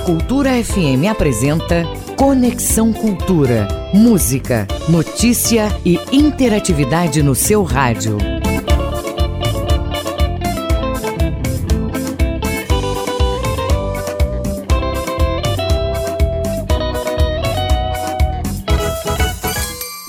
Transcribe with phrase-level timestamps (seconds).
[0.00, 1.84] A Cultura FM apresenta
[2.16, 3.68] Conexão Cultura.
[3.92, 8.16] Música, notícia e interatividade no seu rádio.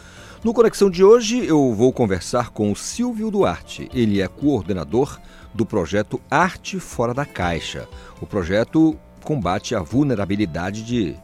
[0.43, 3.89] No Conexão de hoje eu vou conversar com o Silvio Duarte.
[3.91, 5.19] Ele é coordenador
[5.51, 7.87] do projeto Arte Fora da Caixa.
[8.21, 11.15] O projeto combate a vulnerabilidade de,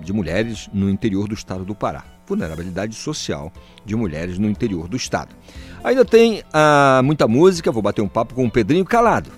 [0.00, 2.04] de mulheres no interior do estado do Pará.
[2.26, 3.52] Vulnerabilidade social
[3.84, 5.34] de mulheres no interior do estado.
[5.84, 9.30] Ainda tem ah, muita música, vou bater um papo com o Pedrinho Calado.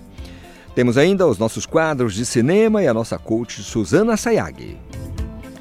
[0.73, 4.75] Temos ainda os nossos quadros de cinema e a nossa coach Suzana Sayag.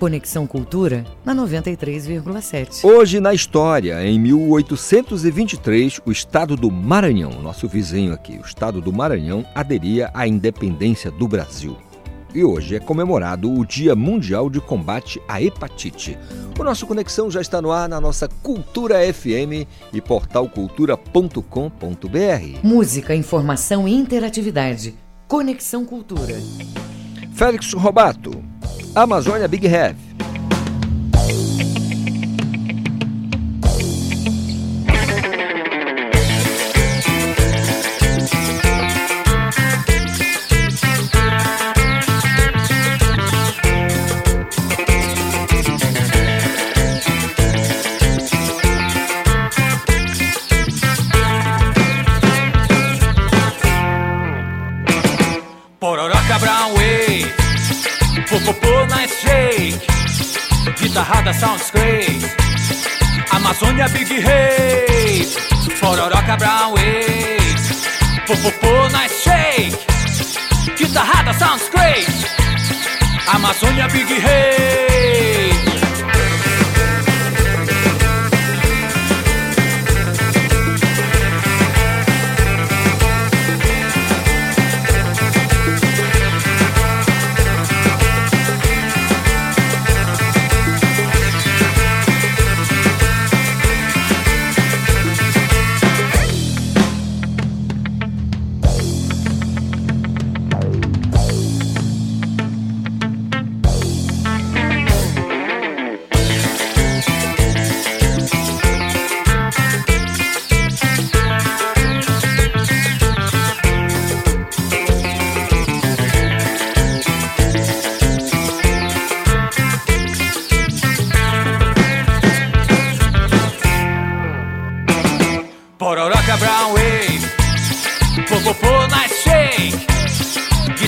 [0.02, 2.82] Conexão Cultura na 93,7.
[2.82, 8.92] Hoje na história, em 1823, o estado do Maranhão, nosso vizinho aqui, o estado do
[8.92, 11.76] Maranhão, aderia à independência do Brasil.
[12.34, 16.18] E hoje é comemorado o Dia Mundial de Combate à Hepatite.
[16.58, 22.58] O nosso Conexão já está no ar na nossa Cultura FM e portalcultura.com.br.
[22.64, 24.96] Música, informação e interatividade.
[25.28, 26.34] Conexão Cultura.
[27.34, 28.51] Félix Robato.
[28.94, 29.96] Amazônia Big Head.
[60.92, 62.22] Guitarrada sounds great.
[63.30, 65.24] Amazônia Big Hey,
[65.80, 69.76] Pororoca Brown Wave, Popopô Nice Shake.
[70.76, 72.06] Guitarrada sounds great.
[73.26, 75.41] Amazônia Big Hey.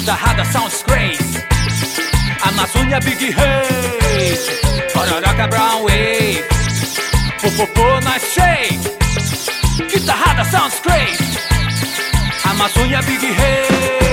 [0.04, 1.19] guitarrada sounds great,
[2.42, 4.38] Amazônia Big Hate
[4.92, 6.44] Pororoca Brown Wave.
[7.41, 8.81] Popopô Nice Shake
[9.88, 11.19] Guitarrada sounds great,
[12.44, 14.03] Amazônia Big Hate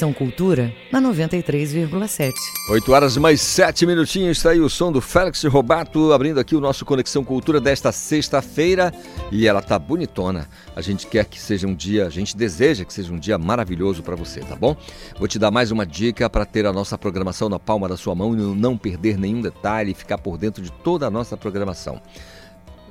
[0.00, 2.32] Conexão Cultura na 93,7.
[2.70, 6.60] 8 horas mais 7 minutinhos, está aí o som do Félix Robato, abrindo aqui o
[6.60, 8.94] nosso Conexão Cultura desta sexta-feira.
[9.30, 10.48] E ela tá bonitona.
[10.74, 14.02] A gente quer que seja um dia, a gente deseja que seja um dia maravilhoso
[14.02, 14.74] para você, tá bom?
[15.18, 18.14] Vou te dar mais uma dica para ter a nossa programação na palma da sua
[18.14, 22.00] mão e não perder nenhum detalhe e ficar por dentro de toda a nossa programação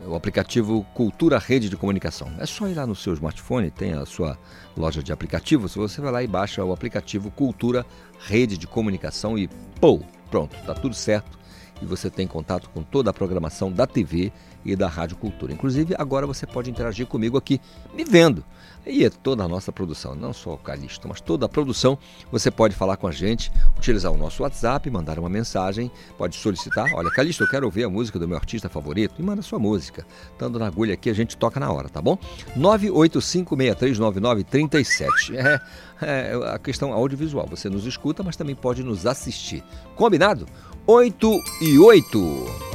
[0.05, 2.31] o aplicativo Cultura Rede de Comunicação.
[2.39, 4.37] É só ir lá no seu smartphone, tem a sua
[4.75, 7.85] loja de aplicativos, você vai lá e baixa o aplicativo Cultura
[8.19, 9.47] Rede de Comunicação e
[9.79, 11.37] pô, pronto, tá tudo certo
[11.81, 14.31] e você tem contato com toda a programação da TV
[14.65, 15.53] e da Rádio Cultura.
[15.53, 17.59] Inclusive, agora você pode interagir comigo aqui,
[17.93, 18.43] me vendo.
[18.85, 21.97] E é toda a nossa produção, não só o Calixto, mas toda a produção,
[22.31, 26.91] você pode falar com a gente, utilizar o nosso WhatsApp, mandar uma mensagem, pode solicitar,
[26.93, 30.05] olha, Calixto, eu quero ouvir a música do meu artista favorito, e manda sua música.
[30.31, 32.17] Estando na agulha aqui, a gente toca na hora, tá bom?
[32.57, 35.35] 985639937.
[35.35, 35.59] É,
[36.01, 39.61] é a questão audiovisual, você nos escuta, mas também pode nos assistir.
[39.95, 40.47] Combinado?
[40.87, 42.68] 8 e 8.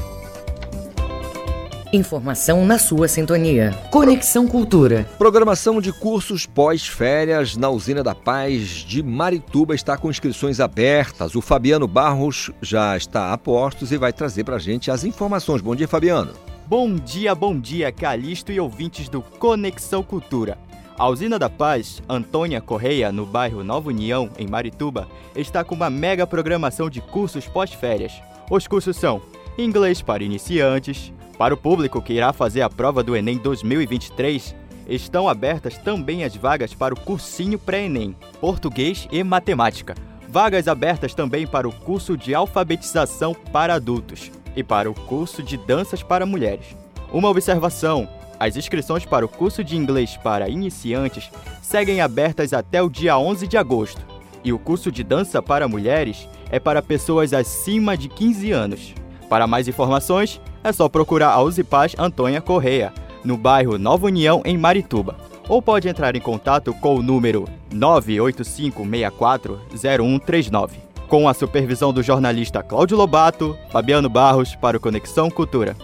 [1.95, 3.71] Informação na sua sintonia.
[3.89, 5.09] Conexão Cultura.
[5.17, 11.37] Programação de cursos pós-férias na Usina da Paz de Marituba está com inscrições abertas.
[11.37, 15.63] O Fabiano Barros já está a postos e vai trazer para a gente as informações.
[15.63, 16.33] Bom dia, Fabiano.
[16.67, 20.59] Bom dia, bom dia, Calixto e ouvintes do Conexão Cultura.
[20.99, 25.07] A Usina da Paz, Antônia Correia, no bairro Nova União, em Marituba,
[25.37, 28.21] está com uma mega programação de cursos pós-férias.
[28.51, 29.23] Os cursos são
[29.57, 34.55] Inglês para iniciantes, para o público que irá fazer a prova do Enem 2023,
[34.89, 39.95] estão abertas também as vagas para o cursinho pré-ENEM, Português e Matemática.
[40.29, 45.57] Vagas abertas também para o curso de alfabetização para adultos e para o curso de
[45.57, 46.77] danças para mulheres.
[47.13, 48.09] Uma observação:
[48.39, 51.31] as inscrições para o curso de inglês para iniciantes
[51.63, 54.05] seguem abertas até o dia 11 de agosto,
[54.43, 58.95] e o curso de dança para mulheres é para pessoas acima de 15 anos.
[59.29, 62.93] Para mais informações, é só procurar a Usipaz Antônia Correia,
[63.25, 65.17] no bairro Nova União, em Marituba.
[65.49, 70.71] Ou pode entrar em contato com o número 985640139.
[71.09, 75.77] Com a supervisão do jornalista Cláudio Lobato, Fabiano Barros para o Conexão Cultura.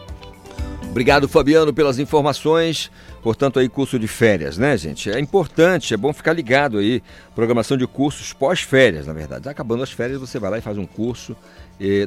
[0.90, 2.90] Obrigado, Fabiano, pelas informações.
[3.22, 5.10] Portanto, aí curso de férias, né, gente?
[5.10, 7.02] É importante, é bom ficar ligado aí.
[7.34, 9.48] Programação de cursos pós-férias, na verdade.
[9.48, 11.36] Acabando as férias, você vai lá e faz um curso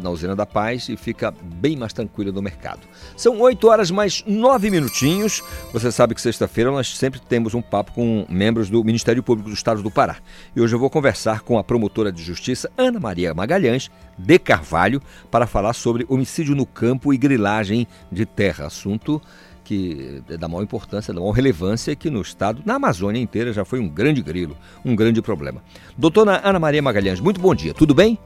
[0.01, 2.81] na Usina da Paz e fica bem mais tranquilo no mercado.
[3.17, 5.41] São 8 horas mais 9 minutinhos.
[5.71, 9.55] Você sabe que sexta-feira nós sempre temos um papo com membros do Ministério Público do
[9.55, 10.17] Estado do Pará.
[10.55, 15.01] E hoje eu vou conversar com a promotora de justiça Ana Maria Magalhães de Carvalho
[15.31, 19.19] para falar sobre homicídio no campo e grilagem de terra, assunto
[19.63, 23.63] que é da maior importância, da maior relevância que no estado, na Amazônia inteira, já
[23.63, 25.63] foi um grande grilo, um grande problema.
[25.97, 28.19] Doutora Ana Maria Magalhães, muito bom dia, tudo bem?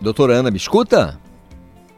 [0.00, 1.18] Doutora Ana, me escuta?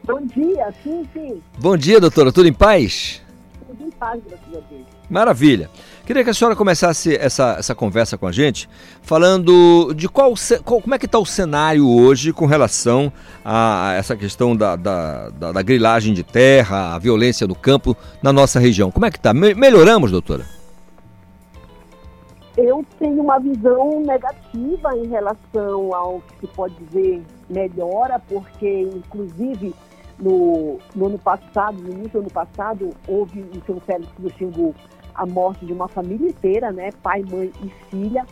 [0.05, 1.41] Bom dia, sim, sim.
[1.59, 2.31] Bom dia, doutora.
[2.31, 3.21] Tudo em paz?
[3.67, 4.85] Tudo em paz, graças a Deus.
[5.09, 5.69] Maravilha.
[6.07, 8.69] Queria que a senhora começasse essa, essa conversa com a gente
[9.01, 10.33] falando de qual,
[10.63, 13.11] qual como é que está o cenário hoje com relação
[13.43, 18.31] a, essa questão da, da, da, da, grilagem de terra, a violência no campo na
[18.31, 18.89] nossa região.
[18.89, 19.33] Como é que está?
[19.33, 20.45] Melhoramos, doutora?
[22.55, 29.75] Eu tenho uma visão negativa em relação ao que se pode dizer melhora, porque inclusive
[30.17, 34.73] no, no ano passado, no início do ano passado, houve em São Félix Xingu
[35.17, 36.89] a morte de uma família inteira, né?
[37.03, 38.25] Pai, mãe e filha.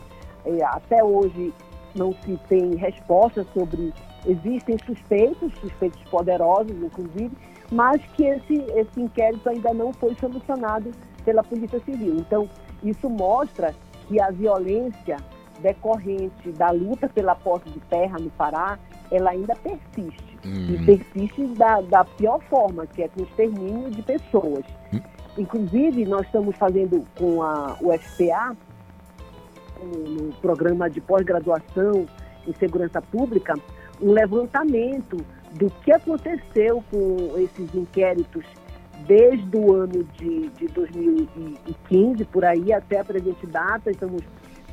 [0.45, 1.53] É, até hoje
[1.95, 3.93] não se tem resposta sobre.
[4.25, 7.31] Existem suspeitos, suspeitos poderosos, inclusive,
[7.71, 10.91] mas que esse, esse inquérito ainda não foi solucionado
[11.23, 12.15] pela Polícia Civil.
[12.17, 12.49] Então,
[12.83, 13.73] isso mostra
[14.07, 15.17] que a violência
[15.59, 18.77] decorrente da luta pela posse de terra no Pará
[19.11, 20.37] ela ainda persiste.
[20.43, 20.75] Uhum.
[20.75, 24.65] E persiste da, da pior forma, que é com o extermínio de pessoas.
[24.93, 25.01] Uhum.
[25.37, 28.55] Inclusive, nós estamos fazendo com a UFPA,
[29.83, 32.05] no, programa de pós-graduação
[32.47, 33.53] em segurança pública,
[34.01, 35.17] um levantamento
[35.51, 38.45] do que aconteceu com esses inquéritos
[39.05, 43.91] desde o ano de, de 2015, por aí, até a presente data.
[43.91, 44.21] Estamos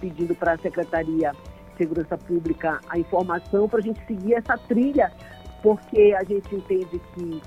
[0.01, 1.33] pedindo para a Secretaria
[1.77, 5.13] Segurança Pública a informação para a gente seguir essa trilha,
[5.63, 7.43] porque a gente entende que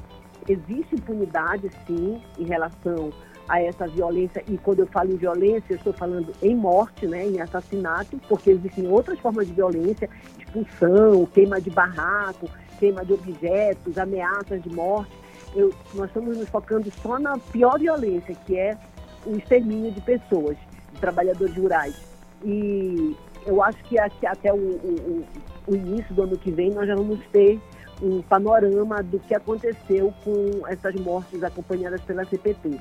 [0.47, 3.11] existe impunidade, sim, em relação
[3.47, 7.27] a essa violência, e quando eu falo em violência, eu estou falando em morte, né,
[7.27, 10.09] em assassinato, porque existem outras formas de violência,
[10.39, 12.49] expulsão, queima de barraco,
[12.79, 15.15] queima de objetos, ameaças de morte.
[15.55, 18.77] Eu, nós estamos nos focando só na pior violência, que é
[19.25, 20.57] o extermínio de pessoas,
[20.93, 21.95] de trabalhadores rurais.
[22.43, 25.23] E eu acho que até o, o,
[25.67, 27.59] o início do ano que vem nós já vamos ter
[28.01, 32.79] um panorama do que aconteceu com essas mortes acompanhadas pela CPT.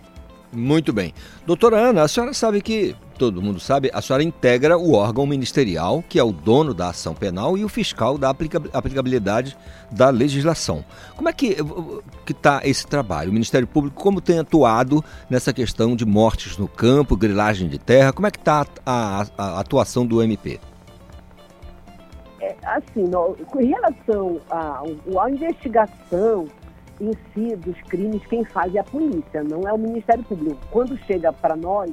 [0.54, 1.12] Muito bem.
[1.44, 6.02] Doutora Ana, a senhora sabe que, todo mundo sabe, a senhora integra o órgão ministerial,
[6.08, 9.56] que é o dono da ação penal e o fiscal da aplicabilidade
[9.90, 10.84] da legislação.
[11.16, 11.56] Como é que
[12.28, 13.30] está esse trabalho?
[13.30, 18.12] O Ministério Público, como tem atuado nessa questão de mortes no campo, grilagem de terra?
[18.12, 20.60] Como é que está a, a, a, atuação do MP?
[22.44, 26.46] É, assim, no, em relação à investigação
[27.00, 30.60] em si dos crimes, quem faz é a polícia, não é o Ministério Público.
[30.70, 31.90] Quando chega para nós,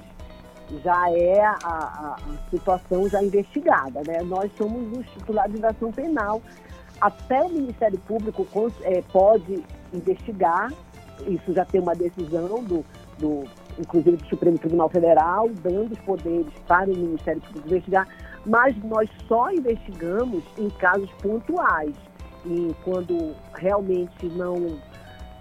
[0.83, 4.21] já é a, a, a, situação já investigada, né?
[4.23, 6.41] Nós somos os titulares da ação penal.
[6.99, 8.45] Até o Ministério Público
[8.83, 10.71] é, pode investigar,
[11.27, 12.85] isso já tem uma decisão do,
[13.17, 13.43] do,
[13.79, 18.07] inclusive do Supremo Tribunal Federal, dando os poderes para o Ministério Público investigar,
[18.45, 21.93] mas nós só investigamos em casos pontuais
[22.45, 24.79] e quando realmente não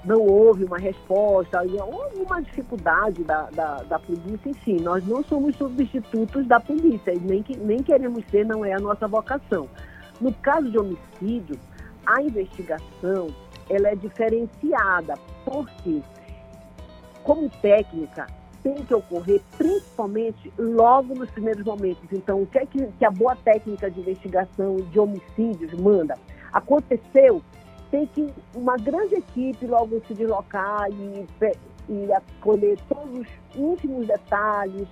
[0.05, 4.81] não houve uma resposta, houve uma dificuldade da, da, da, polícia si.
[4.81, 9.07] Nós não somos substitutos da polícia, nem, que, nem queremos ser, não é a nossa
[9.07, 9.69] vocação.
[10.19, 11.59] No caso de homicídio,
[12.07, 13.29] a investigação
[13.69, 16.03] ela é diferenciada, porque,
[17.23, 18.27] como técnica,
[18.63, 22.05] tem que ocorrer principalmente logo nos primeiros momentos.
[22.13, 26.19] Então, o que é que, que a boa técnica de investigação de homicídios manda?
[26.53, 27.43] Aconteceu,
[27.91, 31.27] tem que uma grande equipe logo se deslocar e,
[31.89, 34.87] e acolher todos os íntimos detalhes.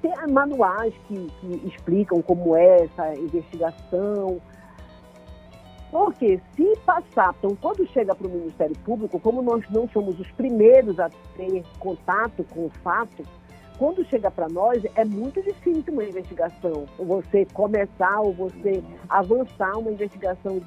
[0.00, 4.40] Tem manuais que, que explicam como é essa investigação.
[5.90, 10.30] Porque se passar, então quando chega para o Ministério Público, como nós não somos os
[10.32, 13.24] primeiros a ter contato com o fato,
[13.76, 16.84] quando chega para nós é muito difícil uma investigação.
[16.98, 20.60] Você começar ou você avançar uma investigação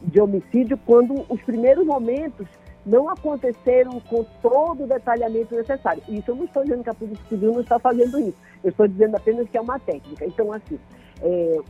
[0.00, 2.46] de homicídio quando os primeiros momentos
[2.84, 6.02] não aconteceram com todo o detalhamento necessário.
[6.08, 8.38] Isso eu não estou dizendo que a Polícia Civil não está fazendo isso.
[8.62, 10.24] Eu estou dizendo apenas que é uma técnica.
[10.24, 10.78] Então, assim,
[11.22, 11.60] é,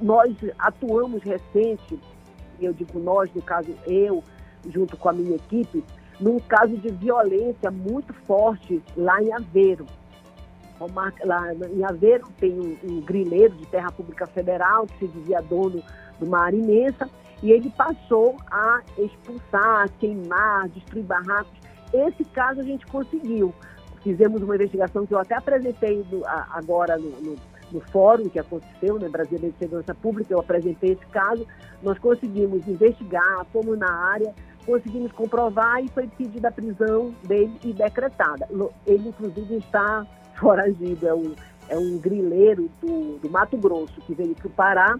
[0.00, 1.98] nós atuamos recente,
[2.60, 4.22] eu digo nós, no caso eu,
[4.68, 5.84] junto com a minha equipe,
[6.20, 9.86] num caso de violência muito forte lá em Aveiro.
[11.24, 15.82] Lá em Aveiro tem um, um grileiro de terra pública federal que se dizia dono
[16.18, 17.08] de uma área imensa
[17.42, 21.52] e ele passou a expulsar, queimar, destruir barracos.
[21.92, 23.54] Esse caso a gente conseguiu.
[24.02, 27.36] Fizemos uma investigação que eu até apresentei do, a, agora no, no,
[27.74, 31.46] no, fórum que aconteceu, né, Brasileiro de Segurança Pública, eu apresentei esse caso.
[31.82, 34.32] Nós conseguimos investigar, fomos na área,
[34.64, 38.48] conseguimos comprovar e foi pedida a prisão dele e decretada.
[38.86, 40.06] Ele, inclusive, está
[40.38, 41.34] foragido, é um,
[41.68, 44.98] é um grileiro do, do Mato Grosso que veio para o Pará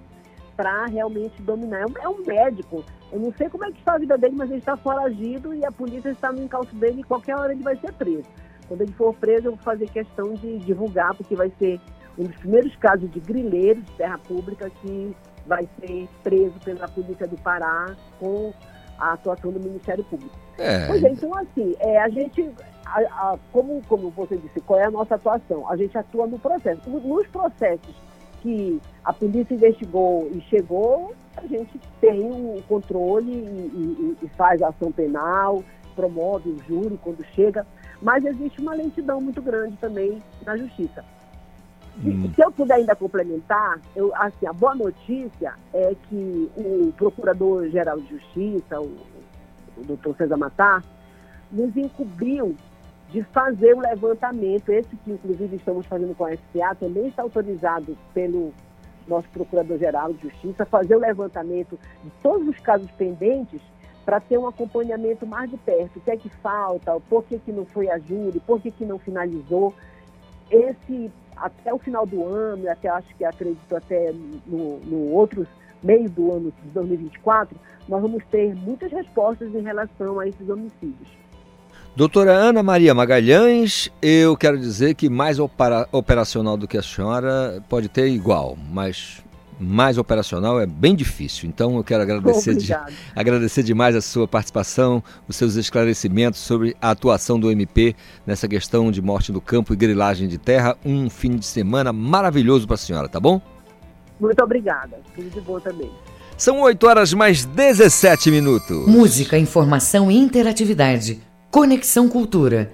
[0.57, 1.81] para realmente dominar.
[1.81, 2.85] É um, é um, médico.
[3.13, 5.65] Eu não sei como é que está a vida dele, mas ele está foragido e
[5.65, 8.29] a polícia está no encalço dele e qualquer hora ele vai ser preso.
[8.69, 11.81] Quando ele for preso, eu vou fazer questão de divulgar, porque vai ser
[12.19, 15.17] um dos primeiros casos de grileiro de terra pública que
[15.47, 18.53] vai ser preso pela polícia do Pará com
[18.99, 20.35] a atuação do Ministério Público.
[20.59, 20.87] É.
[20.87, 22.49] Pois é, então assim, é, a gente,
[22.87, 25.69] a, a, como, como você disse, qual é a nossa atuação?
[25.69, 26.89] A gente atua no processo.
[26.89, 27.95] Nos processos
[28.41, 34.29] que a polícia investigou e chegou, a gente tem o um controle e, e, e,
[34.37, 35.65] faz ação penal,
[35.97, 37.67] promove o júri quando chega,
[38.03, 41.05] mas existe uma lentidão muito grande também na justiça.
[42.03, 42.31] Hum.
[42.35, 48.09] Se eu puder ainda complementar, eu, assim, a boa notícia é que o Procurador-Geral de
[48.09, 48.97] Justiça, o,
[49.77, 50.83] o doutor César Matar,
[51.53, 52.57] nos encobriu
[53.11, 57.97] de fazer o levantamento, esse que inclusive estamos fazendo com a SPA, também está autorizado
[58.13, 58.53] pelo
[59.07, 63.61] nosso Procurador-Geral de Justiça, fazer o levantamento de todos os casos pendentes
[64.05, 65.99] para ter um acompanhamento mais de perto.
[65.99, 68.85] O que é que falta, por que, que não foi a júri, por que, que
[68.85, 69.73] não finalizou.
[70.51, 74.13] Esse, até o final do ano, até acho que acredito até
[74.47, 75.47] no, no outro
[75.83, 77.57] meio do ano de 2024,
[77.89, 81.09] nós vamos ter muitas respostas em relação a esses homicídios.
[81.97, 87.63] Doutora Ana Maria Magalhães, eu quero dizer que mais opera, operacional do que a senhora
[87.69, 89.24] pode ter igual, mas
[89.59, 91.49] mais operacional é bem difícil.
[91.49, 92.75] Então eu quero agradecer, de,
[93.15, 97.95] agradecer demais a sua participação, os seus esclarecimentos sobre a atuação do MP
[98.27, 100.77] nessa questão de morte no campo e grilagem de terra.
[100.85, 103.41] Um fim de semana maravilhoso para a senhora, tá bom?
[104.21, 104.99] Muito obrigada.
[105.15, 105.91] Tudo de bom também.
[106.37, 108.87] São 8 horas mais 17 minutos.
[108.87, 111.21] Música, informação e interatividade.
[111.51, 112.73] Conexão Cultura.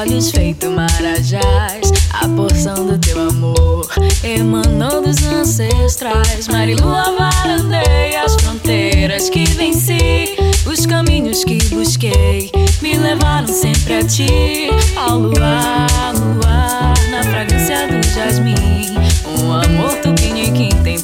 [0.00, 3.86] Olhos feito marajás, a porção do teu amor
[4.24, 6.48] emanou dos ancestrais.
[6.48, 14.70] Marilua varandei as fronteiras que venci, os caminhos que busquei me levaram sempre a ti.
[14.96, 18.94] Ao luar, luar, na fragrância do jasmim,
[19.38, 20.98] um amor tupiniquim tem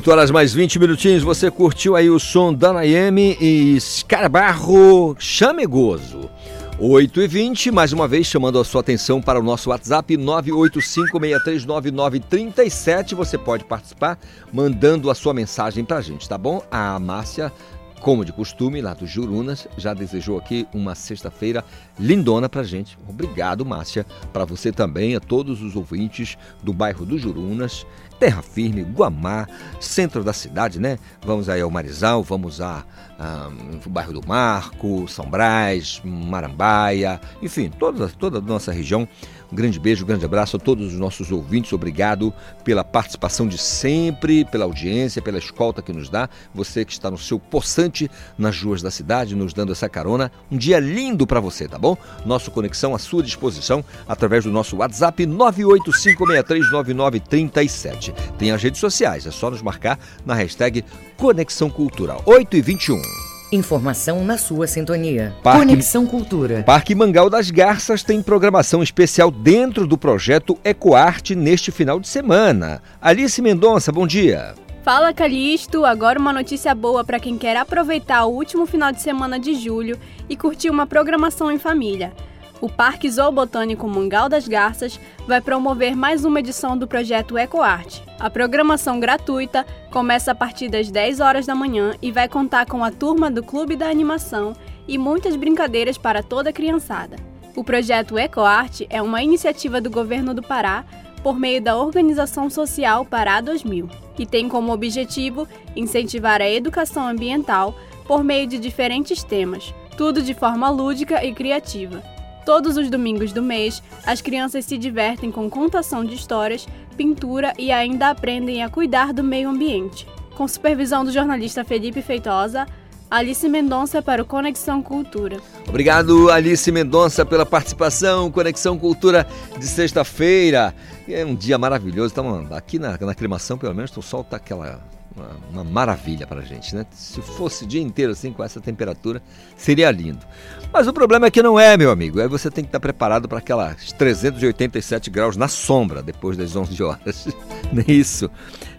[0.00, 6.30] 8 horas mais 20 minutinhos, você curtiu aí o som da Nayemi e Escarbarro Chamegoso.
[6.78, 13.14] 8 e 20 mais uma vez chamando a sua atenção para o nosso WhatsApp 985639937.
[13.14, 14.18] Você pode participar
[14.50, 16.62] mandando a sua mensagem para a gente, tá bom?
[16.70, 17.52] A Márcia,
[18.00, 21.62] como de costume, lá do Jurunas, já desejou aqui uma sexta-feira
[21.98, 22.96] lindona para a gente.
[23.06, 27.84] Obrigado, Márcia, para você também, a todos os ouvintes do bairro do Jurunas
[28.20, 29.48] Terra Firme, Guamá,
[29.80, 30.98] centro da cidade, né?
[31.24, 32.84] Vamos aí ao Marizal, vamos a,
[33.18, 33.50] a,
[33.84, 39.08] o bairro do Marco, São Brás, Marambaia, enfim, toda, toda a nossa região.
[39.52, 41.72] Grande beijo, grande abraço a todos os nossos ouvintes.
[41.72, 42.32] Obrigado
[42.62, 46.28] pela participação de sempre, pela audiência, pela escolta que nos dá.
[46.54, 48.08] Você que está no seu poçante
[48.38, 50.30] nas ruas da cidade, nos dando essa carona.
[50.50, 51.96] Um dia lindo para você, tá bom?
[52.24, 58.14] Nosso Conexão à sua disposição através do nosso WhatsApp 985639937.
[58.38, 60.84] Tem as redes sociais, é só nos marcar na hashtag
[61.16, 62.22] Conexão Cultural.
[62.24, 63.29] 8 e 21.
[63.52, 65.34] Informação na sua sintonia.
[65.42, 66.62] Parque- Conexão Cultura.
[66.62, 72.80] Parque Mangal das Garças tem programação especial dentro do projeto Ecoarte neste final de semana.
[73.02, 74.54] Alice Mendonça, bom dia.
[74.84, 79.38] Fala Calixto, agora uma notícia boa para quem quer aproveitar o último final de semana
[79.38, 82.12] de julho e curtir uma programação em família.
[82.60, 88.04] O Parque Zoobotânico Mangal das Garças vai promover mais uma edição do projeto EcoArte.
[88.18, 92.84] A programação gratuita começa a partir das 10 horas da manhã e vai contar com
[92.84, 94.52] a turma do Clube da Animação
[94.86, 97.16] e muitas brincadeiras para toda a criançada.
[97.56, 100.84] O projeto EcoArte é uma iniciativa do governo do Pará
[101.22, 107.74] por meio da Organização Social Pará 2000, que tem como objetivo incentivar a educação ambiental
[108.06, 112.02] por meio de diferentes temas, tudo de forma lúdica e criativa.
[112.44, 117.70] Todos os domingos do mês, as crianças se divertem com contação de histórias, pintura e
[117.70, 120.06] ainda aprendem a cuidar do meio ambiente.
[120.36, 122.66] Com supervisão do jornalista Felipe Feitosa,
[123.10, 125.38] Alice Mendonça para o Conexão Cultura.
[125.68, 128.30] Obrigado, Alice Mendonça, pela participação.
[128.30, 129.26] Conexão Cultura
[129.58, 130.74] de sexta-feira.
[131.08, 132.08] É um dia maravilhoso.
[132.08, 134.80] Estamos aqui na, na aclimação, pelo menos, o sol está aquela
[135.14, 136.86] uma, uma maravilha para a gente, né?
[136.92, 139.22] Se fosse o dia inteiro assim com essa temperatura,
[139.56, 140.24] seria lindo.
[140.72, 142.20] Mas o problema é que não é, meu amigo.
[142.20, 146.82] Aí você tem que estar preparado para aquelas 387 graus na sombra depois das 11
[146.82, 147.28] horas.
[147.72, 148.30] Nem isso.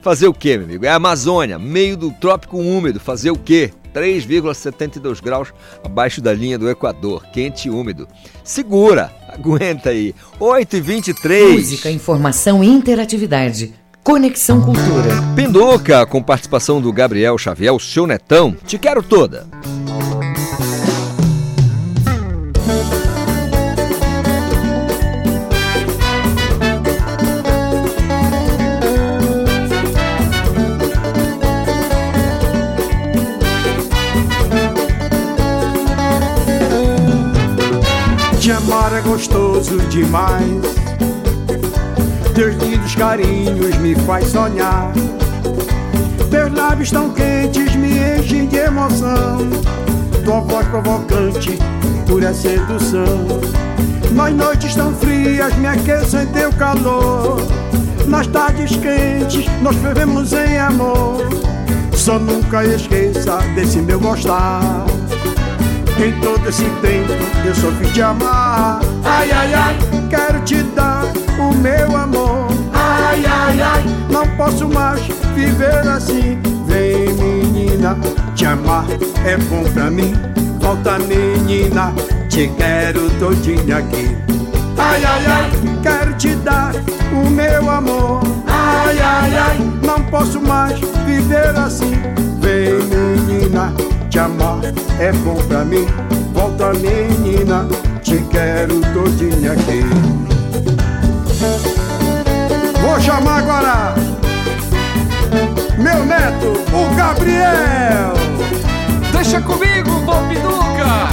[0.02, 0.86] Fazer o quê, meu amigo?
[0.86, 3.00] É a Amazônia, meio do trópico úmido.
[3.00, 3.72] Fazer o quê?
[3.94, 8.08] 3,72 graus abaixo da linha do Equador, quente e úmido.
[8.44, 10.16] Segura, aguenta aí.
[10.40, 11.52] 8 e 23.
[11.52, 13.74] Música, informação e interatividade.
[14.04, 15.12] Conexão Cultura.
[15.36, 18.56] Pinduca, com participação do Gabriel Xavier, o seu netão.
[18.66, 19.48] Te quero toda.
[39.72, 40.62] Gostoso demais.
[42.36, 44.92] Teus lindos carinhos me faz sonhar.
[46.30, 49.38] Teus lábios tão quentes me enchem de emoção.
[50.24, 51.58] Tua voz provocante,
[52.08, 53.26] pura sedução.
[54.12, 57.42] Nas noites tão frias me aqueço em teu calor.
[58.08, 61.22] Nas tardes quentes nós fervemos em amor.
[61.94, 64.86] Só nunca esqueça desse meu gostar.
[66.04, 67.14] Em todo esse tempo
[67.46, 68.80] eu só fiz te amar.
[69.06, 69.78] Ai, ai, ai,
[70.10, 71.04] quero te dar
[71.38, 72.48] o meu amor.
[72.74, 75.00] Ai, ai, ai, não posso mais
[75.36, 76.40] viver assim.
[76.66, 77.96] Vem, menina,
[78.34, 78.86] te amar
[79.24, 80.14] é bom pra mim.
[80.60, 81.94] Volta, menina,
[82.30, 84.18] te quero todinha aqui.
[84.80, 85.52] Ai, ai, ai,
[85.84, 86.74] quero te dar
[87.14, 88.22] o meu amor.
[88.48, 91.94] Ai, ai, ai, não posso mais viver assim.
[92.40, 93.72] Vem, menina,
[94.12, 94.60] te amar
[95.00, 95.88] é bom pra mim.
[96.34, 97.66] Volta, menina,
[98.04, 99.84] te quero todinha aqui.
[102.82, 103.96] Vou chamar agora
[105.78, 108.14] meu neto, o Gabriel.
[109.14, 111.08] Deixa comigo, Bob Duca!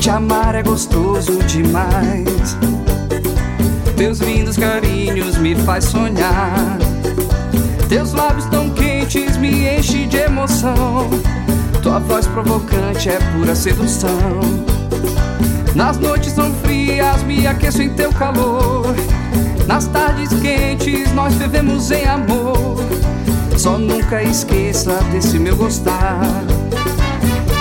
[0.00, 2.56] Te amar é gostoso demais.
[3.96, 6.93] Teus lindos carinhos me faz sonhar.
[7.88, 11.08] Teus lábios tão quentes me enchem de emoção.
[11.82, 14.40] Tua voz provocante é pura sedução.
[15.74, 18.86] Nas noites tão frias me aqueço em teu calor.
[19.66, 22.76] Nas tardes quentes nós vivemos em amor.
[23.56, 26.20] Só nunca esqueça desse meu gostar.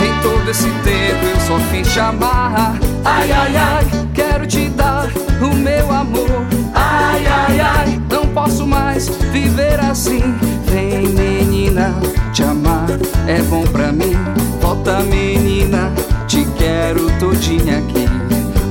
[0.02, 2.78] Em todo esse tempo eu só fiz chamar.
[3.06, 5.10] Ai, ai, ai, quero te dar
[5.42, 6.46] o meu amor.
[6.74, 10.22] Ai, ai, ai, não posso mais viver assim.
[10.66, 11.94] Vem, menina,
[12.34, 12.88] te amar
[13.28, 14.16] é bom pra mim.
[14.62, 15.92] Volta, menina,
[16.28, 18.06] te quero todinha aqui.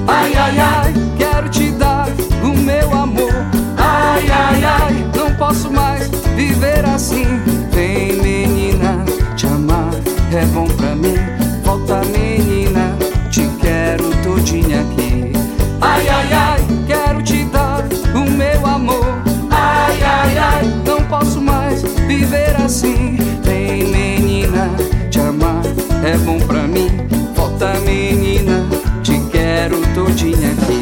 [0.06, 2.08] Ai, ai, ai, quero te dar
[2.42, 3.32] o meu amor.
[3.76, 7.26] Ai, ai, ai, não posso mais viver assim.
[7.70, 9.04] Vem, menina,
[9.36, 9.94] te amar
[10.32, 11.31] é bom pra mim.
[22.72, 23.16] Assim.
[23.42, 24.70] Vem, menina,
[25.10, 25.62] te amar
[26.02, 26.88] é bom pra mim.
[27.34, 28.66] Volta, menina,
[29.02, 30.80] te quero todinha aqui.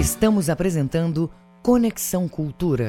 [0.00, 1.30] Estamos apresentando
[1.62, 2.88] Conexão Cultura.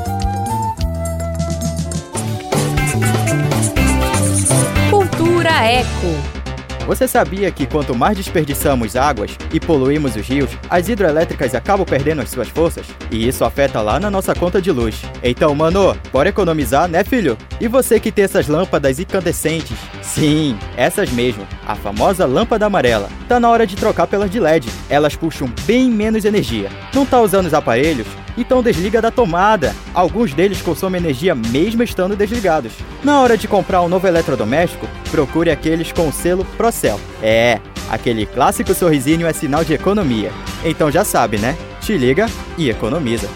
[6.91, 12.21] Você sabia que quanto mais desperdiçamos águas e poluímos os rios, as hidrelétricas acabam perdendo
[12.21, 12.85] as suas forças?
[13.09, 15.01] E isso afeta lá na nossa conta de luz.
[15.23, 17.37] Então, mano, bora economizar, né, filho?
[17.61, 19.77] E você que tem essas lâmpadas incandescentes?
[20.01, 23.07] Sim, essas mesmo, a famosa lâmpada amarela.
[23.25, 24.67] Tá na hora de trocar pelas de LED.
[24.89, 26.69] Elas puxam bem menos energia.
[26.93, 28.07] Não tá usando os aparelhos?
[28.37, 29.75] Então desliga da tomada.
[29.93, 32.73] Alguns deles consomem energia mesmo estando desligados.
[33.03, 36.99] Na hora de comprar um novo eletrodoméstico, procure aqueles com o selo Procel.
[37.21, 40.31] É, aquele clássico sorrisinho é sinal de economia.
[40.63, 41.57] Então já sabe, né?
[41.81, 43.27] Te liga e economiza.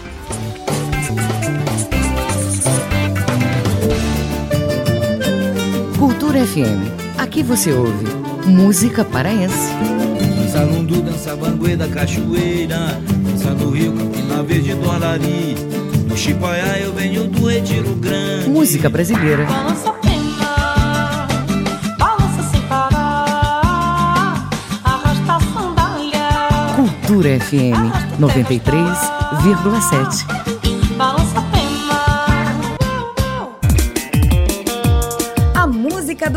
[5.98, 7.18] Cultura FM.
[7.18, 8.06] Aqui você ouve
[8.46, 9.72] música paraense.
[10.56, 15.54] Dança lundu, dança bangueda, cachoeira Dança do rio, Campina Verde do Arari
[16.08, 19.44] Do Chipaiá eu venho do Retiro Grande Música brasileira.
[19.44, 21.26] Balança pena,
[21.98, 24.48] balança sem parar,
[24.82, 26.26] arrasta a sandália.
[26.74, 30.55] Cultura FM 93,7.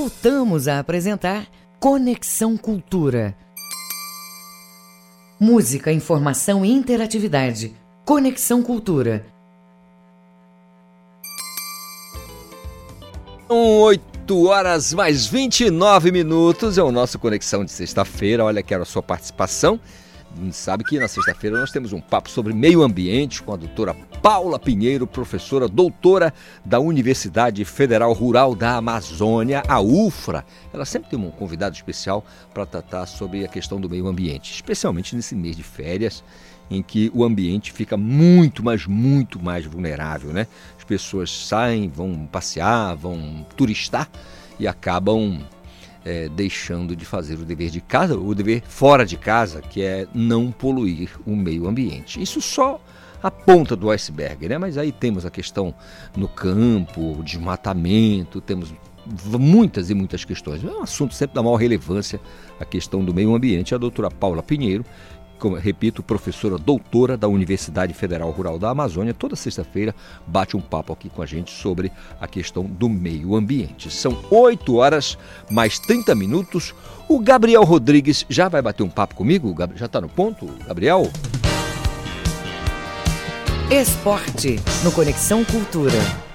[0.00, 1.48] Voltamos a apresentar
[1.80, 3.36] Conexão Cultura.
[5.40, 7.74] Música, informação e interatividade.
[8.04, 9.26] Conexão Cultura.
[13.48, 16.78] São 8 horas mais 29 minutos.
[16.78, 18.44] É o nosso Conexão de sexta-feira.
[18.44, 19.80] Olha, quero a sua participação.
[20.52, 24.58] Sabe que na sexta-feira nós temos um papo sobre meio ambiente com a doutora Paula
[24.58, 26.32] Pinheiro, professora doutora
[26.64, 30.44] da Universidade Federal Rural da Amazônia, a UFRA.
[30.72, 32.24] Ela sempre tem um convidado especial
[32.54, 36.22] para tratar sobre a questão do meio ambiente, especialmente nesse mês de férias,
[36.70, 40.46] em que o ambiente fica muito, mas muito mais vulnerável, né?
[40.76, 44.08] As pessoas saem, vão passear, vão turistar
[44.58, 45.40] e acabam
[46.04, 50.06] é, deixando de fazer o dever de casa, o dever fora de casa, que é
[50.14, 52.22] não poluir o meio ambiente.
[52.22, 52.80] Isso só
[53.22, 54.58] a ponta do iceberg, né?
[54.58, 55.74] Mas aí temos a questão
[56.16, 58.72] no campo, desmatamento, temos
[59.38, 60.62] muitas e muitas questões.
[60.62, 62.20] É um assunto sempre da maior relevância,
[62.60, 63.74] a questão do meio ambiente.
[63.74, 64.84] A doutora Paula Pinheiro,
[65.38, 69.94] como repito, professora doutora da Universidade Federal Rural da Amazônia, toda sexta-feira
[70.26, 73.90] bate um papo aqui com a gente sobre a questão do meio ambiente.
[73.90, 75.16] São 8 horas
[75.50, 76.74] mais 30 minutos.
[77.08, 79.54] O Gabriel Rodrigues já vai bater um papo comigo?
[79.74, 81.10] Já está no ponto, Gabriel?
[83.70, 86.27] Esporte no Conexão Cultura.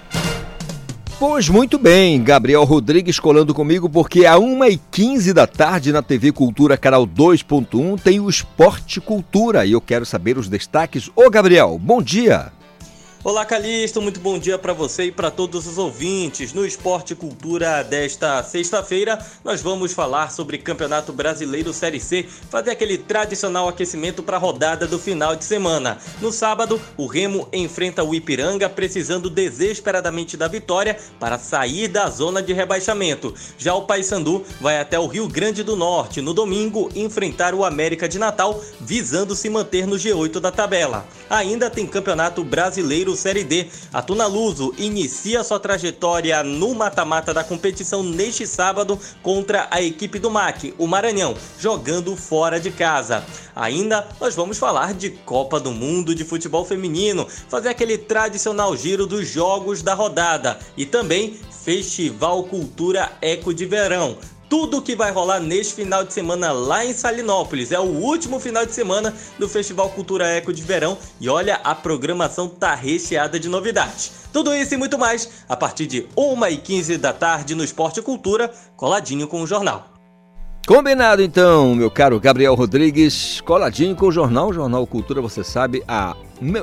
[1.26, 6.76] Pois muito bem, Gabriel Rodrigues colando comigo, porque a 1h15 da tarde na TV Cultura
[6.76, 11.10] Canal 2.1 tem o Esporte Cultura e eu quero saber os destaques.
[11.16, 12.52] Ô Gabriel, bom dia!
[13.26, 16.52] Olá Calixto, muito bom dia para você e para todos os ouvintes.
[16.52, 22.98] No Esporte Cultura desta sexta-feira, nós vamos falar sobre Campeonato Brasileiro Série C, fazer aquele
[22.98, 26.00] tradicional aquecimento para a rodada do final de semana.
[26.20, 32.44] No sábado, o Remo enfrenta o Ipiranga, precisando desesperadamente da vitória para sair da zona
[32.44, 33.34] de rebaixamento.
[33.58, 38.10] Já o Paysandu vai até o Rio Grande do Norte no domingo enfrentar o América
[38.10, 41.08] de Natal, visando se manter no G8 da tabela.
[41.30, 43.68] Ainda tem Campeonato Brasileiro Série D.
[43.92, 50.20] A Tuna Luso inicia sua trajetória no mata-mata da competição neste sábado contra a equipe
[50.20, 53.26] do MAC, o Maranhão, jogando fora de casa.
[53.56, 59.06] Ainda nós vamos falar de Copa do Mundo de Futebol Feminino, fazer aquele tradicional giro
[59.06, 64.18] dos jogos da rodada e também Festival Cultura Eco de Verão
[64.50, 67.72] tudo que vai rolar neste final de semana lá em Salinópolis.
[67.72, 71.74] É o último final de semana do Festival Cultura Eco de Verão e olha, a
[71.74, 74.12] programação tá recheada de novidades.
[74.32, 79.28] Tudo isso e muito mais a partir de 1h15 da tarde no Esporte Cultura, coladinho
[79.28, 79.90] com o jornal.
[80.66, 84.50] Combinado então, meu caro Gabriel Rodrigues, coladinho com o jornal.
[84.50, 86.16] O Jornal Cultura, você sabe, a,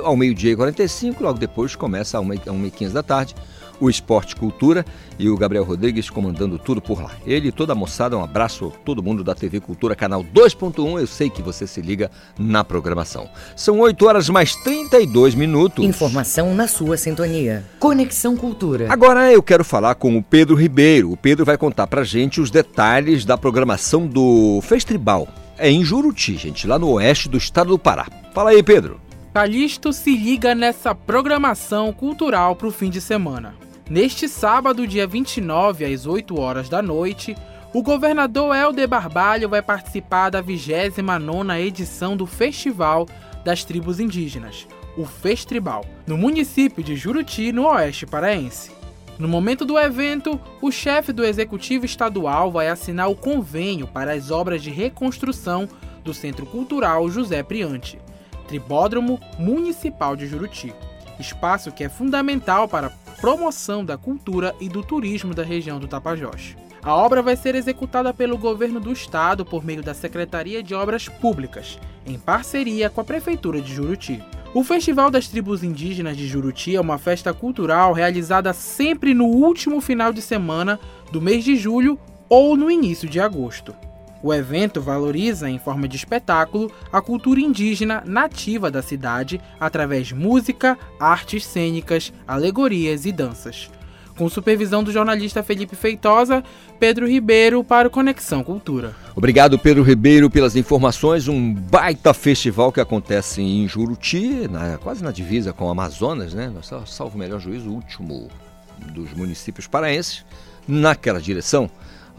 [0.03, 3.35] ao meio-dia e 45, logo depois começa a 1h15 da tarde
[3.81, 4.85] o Esporte Cultura
[5.19, 7.11] e o Gabriel Rodrigues comandando tudo por lá.
[7.25, 10.99] Ele e toda a moçada, um abraço a todo mundo da TV Cultura, canal 2.1.
[10.99, 13.27] Eu sei que você se liga na programação.
[13.55, 15.83] São 8 horas mais 32 minutos.
[15.83, 17.65] Informação na sua sintonia.
[17.79, 18.87] Conexão Cultura.
[18.89, 21.11] Agora eu quero falar com o Pedro Ribeiro.
[21.11, 25.27] O Pedro vai contar pra gente os detalhes da programação do Festival.
[25.57, 28.07] É em Juruti, gente, lá no oeste do estado do Pará.
[28.33, 28.99] Fala aí, Pedro.
[29.33, 33.53] Calixto se liga nessa programação cultural para o fim de semana.
[33.89, 37.35] Neste sábado, dia 29, às 8 horas da noite,
[37.73, 43.07] o governador Helder Barbalho vai participar da 29ª edição do Festival
[43.43, 44.67] das Tribos Indígenas,
[44.97, 48.71] o Festribal, no município de Juruti, no oeste paraense.
[49.17, 54.31] No momento do evento, o chefe do executivo estadual vai assinar o convênio para as
[54.31, 55.67] obras de reconstrução
[56.03, 57.99] do Centro Cultural José Priante,
[58.47, 60.73] Tribódromo Municipal de Juruti,
[61.19, 65.87] espaço que é fundamental para a promoção da cultura e do turismo da região do
[65.87, 66.55] Tapajós.
[66.83, 71.07] A obra vai ser executada pelo governo do estado por meio da Secretaria de Obras
[71.07, 74.23] Públicas, em parceria com a Prefeitura de Juruti.
[74.53, 79.79] O Festival das Tribos Indígenas de Juruti é uma festa cultural realizada sempre no último
[79.79, 80.79] final de semana
[81.11, 83.75] do mês de julho ou no início de agosto.
[84.23, 90.15] O evento valoriza, em forma de espetáculo, a cultura indígena nativa da cidade através de
[90.15, 93.69] música, artes cênicas, alegorias e danças.
[94.15, 96.43] Com supervisão do jornalista Felipe Feitosa,
[96.79, 98.93] Pedro Ribeiro para o Conexão Cultura.
[99.15, 101.27] Obrigado, Pedro Ribeiro, pelas informações.
[101.27, 106.51] Um baita festival que acontece em Juruti, na- quase na divisa com o Amazonas, né?
[106.85, 108.27] Salvo melhor juízo, o último
[108.93, 110.23] dos municípios paraenses,
[110.67, 111.69] naquela direção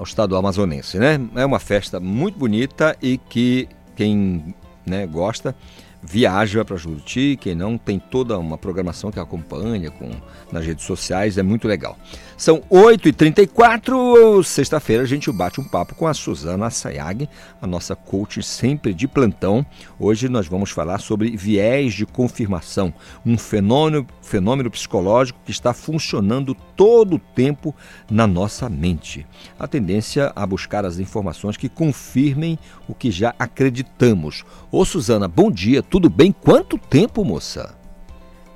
[0.02, 1.20] ao estado amazonense, né?
[1.36, 4.52] É uma festa muito bonita e que quem
[4.84, 5.54] né, gosta
[6.02, 10.10] viaja para Juruti, quem não tem toda uma programação que acompanha com,
[10.50, 11.96] nas redes sociais, é muito legal.
[12.42, 17.28] São 8h34, sexta-feira a gente bate um papo com a Suzana Sayag,
[17.60, 19.64] a nossa coach sempre de plantão.
[19.96, 22.92] Hoje nós vamos falar sobre viés de confirmação,
[23.24, 27.72] um fenômeno, fenômeno psicológico que está funcionando todo o tempo
[28.10, 29.24] na nossa mente.
[29.56, 34.42] A tendência a buscar as informações que confirmem o que já acreditamos.
[34.68, 36.32] Ô Suzana, bom dia, tudo bem?
[36.32, 37.81] Quanto tempo, moça?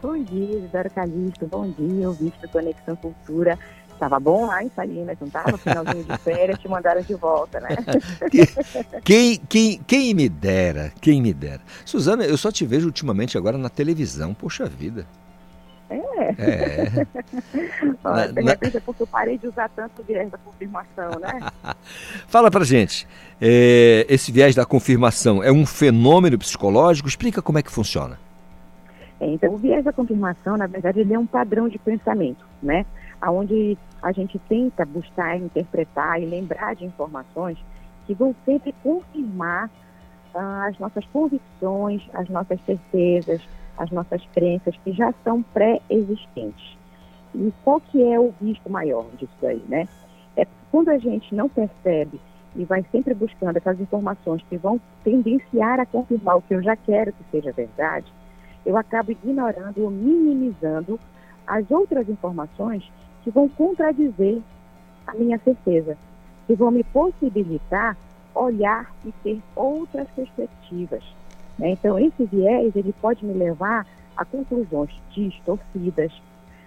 [0.03, 1.47] Bom dia, Isidoro Calixto.
[1.47, 3.59] Bom dia, ouvinte do Conexão Cultura.
[3.93, 5.57] Estava bom lá em Salinas, não estava?
[5.57, 7.69] Finalzinho de férias, te mandaram de volta, né?
[9.03, 11.61] Quem, quem, quem me dera, quem me dera.
[11.85, 15.07] Suzana, eu só te vejo ultimamente agora na televisão, poxa vida.
[15.89, 15.97] É.
[16.39, 17.07] É.
[18.05, 21.49] Olha, Na- na- é porque eu parei de usar tanto o viés da confirmação, né?
[22.29, 23.09] Fala pra gente,
[23.41, 27.09] é, esse viés da confirmação é um fenômeno psicológico?
[27.09, 28.19] Explica como é que funciona.
[29.21, 32.85] É, Então, o viés da confirmação, na verdade, ele é um padrão de pensamento, né?
[33.23, 37.59] Onde a gente tenta buscar, interpretar e lembrar de informações
[38.07, 39.71] que vão sempre confirmar
[40.35, 43.41] ah, as nossas convicções, as nossas certezas,
[43.77, 46.77] as nossas crenças que já são pré-existentes.
[47.35, 49.89] E qual que é o risco maior disso aí, né?
[50.37, 52.21] É quando a gente não percebe
[52.55, 56.77] e vai sempre buscando essas informações que vão tendenciar a confirmar o que eu já
[56.77, 58.11] quero que seja verdade,
[58.67, 60.99] eu acabo ignorando ou minimizando
[61.47, 62.83] as outras informações
[63.23, 64.43] que vão contradizer
[65.07, 65.97] a minha certeza,
[66.47, 67.97] que vão me possibilitar
[68.35, 71.03] olhar e ter outras perspectivas.
[71.57, 71.71] né?
[71.71, 76.13] Então, esse viés ele pode me levar a conclusões distorcidas,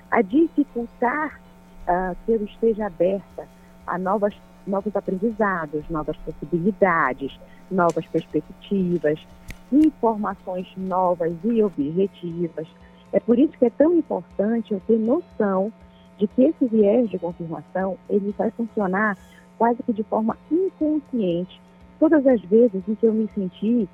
[0.09, 1.39] a dificultar
[1.85, 3.47] ah, que eu esteja aberta
[3.85, 4.33] a novas,
[4.65, 7.37] novos aprendizados, novas possibilidades,
[7.69, 9.19] novas perspectivas,
[9.71, 12.67] informações novas e objetivas.
[13.11, 15.71] É por isso que é tão importante eu ter noção
[16.17, 19.17] de que esse viés de confirmação ele vai funcionar
[19.57, 21.59] quase que de forma inconsciente
[21.99, 23.87] todas as vezes em que eu me senti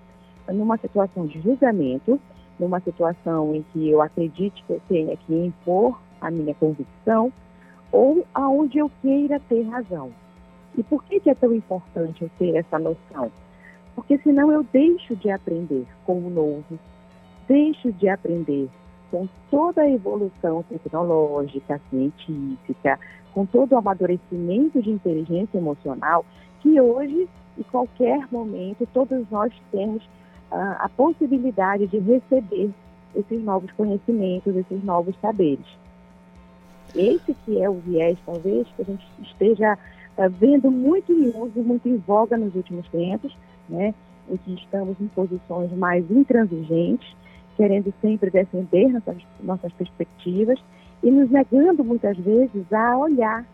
[0.48, 2.20] numa situação de julgamento,
[2.60, 7.32] numa situação em que eu acredite que eu tenha que impor a minha convicção
[7.92, 10.12] ou aonde eu queira ter razão.
[10.78, 13.32] E por que, que é tão importante eu ter essa noção?
[13.96, 16.78] Porque senão eu deixo de aprender com o novo,
[17.48, 18.70] deixo de aprender
[19.10, 23.00] com toda a evolução tecnológica, científica,
[23.34, 26.26] com todo o amadurecimento de inteligência emocional
[26.62, 27.28] que hoje
[27.58, 30.04] e qualquer momento todos nós temos
[30.52, 32.72] ah, a possibilidade de receber
[33.16, 35.66] esses novos conhecimentos, esses novos saberes.
[36.94, 39.78] Esse que é o viés, talvez, que a gente esteja
[40.18, 43.36] ah, vendo muito em uso, muito em voga nos últimos tempos,
[43.70, 43.94] né,
[44.30, 47.16] em que estamos em posições mais intransigentes,
[47.56, 50.60] querendo sempre defender nossas, nossas perspectivas
[51.04, 53.46] e nos negando muitas vezes a olhar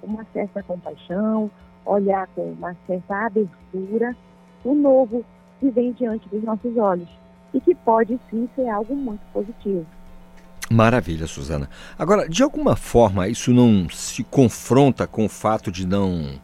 [0.00, 1.50] com uma certa compaixão,
[1.84, 4.16] olhar com uma certa abertura
[4.64, 5.24] o novo
[5.58, 7.08] que vem diante dos nossos olhos
[7.52, 9.86] e que pode sim ser algo muito positivo.
[10.70, 11.68] Maravilha, Suzana.
[11.98, 16.38] Agora, de alguma forma, isso não se confronta com o fato de não.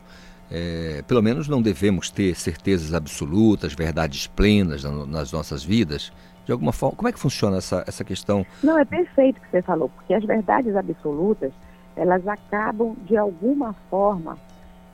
[0.51, 6.12] É, pelo menos não devemos ter certezas absolutas, verdades plenas na- nas nossas vidas?
[6.44, 8.47] De alguma forma, como é que funciona essa, essa questão?
[8.62, 11.53] Não, é perfeito o que você falou, porque as verdades absolutas,
[11.97, 14.38] elas acabam, de alguma forma,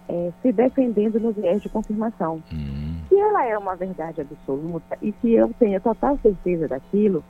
[0.08, 2.42] eh, se defendendo no viés de confirmação.
[3.08, 7.22] Se ela é uma verdade absoluta e se eu tenho total certeza daquilo,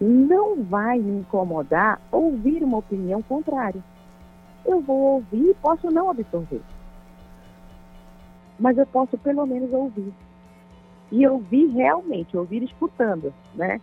[0.00, 3.80] não vai me incomodar ouvir uma opinião contrária.
[4.66, 6.60] Eu vou ouvir e posso não absorver.
[8.58, 10.12] Mas eu posso pelo menos ouvir.
[11.10, 13.80] E ouvir realmente, ouvir escutando, né?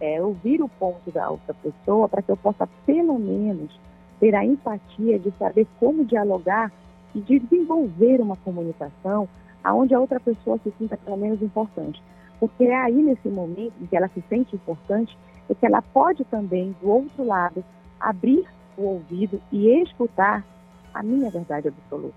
[0.00, 3.80] É, ouvir o ponto da outra pessoa para que eu possa pelo menos
[4.20, 6.70] ter a empatia de saber como dialogar
[7.14, 9.28] e de desenvolver uma comunicação
[9.62, 12.02] aonde a outra pessoa se sinta pelo menos importante.
[12.38, 15.16] Porque é aí nesse momento em que ela se sente importante,
[15.48, 17.64] é que ela pode também, do outro lado,
[17.98, 18.46] abrir
[18.76, 20.44] o ouvido e escutar
[20.94, 22.14] a minha verdade absoluta,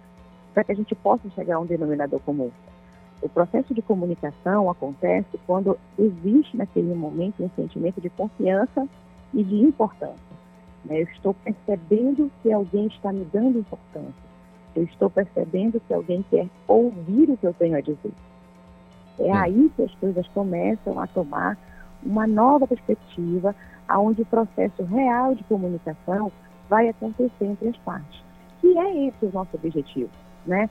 [0.54, 2.52] para que a gente possa chegar a um denominador comum.
[3.22, 8.88] O processo de comunicação acontece quando existe naquele momento um sentimento de confiança
[9.34, 10.16] e de importância.
[10.84, 11.02] né?
[11.02, 14.32] Eu estou percebendo que alguém está me dando importância.
[14.76, 18.14] Eu estou percebendo que alguém quer ouvir o que eu tenho a dizer.
[19.20, 21.58] É aí que as coisas começam a tomar
[22.04, 23.56] uma nova perspectiva,
[23.88, 26.32] aonde o processo real de comunicação
[26.68, 28.24] vai acontecer entre as partes.
[28.64, 30.10] E é esse o nosso objetivo,
[30.46, 30.70] né?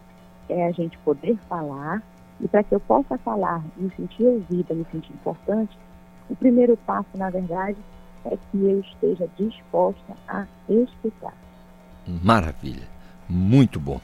[0.48, 2.02] É a gente poder falar
[2.40, 5.76] e para que eu possa falar, me sentir ouvida, me sentir importante,
[6.28, 7.76] o primeiro passo, na verdade,
[8.24, 11.34] é que eu esteja disposta a escutar.
[12.06, 12.88] Maravilha,
[13.28, 14.00] muito bom.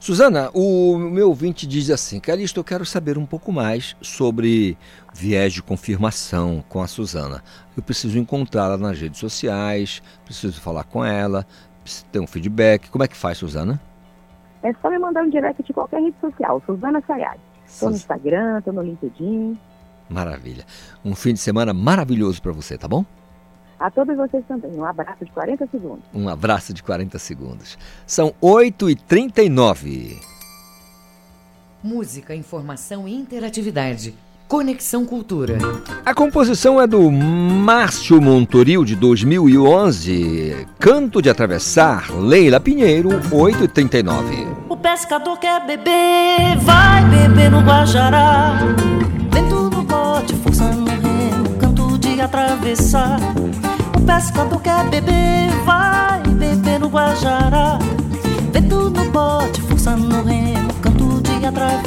[0.00, 4.78] Suzana, o meu ouvinte diz assim, Calixto, eu quero saber um pouco mais sobre
[5.12, 7.42] viés de confirmação com a Suzana.
[7.76, 11.44] Eu preciso encontrá-la nas redes sociais, preciso falar com ela,
[11.82, 12.88] preciso ter um feedback.
[12.90, 13.80] Como é que faz, Suzana?
[14.62, 17.38] É só me mandar um direct de qualquer rede social, Suzana Sayag.
[17.66, 19.58] Estou no Instagram, estou no LinkedIn.
[20.08, 20.64] Maravilha.
[21.04, 23.04] Um fim de semana maravilhoso para você, tá bom?
[23.78, 26.04] A todos vocês também, um abraço de 40 segundos.
[26.12, 27.78] Um abraço de 40 segundos.
[28.06, 30.20] São 8h39.
[31.82, 34.14] Música, informação e interatividade.
[34.48, 35.58] Conexão Cultura.
[36.06, 40.66] A composição é do Márcio Montoril, de 2011.
[40.78, 44.46] Canto de Atravessar, Leila Pinheiro, 8h39.
[44.70, 48.58] O pescador quer beber, vai beber no Guajará.
[49.30, 53.18] Vento no bote, força no remo, canto de atravessar.
[53.98, 57.78] O pescador quer beber, vai beber no Guajará.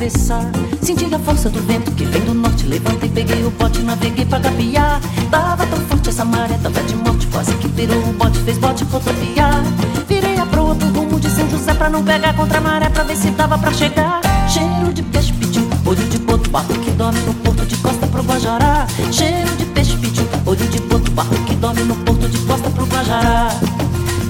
[0.10, 4.40] Senti a força do vento que vem do norte, levantei, peguei o bote, naveguei pra
[4.40, 5.00] gapiar.
[5.30, 8.84] Tava tão forte essa maré, tava de morte, quase que virou o bote, fez bote
[8.86, 9.64] rodopiar.
[10.08, 13.04] Virei a proa pro rumo de São José pra não pegar contra a maré, pra
[13.04, 14.22] ver se dava pra chegar.
[14.50, 18.24] Cheiro de peixe pediu, olho de boto, barco que dorme no porto de costa pro
[18.24, 18.88] Guajará.
[19.12, 22.86] Cheiro de peixe pediu, olho de boto, barco que dorme no porto de costa pro
[22.88, 23.50] Guajará.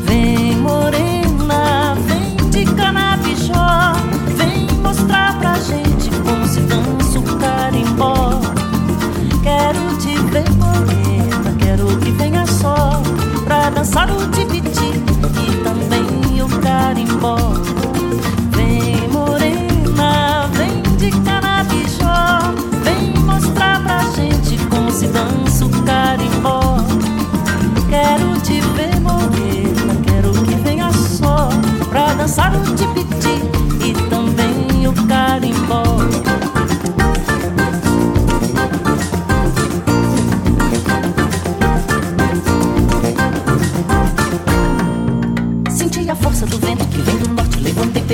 [0.03, 1.10] Vem morena,
[13.81, 15.10] dançar o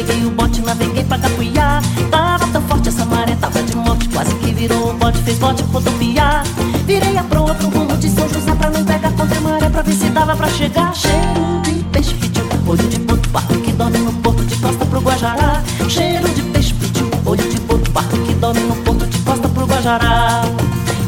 [0.07, 1.81] peguei o bote, naveguei pra Capuiá.
[2.09, 4.07] Tava tão forte essa maré, tava de morte.
[4.09, 6.43] Quase que virou o bote, fez bote rodopiar.
[6.85, 9.81] Virei a proa pro rumo de São José pra não pegar contra a maré, pra
[9.81, 10.95] ver se dava pra chegar.
[10.95, 15.01] Cheiro de peixe pediu, olho de boto, barco que dorme no porto de costa pro
[15.01, 15.61] Guajará.
[15.89, 19.65] Cheiro de peixe pediu, olho de boto, barco que dorme no porto de costa pro
[19.65, 20.43] Guajará.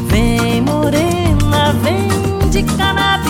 [0.08, 2.08] Vem morena, vem
[2.50, 3.29] de canabichó,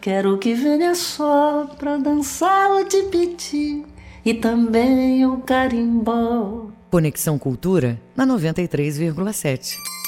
[0.00, 3.84] quero que venha só pra dançar o tipiti
[4.24, 6.66] e também o carimbó.
[6.90, 9.99] Conexão Cultura na 93,7.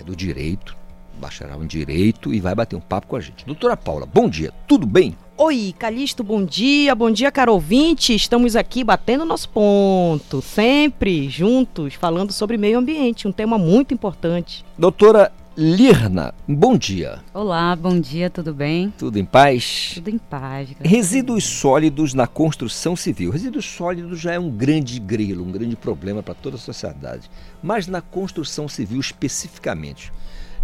[0.00, 0.76] é do direito,
[1.16, 3.44] bacharel em direito e vai bater um papo com a gente.
[3.44, 5.16] Doutora Paula, bom dia, tudo bem?
[5.38, 8.14] Oi, Calixto, bom dia, bom dia, caro ouvinte.
[8.14, 14.64] Estamos aqui batendo nosso ponto, sempre juntos, falando sobre meio ambiente, um tema muito importante.
[14.78, 17.20] Doutora Lirna, bom dia.
[17.32, 18.92] Olá, bom dia, tudo bem?
[18.98, 19.92] Tudo em paz?
[19.94, 20.68] Tudo em paz.
[20.80, 23.30] Resíduos sólidos na construção civil.
[23.30, 27.30] Resíduos sólidos já é um grande grilo, um grande problema para toda a sociedade.
[27.62, 30.12] Mas na construção civil especificamente,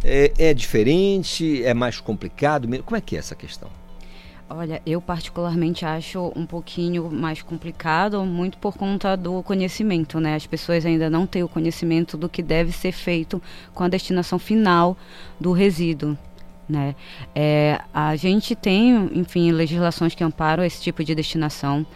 [0.05, 2.69] é, é diferente, é mais complicado?
[2.83, 3.69] Como é que é essa questão?
[4.55, 10.35] Olha, eu particularmente acho um pouquinho mais complicado, muito por conta do conhecimento, né?
[10.35, 13.41] As pessoas ainda não têm o conhecimento do que deve ser feito
[13.73, 14.95] com a destinação final
[15.41, 16.19] do resíduo.
[16.69, 16.95] Né?
[17.35, 21.87] É, a gente tem, enfim, legislações que amparam esse tipo de destinação.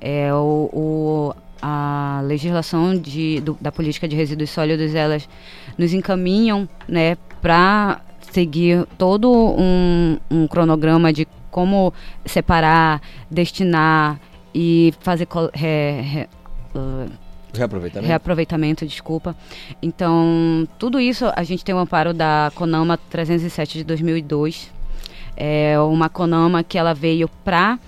[0.00, 1.34] É, o, o
[1.66, 5.26] a legislação de, do, da política de resíduos sólidos, elas
[5.78, 11.94] nos encaminham né, para seguir todo um, um cronograma de como
[12.26, 13.00] separar,
[13.30, 14.20] destinar
[14.54, 16.28] e fazer re, re,
[16.74, 17.10] uh,
[17.54, 18.08] reaproveitamento.
[18.08, 19.34] reaproveitamento, desculpa.
[19.80, 24.70] Então, tudo isso a gente tem o um amparo da CONAMA 307 de 2002.
[25.34, 27.78] É uma CONAMA que ela veio para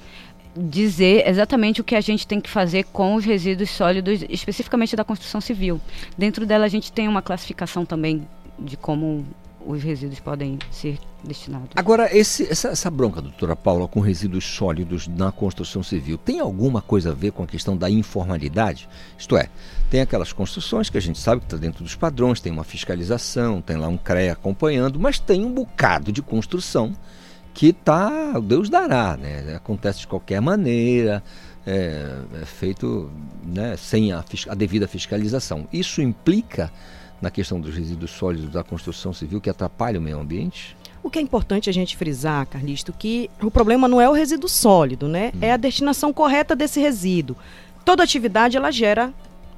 [0.57, 5.05] dizer exatamente o que a gente tem que fazer com os resíduos sólidos, especificamente da
[5.05, 5.81] construção civil.
[6.17, 8.27] Dentro dela a gente tem uma classificação também
[8.59, 9.25] de como
[9.67, 11.69] os resíduos podem ser destinados.
[11.75, 16.81] Agora, esse, essa, essa, bronca, doutora Paula, com resíduos sólidos na construção civil, tem alguma
[16.81, 18.89] coisa a ver com a questão da informalidade?
[19.19, 19.49] Isto é,
[19.91, 23.61] tem aquelas construções que a gente sabe que está dentro dos padrões, tem uma fiscalização,
[23.61, 26.95] tem lá um CREA acompanhando, mas tem um bocado de construção
[27.57, 29.55] que tá, Deus dará, né?
[29.57, 31.25] Acontece de qualquer maneira,
[31.67, 33.11] é, é feito
[33.43, 35.67] né, sem a, a devida fiscalização.
[35.73, 36.71] Isso implica
[37.19, 40.77] na questão dos resíduos sólidos da construção civil que atrapalha o meio ambiente?
[41.03, 44.51] O que é importante a gente frisar, Carlisto, que o problema não é o resíduo
[44.51, 45.33] sólido, né?
[45.35, 45.39] Hum.
[45.41, 47.39] É a destinação correta desse resíduo.
[47.87, 49.15] Toda atividade ela gera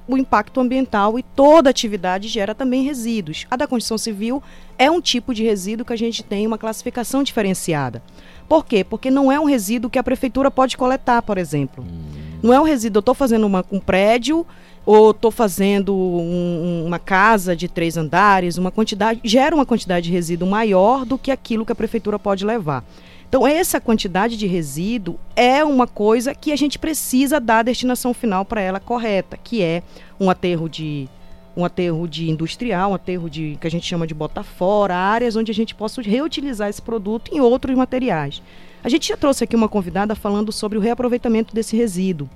[0.08, 3.46] o impacto ambiental e toda atividade gera também resíduos.
[3.50, 4.42] A da construção civil
[4.78, 8.02] é um tipo de resíduo que a gente tem uma classificação diferenciada.
[8.48, 8.82] Por quê?
[8.82, 11.84] Porque não é um resíduo que a prefeitura pode coletar, por exemplo.
[11.84, 12.38] Hum.
[12.42, 14.46] Não é um resíduo, eu estou fazendo uma, um prédio
[14.86, 20.12] ou estou fazendo um, uma casa de três andares, uma quantidade, gera uma quantidade de
[20.12, 22.82] resíduo maior do que aquilo que a prefeitura pode levar.
[23.28, 28.14] Então, essa quantidade de resíduo é uma coisa que a gente precisa dar a destinação
[28.14, 29.82] final para ela correta, que é
[30.18, 31.08] um aterro de
[31.54, 35.34] um aterro de industrial, um aterro de que a gente chama de bota fora, áreas
[35.34, 38.40] onde a gente possa reutilizar esse produto em outros materiais.
[38.82, 42.30] A gente já trouxe aqui uma convidada falando sobre o reaproveitamento desse resíduo,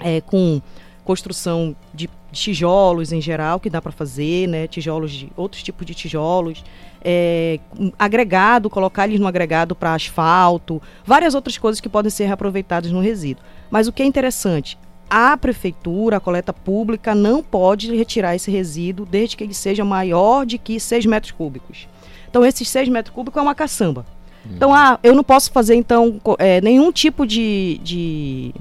[0.00, 0.60] é, com
[1.04, 4.66] construção de tijolos em geral que dá para fazer, né?
[4.66, 6.64] Tijolos de outros tipos de tijolos,
[7.04, 7.60] é,
[7.98, 13.00] agregado, colocar eles no agregado para asfalto, várias outras coisas que podem ser reaproveitadas no
[13.00, 13.44] resíduo.
[13.70, 14.78] Mas o que é interessante,
[15.08, 20.44] a prefeitura, a coleta pública não pode retirar esse resíduo desde que ele seja maior
[20.46, 21.86] de que 6 metros cúbicos.
[22.28, 24.04] Então esses 6 metros cúbicos é uma caçamba.
[24.50, 28.54] Então, ah, eu não posso fazer, então, é, nenhum tipo de, de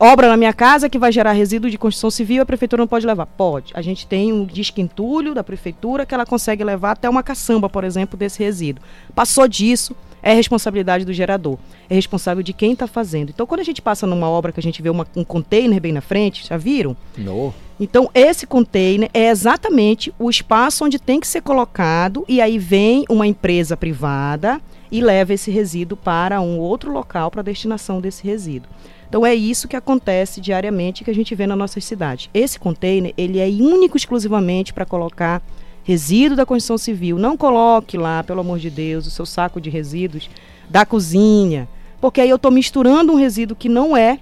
[0.00, 3.06] obra na minha casa que vai gerar resíduo de construção civil, a prefeitura não pode
[3.06, 3.26] levar.
[3.26, 3.72] Pode.
[3.76, 7.68] A gente tem um disque entulho da prefeitura que ela consegue levar até uma caçamba,
[7.68, 8.82] por exemplo, desse resíduo.
[9.14, 11.58] Passou disso, é responsabilidade do gerador.
[11.88, 13.30] É responsável de quem está fazendo.
[13.30, 15.92] Então, quando a gente passa numa obra que a gente vê uma- um container bem
[15.92, 16.96] na frente, já viram?
[17.16, 17.52] No.
[17.78, 23.04] Então, esse container é exatamente o espaço onde tem que ser colocado, e aí vem
[23.08, 24.60] uma empresa privada
[24.92, 28.70] e leva esse resíduo para um outro local para destinação desse resíduo.
[29.10, 32.30] Então, é isso que acontece diariamente que a gente vê na nossa cidade.
[32.32, 35.42] Esse container, ele é único exclusivamente para colocar
[35.82, 37.18] resíduo da construção civil.
[37.18, 40.30] Não coloque lá, pelo amor de Deus, o seu saco de resíduos
[40.68, 41.68] da cozinha,
[42.00, 44.20] porque aí eu estou misturando um resíduo que não é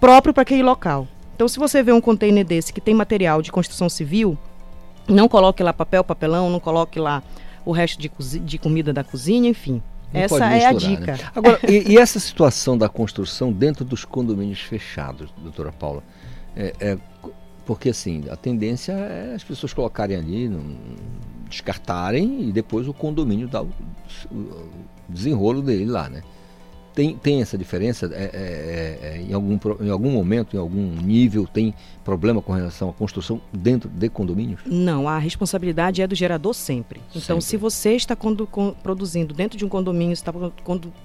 [0.00, 1.06] próprio para aquele local.
[1.34, 4.38] Então, se você vê um container desse que tem material de construção civil,
[5.06, 7.22] não coloque lá papel, papelão, não coloque lá
[7.66, 8.10] o resto de,
[8.40, 9.82] de comida da cozinha, enfim.
[10.14, 11.12] Não Essa pode é a misturar, dica.
[11.12, 11.18] né?
[11.34, 16.02] Agora, e, e essa situação da construção dentro dos condomínios fechados, doutora Paula?
[16.56, 16.98] É, é,
[17.66, 20.76] porque, assim, a tendência é as pessoas colocarem ali, não-
[21.48, 23.68] descartarem e depois o condomínio dá o,
[24.32, 24.70] o
[25.08, 26.22] desenrolo dele lá, né?
[26.94, 28.06] Tem, tem essa diferença?
[28.06, 31.74] É, é, é, é, em, algum, em algum momento, em algum nível, tem
[32.04, 34.60] problema com relação à construção dentro de condomínios?
[34.64, 37.00] Não, a responsabilidade é do gerador sempre.
[37.10, 37.44] Então, Sempre.
[37.44, 38.16] se você está
[38.82, 40.32] produzindo dentro de um condomínio, está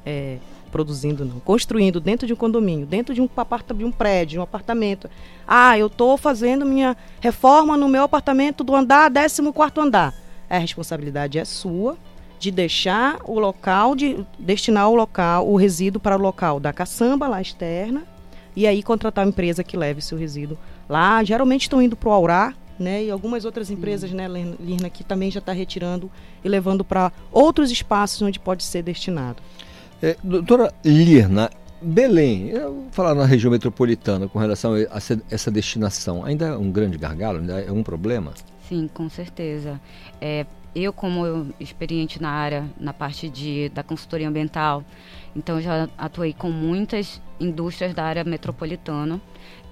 [0.06, 0.38] é,
[0.72, 3.30] produzindo, não, construindo dentro de um condomínio, dentro de um,
[3.76, 5.10] de um prédio, de um apartamento.
[5.48, 10.14] Ah, eu estou fazendo minha reforma no meu apartamento do andar, 14 quarto andar.
[10.48, 11.98] A responsabilidade é sua
[12.40, 17.28] de deixar o local, de destinar o local, o resíduo para o local da caçamba
[17.28, 18.04] lá externa
[18.56, 21.24] e aí contratar uma empresa que leve seu resíduo lá.
[21.24, 23.04] Geralmente estão indo para o Aurá, né?
[23.04, 26.10] E algumas outras empresas, né, Lirna, que também já está retirando
[26.44, 29.44] e levando para outros espaços onde pode ser destinado.
[30.02, 31.50] É, doutora Lirna,
[31.82, 36.58] Belém, eu vou falar na região metropolitana com relação a essa, essa destinação, ainda é
[36.58, 38.34] um grande gargalo, ainda é um problema?
[38.68, 39.80] Sim, com certeza.
[40.22, 40.46] É,
[40.76, 44.84] eu, como experiente na área, na parte de, da consultoria ambiental,
[45.36, 49.20] então já atuei com muitas indústrias da área metropolitana.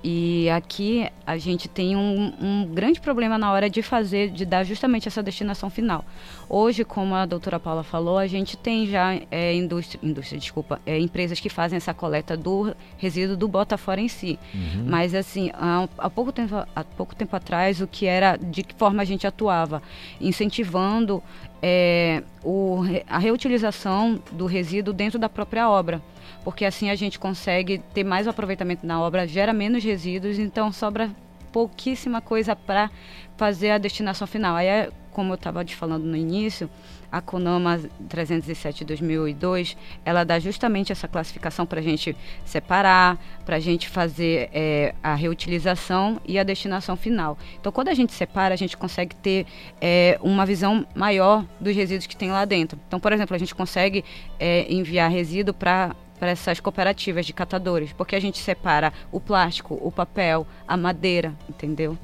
[0.09, 4.63] E aqui a gente tem um, um grande problema na hora de fazer, de dar
[4.63, 6.05] justamente essa destinação final.
[6.47, 10.97] Hoje, como a doutora Paula falou, a gente tem já é, indústria, indústria, desculpa, é,
[10.97, 14.39] empresas que fazem essa coleta do resíduo do bota fora em si.
[14.55, 14.85] Uhum.
[14.87, 18.73] Mas assim, há, há pouco tempo, há pouco tempo atrás, o que era, de que
[18.75, 19.83] forma a gente atuava,
[20.21, 21.21] incentivando
[21.61, 22.79] é, o,
[23.09, 26.01] a reutilização do resíduo dentro da própria obra,
[26.47, 31.11] porque assim a gente consegue ter mais aproveitamento na obra, gera menos resíduos, então sobra
[31.51, 32.89] pouquíssima coisa para
[33.35, 34.55] fazer a destinação final.
[34.55, 36.69] Aí, é, como eu estava te falando no início,
[37.11, 39.75] a CONAMA 307 de 2002,
[40.05, 45.15] ela dá justamente essa classificação para a gente separar, para a gente fazer é, a
[45.15, 47.37] reutilização e a destinação final.
[47.59, 49.45] Então, quando a gente separa, a gente consegue ter
[49.81, 52.79] é, uma visão maior dos resíduos que tem lá dentro.
[52.87, 54.05] Então, por exemplo, a gente consegue
[54.39, 59.77] é, enviar resíduo para para essas cooperativas de catadores, porque a gente separa o plástico,
[59.81, 61.97] o papel, a madeira, entendeu?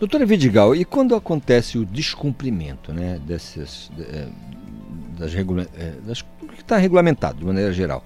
[0.00, 4.28] Doutora Vidigal, e quando acontece o descumprimento né, dessas, eh,
[5.18, 8.02] das, regula eh, das que está regulamentado de maneira geral,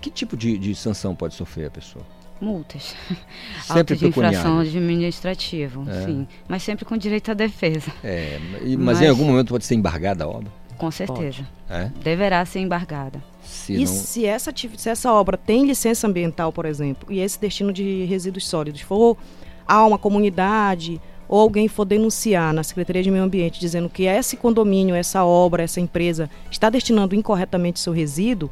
[0.00, 2.04] que tipo de, de sanção pode sofrer a pessoa?
[2.40, 2.94] Multas.
[3.62, 4.74] Sempre Auto de infração pecuniárias.
[4.76, 6.04] administrativo, É.
[6.04, 6.28] sim.
[6.46, 7.90] Mas sempre com direito à defesa.
[8.04, 10.52] É, e- mas, em algum momento pode ser embargada a obra?
[10.78, 11.46] Com certeza.
[11.68, 11.90] É?
[12.02, 13.22] Deverá ser embargada.
[13.42, 17.40] Se e não- se essa, se essa obra tem licença ambiental, por exemplo, e esse
[17.40, 19.16] destino de resíduos sólidos for
[19.66, 24.36] a uma comunidade ou alguém for denunciar na Secretaria de Meio Ambiente dizendo que esse
[24.36, 28.48] condomínio, essa obra, essa empresa está destinando incorretamente seu resíduo,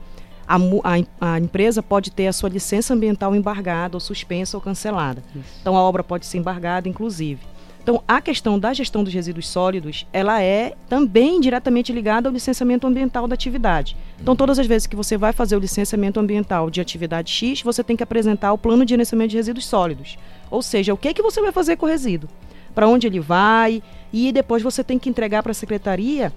[0.47, 5.23] a, a a empresa pode ter a sua licença ambiental embargada ou suspensa ou cancelada.
[5.61, 7.41] Então a obra pode ser embargada, inclusive.
[7.85, 12.87] Então, a questão da gestão dos resíduos sólidos, ela é também diretamente ligada ao licenciamento
[12.87, 13.95] ambiental da atividade.
[14.19, 17.85] Então, todas as vezes que você vai fazer o licenciamento ambiental de atividade X, você
[17.85, 20.17] tem que apresentar o plano de gerenciamento de resíduos sólidos.
[20.51, 22.31] Ou seja, o que, que você vai fazer com o resíduo?
[22.75, 23.83] Para onde ele vai?
[24.11, 26.33] E depois você tem que entregar para a secretaria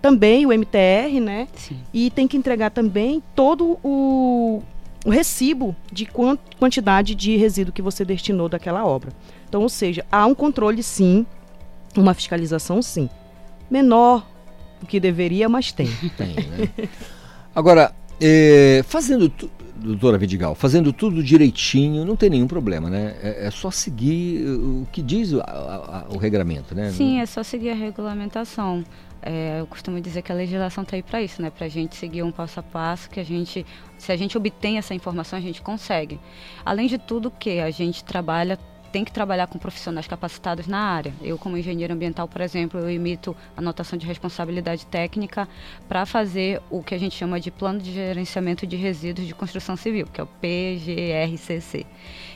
[0.00, 1.48] também o MTR, né?
[1.54, 1.78] Sim.
[1.92, 4.62] E tem que entregar também todo o,
[5.04, 9.12] o recibo de quan- quantidade de resíduo que você destinou daquela obra.
[9.52, 11.26] Então, ou seja, há um controle sim,
[11.94, 13.10] uma fiscalização sim.
[13.70, 14.26] Menor
[14.80, 15.88] do que deveria, mas tem.
[16.16, 16.88] Tem, né?
[17.54, 23.14] Agora, eh, fazendo, tu- doutora Vidigal, fazendo tudo direitinho, não tem nenhum problema, né?
[23.22, 25.44] É, é só seguir o que diz o, a-
[26.10, 26.90] a- o regramento, né?
[26.90, 28.82] Sim, é só seguir a regulamentação.
[29.20, 31.50] é, eu costumo dizer que a legislação está aí para isso, né?
[31.50, 33.66] Para a gente seguir um passo a passo, que a gente,
[33.98, 36.18] se a gente obtém essa informação, a gente consegue.
[36.64, 38.58] Além de tudo que a gente trabalha
[38.92, 41.14] tem que trabalhar com profissionais capacitados na área.
[41.22, 45.48] Eu, como engenheiro ambiental, por exemplo, eu emito anotação de responsabilidade técnica
[45.88, 49.76] para fazer o que a gente chama de Plano de Gerenciamento de Resíduos de Construção
[49.76, 51.86] Civil, que é o PGRCC,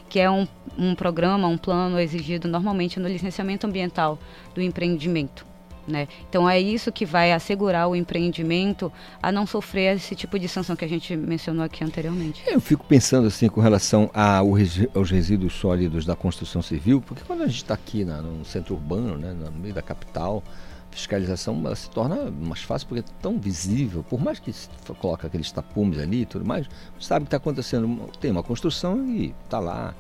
[0.09, 0.49] que é um,
[0.79, 4.19] um programa, um plano exigido normalmente no licenciamento ambiental
[4.55, 5.56] do empreendimento.
[5.87, 6.09] Né?
[6.29, 10.75] Então é isso que vai assegurar o empreendimento a não sofrer esse tipo de sanção
[10.75, 12.43] que a gente mencionou aqui anteriormente.
[12.47, 17.47] Eu fico pensando assim com relação aos resíduos sólidos da construção civil, porque quando a
[17.47, 20.43] gente está aqui na, no centro urbano, né, no meio da capital,
[20.91, 24.69] fiscalização se torna mais fácil porque é tão visível, por mais que se
[24.99, 26.67] coloque aqueles tapumes ali e tudo mais,
[26.99, 29.95] sabe que está acontecendo, tem uma construção e está lá.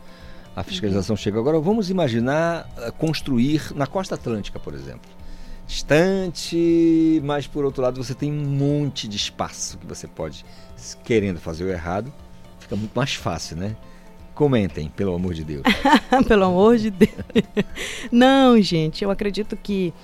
[0.56, 1.18] A fiscalização uhum.
[1.18, 1.38] chega.
[1.38, 5.16] Agora vamos imaginar uh, construir na costa atlântica, por exemplo
[5.66, 10.44] distante, mas por outro lado você tem um monte de espaço que você pode,
[11.04, 12.12] querendo fazer o errado,
[12.60, 13.76] fica muito mais fácil, né?
[14.34, 15.62] Comentem, pelo amor de Deus.
[16.28, 17.10] pelo amor de Deus.
[18.12, 19.94] Não, gente, eu acredito que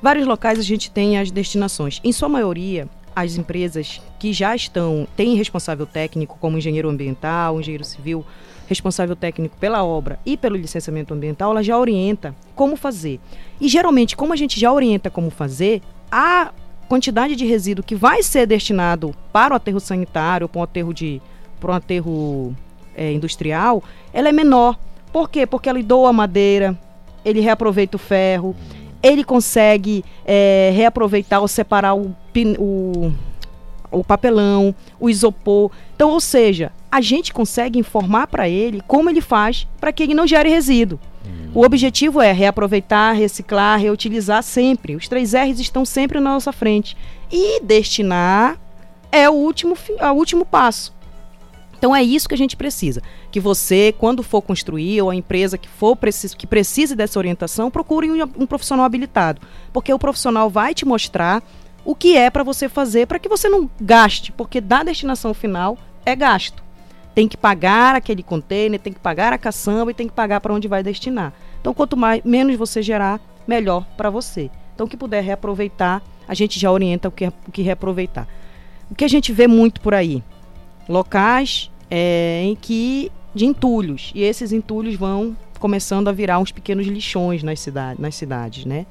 [0.00, 2.00] vários locais a gente tem as destinações.
[2.04, 7.84] Em sua maioria, as empresas que já estão, têm responsável técnico, como engenheiro ambiental, engenheiro
[7.84, 8.24] civil,
[8.68, 13.20] responsável técnico pela obra e pelo licenciamento ambiental, ela já orienta como fazer.
[13.60, 16.52] E geralmente, como a gente já orienta como fazer, a
[16.88, 21.20] quantidade de resíduo que vai ser destinado para o aterro sanitário, para um aterro, de,
[21.60, 22.56] para um aterro
[22.94, 24.78] é, industrial, ela é menor.
[25.12, 25.46] Por quê?
[25.46, 26.78] Porque ele doa madeira,
[27.24, 28.54] ele reaproveita o ferro,
[29.02, 32.14] ele consegue é, reaproveitar ou separar o,
[32.58, 33.12] o,
[33.90, 35.70] o papelão, o isopor.
[35.94, 40.14] Então, ou seja, a gente consegue informar para ele como ele faz para que ele
[40.14, 41.00] não gere resíduo.
[41.52, 44.94] O objetivo é reaproveitar, reciclar, reutilizar sempre.
[44.94, 46.96] Os três R's estão sempre na nossa frente.
[47.32, 48.60] E destinar
[49.10, 50.94] é o último, é o último passo.
[51.76, 53.02] Então é isso que a gente precisa.
[53.32, 55.98] Que você, quando for construir, ou a empresa que for
[56.38, 59.42] que precise dessa orientação, procure um, um profissional habilitado.
[59.72, 61.42] Porque o profissional vai te mostrar
[61.84, 65.76] o que é para você fazer para que você não gaste, porque da destinação final
[66.06, 66.63] é gasto
[67.14, 70.52] tem que pagar aquele container, tem que pagar a caçamba e tem que pagar para
[70.52, 71.32] onde vai destinar.
[71.60, 74.50] Então, quanto mais menos você gerar, melhor para você.
[74.74, 78.26] Então, o que puder reaproveitar, a gente já orienta o que, o que reaproveitar.
[78.90, 80.22] O que a gente vê muito por aí?
[80.88, 84.10] Locais é, em que de entulhos.
[84.14, 88.86] E esses entulhos vão começando a virar uns pequenos lixões nas, cidade, nas cidades, né?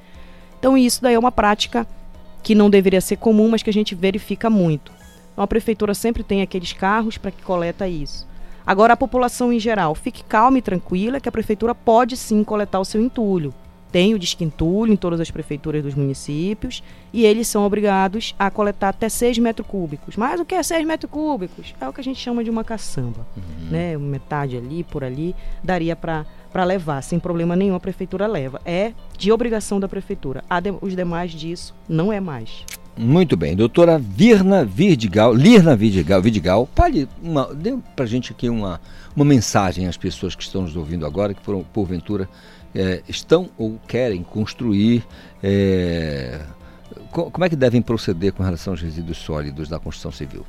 [0.58, 1.86] Então, isso daí é uma prática
[2.42, 4.92] que não deveria ser comum, mas que a gente verifica muito.
[5.34, 8.28] Então a prefeitura sempre tem aqueles carros para que coleta isso.
[8.66, 12.80] Agora a população em geral, fique calma e tranquila que a prefeitura pode sim coletar
[12.80, 13.54] o seu entulho.
[13.92, 16.82] Tem o disque entulho em todas as prefeituras dos municípios
[17.12, 20.16] e eles são obrigados a coletar até 6 metros cúbicos.
[20.16, 21.76] Mas o que é 6 metros cúbicos?
[21.80, 23.28] É o que a gente chama de uma caçamba.
[23.38, 23.70] Uhum.
[23.70, 23.96] Né?
[23.96, 28.62] Metade ali, por ali, daria para para levar, sem problema nenhum, a prefeitura leva.
[28.64, 30.44] É de obrigação da prefeitura.
[30.62, 32.64] De, os demais disso não é mais.
[32.96, 38.80] Muito bem, doutora Virna Vidigal, Lirna Vidigal, Vidigal, fale uma, dê para gente aqui uma,
[39.16, 42.30] uma mensagem às pessoas que estão nos ouvindo agora, que por, porventura
[42.74, 45.04] é, estão ou querem construir.
[45.42, 46.40] É,
[47.12, 50.46] como é que devem proceder com relação aos resíduos sólidos da construção civil?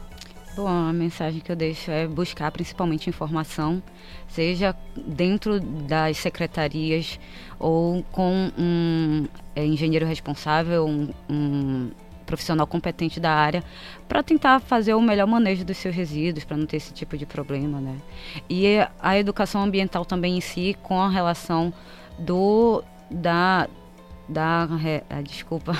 [0.55, 3.83] Bom, a mensagem que eu deixo é buscar principalmente informação,
[4.29, 7.19] seja dentro das secretarias
[7.59, 9.27] ou com um
[9.57, 11.91] é, engenheiro responsável, um, um
[12.25, 13.63] profissional competente da área
[14.09, 17.27] para tentar fazer o melhor manejo dos seus resíduos, para não ter esse tipo de
[17.27, 17.97] problema, né?
[18.49, 21.73] E a educação ambiental também em si, com a relação
[22.19, 23.69] do da
[24.29, 24.67] da
[25.11, 25.77] ah, desculpa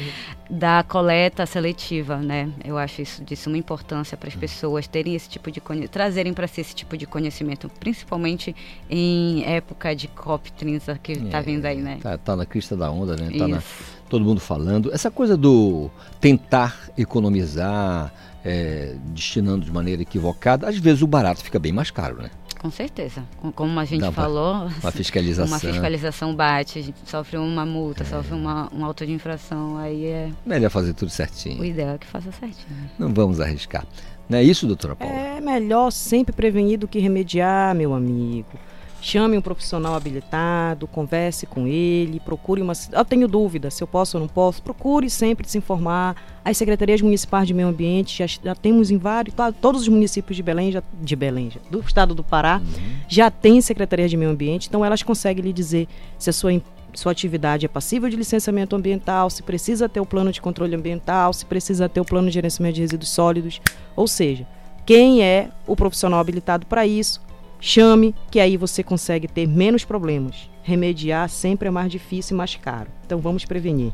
[0.50, 2.50] da coleta seletiva, né?
[2.64, 6.46] Eu acho isso de suma importância para as pessoas terem esse tipo de trazerem para
[6.46, 8.54] si esse tipo de conhecimento, principalmente
[8.90, 11.98] em época de COP 30 que está é, vindo aí, né?
[12.02, 13.30] Tá, tá, na crista da onda, né?
[13.36, 13.62] Tá na,
[14.08, 14.92] todo mundo falando.
[14.92, 15.90] Essa coisa do
[16.20, 18.12] tentar economizar,
[18.44, 22.30] é, destinando de maneira equivocada, às vezes o barato fica bem mais caro, né?
[22.58, 23.22] Com certeza.
[23.54, 25.46] Como a gente Dá falou, uma fiscalização.
[25.46, 28.06] Uma fiscalização bate, a gente sofre uma multa, é.
[28.06, 30.30] sofre uma, um auto de infração, aí é.
[30.44, 31.60] Melhor fazer tudo certinho.
[31.60, 32.90] O ideal é que faça certinho.
[32.98, 33.86] Não vamos arriscar.
[34.28, 35.14] Não é isso, doutora Paula?
[35.14, 38.58] É melhor sempre prevenir do que remediar, meu amigo.
[39.06, 42.72] Chame um profissional habilitado, converse com ele, procure uma.
[42.90, 44.60] Eu tenho dúvida se eu posso ou não posso.
[44.60, 46.16] Procure sempre se informar.
[46.44, 49.32] As secretarias municipais de meio ambiente já, já temos em vários.
[49.60, 52.96] Todos os municípios de Belém, já, de Belém, já, do estado do Pará, uhum.
[53.08, 55.86] já tem secretaria de meio ambiente, então elas conseguem lhe dizer
[56.18, 56.60] se a sua
[56.92, 61.32] sua atividade é passível de licenciamento ambiental, se precisa ter o plano de controle ambiental,
[61.32, 63.60] se precisa ter o plano de gerenciamento de resíduos sólidos.
[63.94, 64.48] Ou seja,
[64.84, 67.20] quem é o profissional habilitado para isso,
[67.60, 70.50] chame, que aí você consegue ter menos problemas.
[70.62, 72.88] Remediar sempre é mais difícil e mais caro.
[73.04, 73.92] Então vamos prevenir.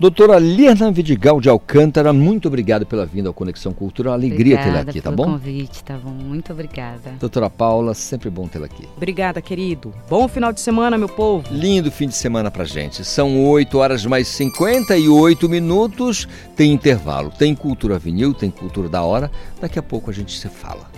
[0.00, 4.10] Doutora Lierna Vidigal de Alcântara, muito obrigado pela vinda ao Conexão Cultura.
[4.10, 5.24] Uma alegria tê-la aqui, tá bom?
[5.24, 6.10] convite, tá bom?
[6.10, 7.14] Muito obrigada.
[7.18, 8.86] Doutora Paula, sempre bom tê-la aqui.
[8.96, 9.92] Obrigada, querido.
[10.08, 11.52] Bom final de semana, meu povo.
[11.52, 13.04] Lindo fim de semana pra gente.
[13.04, 16.28] São 8 horas mais 58 minutos.
[16.54, 19.28] Tem intervalo, tem cultura vinil, tem cultura da hora.
[19.60, 20.97] Daqui a pouco a gente se fala.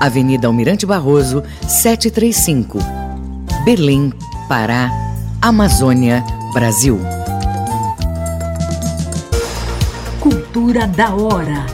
[0.00, 2.78] Avenida Almirante Barroso, 735.
[3.64, 4.12] Berlim,
[4.48, 4.90] Pará,
[5.40, 6.22] Amazônia,
[6.52, 7.00] Brasil.
[10.20, 11.66] Cultura da hora.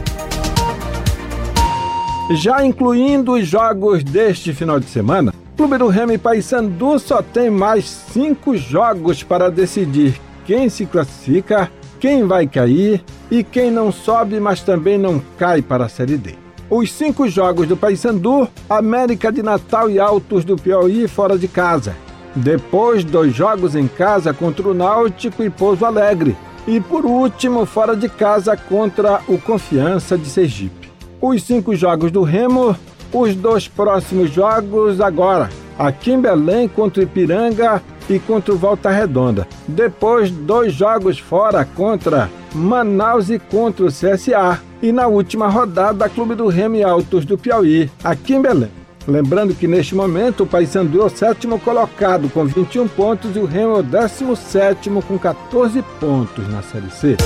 [2.37, 7.51] Já incluindo os jogos deste final de semana, o Clube do Remy Paysandu só tem
[7.51, 14.39] mais cinco jogos para decidir quem se classifica, quem vai cair e quem não sobe,
[14.39, 16.35] mas também não cai para a Série D.
[16.75, 21.95] Os cinco jogos do Paysandu, América de Natal e Altos do Piauí fora de casa.
[22.35, 26.35] Depois, dois jogos em casa contra o Náutico e Pouso Alegre.
[26.67, 30.83] E por último, fora de casa contra o Confiança de Sergipe
[31.23, 32.77] os cinco jogos do Remo,
[33.13, 35.49] os dois próximos jogos agora,
[35.79, 39.47] aqui em Belém contra o Ipiranga e contra o Volta Redonda.
[39.69, 44.61] Depois, dois jogos fora contra Manaus e contra o CSA.
[44.83, 48.71] E na última rodada, Clube do Remo e Altos do Piauí, aqui em Belém.
[49.07, 53.47] Lembrando que neste momento o Paysandu é o sétimo colocado com 21 pontos e o
[53.47, 57.17] Remo é o décimo sétimo com 14 pontos na Série C.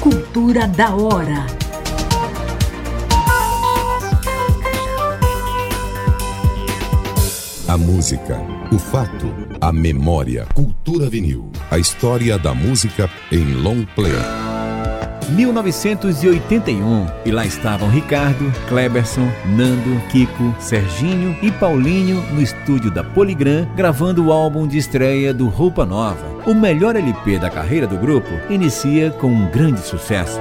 [0.00, 1.46] Cultura da hora.
[7.66, 8.40] A música,
[8.70, 9.26] o fato,
[9.64, 10.46] a memória.
[10.52, 11.50] Cultura vinil.
[11.70, 14.12] A história da música em long play.
[15.30, 23.66] 1981 e lá estavam Ricardo, Kleberson, Nando, Kiko, Serginho e Paulinho no estúdio da Poligram
[23.74, 26.26] gravando o álbum de estreia do Roupa Nova.
[26.44, 30.38] O melhor LP da carreira do grupo inicia com um grande sucesso.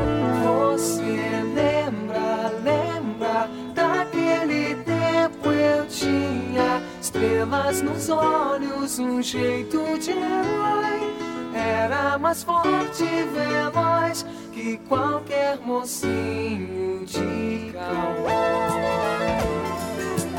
[7.74, 11.14] Estrelas nos olhos, um jeito de herói.
[11.56, 18.34] Era mais forte e veloz que qualquer mocinho de cowboy.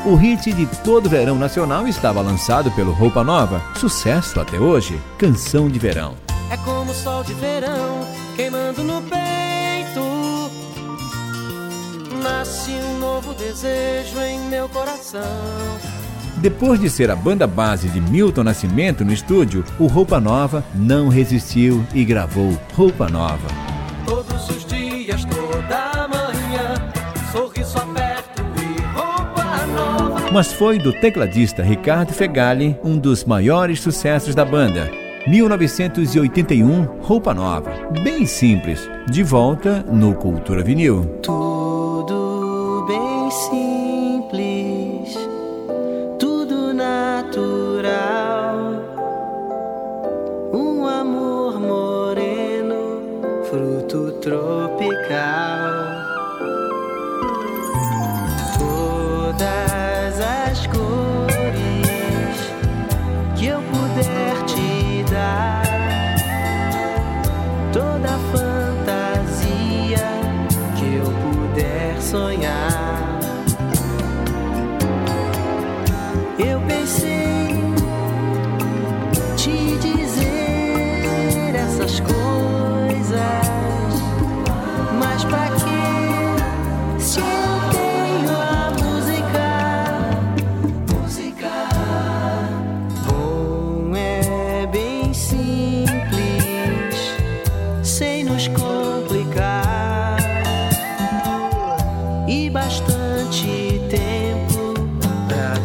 [0.05, 5.67] O hit de todo verão nacional estava lançado pelo Roupa Nova, sucesso até hoje, Canção
[5.67, 6.15] de Verão.
[6.51, 8.05] É como o sol de verão
[8.35, 10.05] queimando no peito.
[12.21, 15.94] Nasce um novo desejo em meu coração.
[16.45, 21.07] Depois de ser a banda base de Milton Nascimento no estúdio, o Roupa Nova não
[21.07, 23.47] resistiu e gravou Roupa Nova.
[24.05, 26.75] Todos os dias, toda manhã,
[27.31, 30.31] sorriso aberto e roupa nova.
[30.31, 34.91] Mas foi do tecladista Ricardo Fegali um dos maiores sucessos da banda.
[35.25, 37.71] 1981, Roupa Nova.
[38.03, 41.05] Bem simples, de volta no Cultura Vinil.
[41.23, 43.64] Tudo bem simples,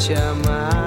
[0.08, 0.79] your amar.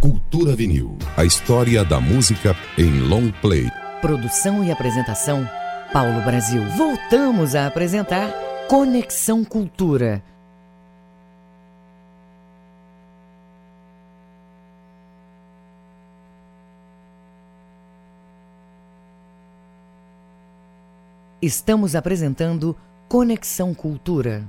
[0.00, 0.96] Cultura vinil.
[1.16, 3.70] A história da música em long play.
[4.00, 5.48] Produção e apresentação,
[5.92, 6.62] Paulo Brasil.
[6.76, 8.30] Voltamos a apresentar
[8.68, 10.22] Conexão Cultura.
[21.42, 22.74] Estamos apresentando
[23.08, 24.42] Conexão Cultura.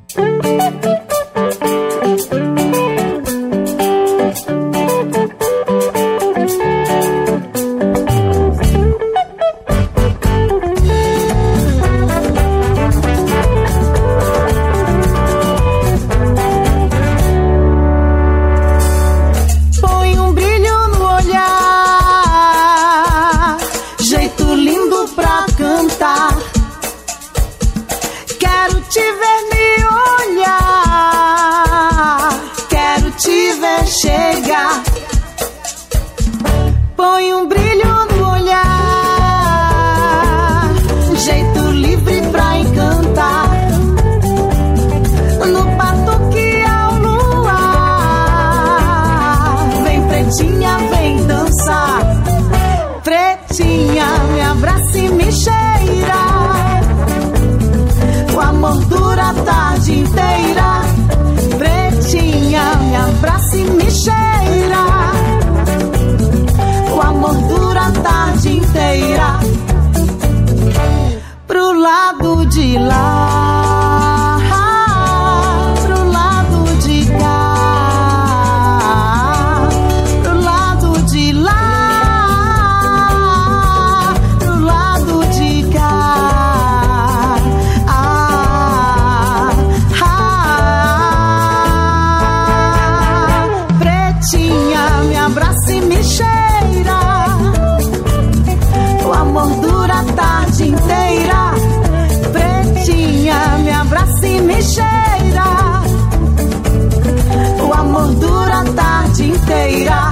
[109.48, 110.07] Tarde inteira.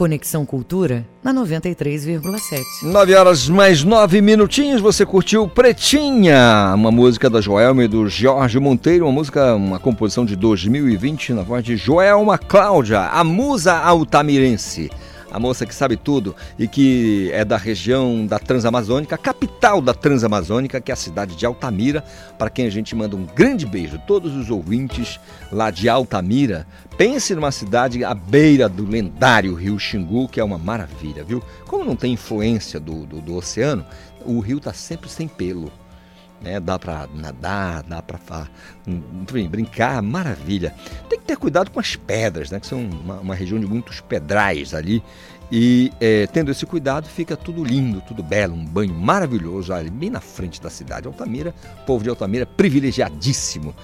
[0.00, 2.84] Conexão Cultura na 93,7.
[2.84, 8.58] 9 horas mais 9 minutinhos, você curtiu Pretinha, uma música da Joelma e do Jorge
[8.58, 14.90] Monteiro, uma música, uma composição de 2020 na voz de Joelma Cláudia, a musa altamirense.
[15.30, 20.80] A moça que sabe tudo e que é da região da Transamazônica, capital da Transamazônica,
[20.80, 22.02] que é a cidade de Altamira,
[22.38, 24.00] para quem a gente manda um grande beijo.
[24.06, 25.20] Todos os ouvintes
[25.52, 26.66] lá de Altamira,
[26.96, 31.42] pense numa cidade à beira do lendário rio Xingu, que é uma maravilha, viu?
[31.66, 33.84] Como não tem influência do, do, do oceano,
[34.24, 35.70] o rio está sempre sem pelo.
[36.40, 36.58] Né?
[36.58, 38.48] Dá para nadar, dá para
[39.48, 40.74] brincar, maravilha.
[41.08, 42.58] Tem que ter cuidado com as pedras, né?
[42.58, 45.02] que são uma, uma região de muitos pedrais ali.
[45.52, 50.08] E é, tendo esse cuidado, fica tudo lindo, tudo belo, um banho maravilhoso ali, bem
[50.08, 51.08] na frente da cidade.
[51.08, 51.52] Altamira,
[51.86, 53.74] povo de Altamira privilegiadíssimo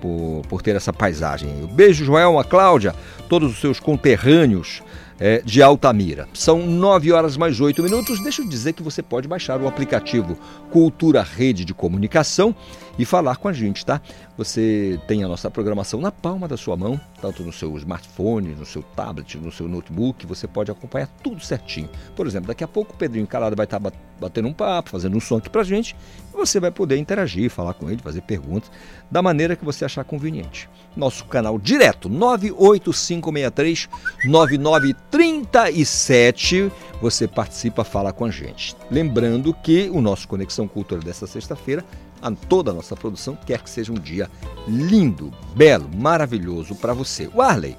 [0.00, 1.48] por, por ter essa paisagem.
[1.62, 2.94] Um beijo, Joelma, Cláudia,
[3.28, 4.82] todos os seus conterrâneos
[5.18, 6.28] é, de Altamira.
[6.34, 8.20] São 9 horas mais 8 minutos.
[8.20, 10.38] Deixa eu dizer que você pode baixar o aplicativo
[10.70, 12.54] Cultura Rede de Comunicação
[12.98, 14.00] e falar com a gente, tá?
[14.36, 18.66] Você tem a nossa programação na palma da sua mão, tanto no seu smartphone, no
[18.66, 21.88] seu tablet, no seu notebook, você pode acompanhar tudo certinho.
[22.14, 25.20] Por exemplo, daqui a pouco o Pedrinho Calado vai estar batendo um papo, fazendo um
[25.20, 25.96] som aqui pra gente,
[26.32, 28.70] e você vai poder interagir, falar com ele, fazer perguntas,
[29.10, 30.68] da maneira que você achar conveniente.
[30.94, 33.88] Nosso canal direto, 98563
[34.26, 36.70] 9937,
[37.00, 38.74] você participa, fala com a gente.
[38.90, 41.84] Lembrando que o nosso Conexão Cultura dessa sexta-feira
[42.20, 44.30] a toda a nossa produção quer que seja um dia
[44.66, 47.28] lindo, belo, maravilhoso para você.
[47.34, 47.76] Warley,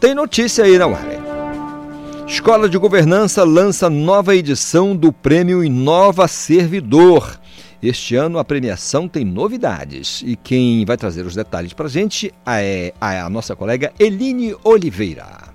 [0.00, 1.18] tem notícia aí, não, Warley?
[2.26, 7.40] Escola de Governança lança nova edição do Prêmio Inova Servidor.
[7.80, 12.34] Este ano a premiação tem novidades e quem vai trazer os detalhes para a gente
[12.44, 15.54] é a nossa colega Eline Oliveira.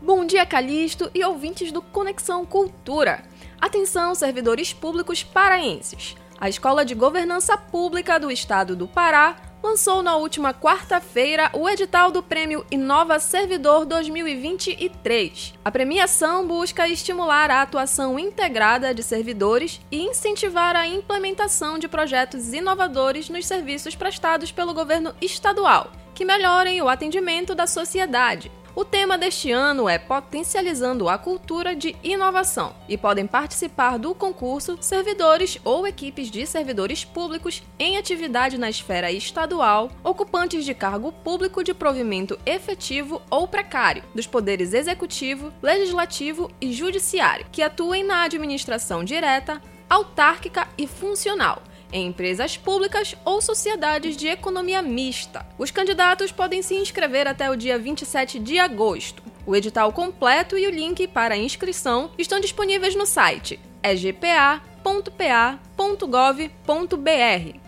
[0.00, 3.24] Bom dia, Calixto e ouvintes do Conexão Cultura.
[3.60, 6.14] Atenção, servidores públicos paraenses.
[6.38, 12.10] A Escola de Governança Pública do Estado do Pará lançou na última quarta-feira o edital
[12.10, 15.54] do Prêmio Inova Servidor 2023.
[15.64, 22.52] A premiação busca estimular a atuação integrada de servidores e incentivar a implementação de projetos
[22.52, 28.50] inovadores nos serviços prestados pelo governo estadual, que melhorem o atendimento da sociedade.
[28.76, 34.76] O tema deste ano é Potencializando a Cultura de Inovação e podem participar do concurso
[34.80, 41.62] servidores ou equipes de servidores públicos em atividade na esfera estadual, ocupantes de cargo público
[41.62, 49.04] de provimento efetivo ou precário, dos poderes executivo, legislativo e judiciário, que atuem na administração
[49.04, 51.62] direta, autárquica e funcional
[51.94, 55.46] em empresas públicas ou sociedades de economia mista.
[55.56, 59.22] Os candidatos podem se inscrever até o dia 27 de agosto.
[59.46, 64.54] O edital completo e o link para a inscrição estão disponíveis no site egpa.pa.gov.br.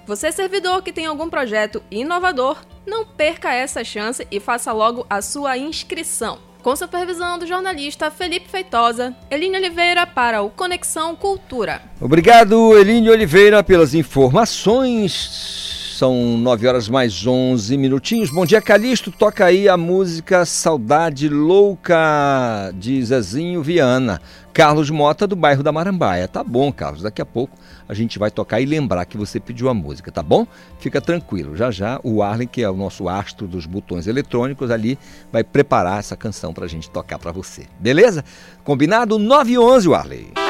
[0.06, 5.22] Você, servidor que tem algum projeto inovador, não perca essa chance e faça logo a
[5.22, 11.80] sua inscrição com supervisão do jornalista Felipe Feitosa, Eline Oliveira para o Conexão Cultura.
[12.00, 15.75] Obrigado, Eline Oliveira, pelas informações.
[15.96, 18.28] São 9 horas mais 11 minutinhos.
[18.28, 19.10] Bom dia, Calixto.
[19.10, 24.20] Toca aí a música Saudade Louca de Zezinho Viana.
[24.52, 26.28] Carlos Mota, do bairro da Marambaia.
[26.28, 27.00] Tá bom, Carlos.
[27.00, 27.56] Daqui a pouco
[27.88, 30.46] a gente vai tocar e lembrar que você pediu a música, tá bom?
[30.78, 34.98] Fica tranquilo, já já o Arlen, que é o nosso astro dos botões eletrônicos ali,
[35.32, 37.64] vai preparar essa canção pra gente tocar pra você.
[37.80, 38.22] Beleza?
[38.64, 39.18] Combinado?
[39.18, 40.45] 9 e 11, Arley.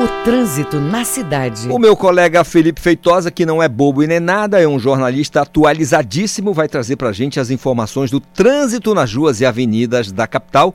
[0.00, 1.68] O trânsito na cidade.
[1.68, 5.40] O meu colega Felipe Feitosa, que não é bobo e nem nada, é um jornalista
[5.40, 10.72] atualizadíssimo, vai trazer pra gente as informações do trânsito nas ruas e avenidas da capital.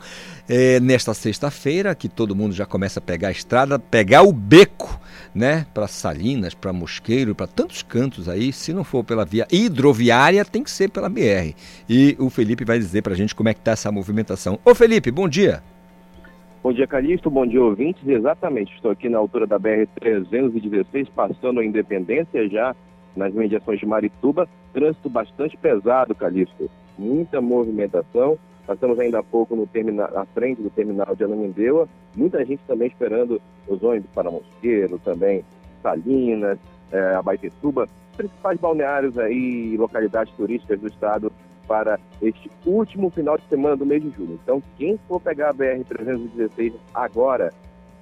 [0.50, 5.00] É, nesta sexta-feira, que todo mundo já começa a pegar a estrada, pegar o beco
[5.34, 10.44] né, para Salinas, para Mosqueiro, para tantos cantos aí, se não for pela via hidroviária,
[10.44, 11.56] tem que ser pela BR.
[11.88, 14.60] E o Felipe vai dizer para a gente como é que está essa movimentação.
[14.66, 15.64] Ô Felipe, bom dia.
[16.64, 17.30] Bom dia, Calixto.
[17.30, 18.08] Bom dia, ouvintes.
[18.08, 22.74] Exatamente, estou aqui na altura da BR-316, passando a Independência já
[23.18, 24.48] nas mediações de Marituba.
[24.72, 26.72] Trânsito bastante pesado, Calixto.
[26.98, 28.40] Muita movimentação.
[28.66, 31.86] Passamos ainda há pouco no terminal, à frente do terminal de Ananindeua.
[32.16, 35.44] Muita gente também esperando os ônibus para Mosqueiro, também
[35.82, 36.58] Salinas,
[36.94, 41.30] é, Abaitetuba, principais balneários aí, localidades turísticas do estado
[41.68, 44.40] para este último final de semana do mês de julho.
[44.44, 47.54] Então, quem for pegar a BR-316 agora,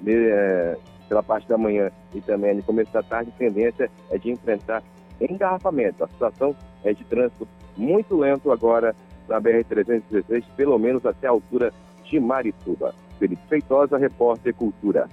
[0.06, 0.78] é,
[1.08, 4.84] pela parte da manhã e também no começo da tarde, a tendência é de enfrentar
[5.20, 6.04] engarrafamento.
[6.04, 7.48] A situação é de trânsito
[7.78, 8.96] muito lento agora
[9.28, 11.72] na BR-316, pelo menos até a altura
[12.04, 12.94] de Marituba.
[13.20, 15.08] Felipe Feitosa, repórter Cultura.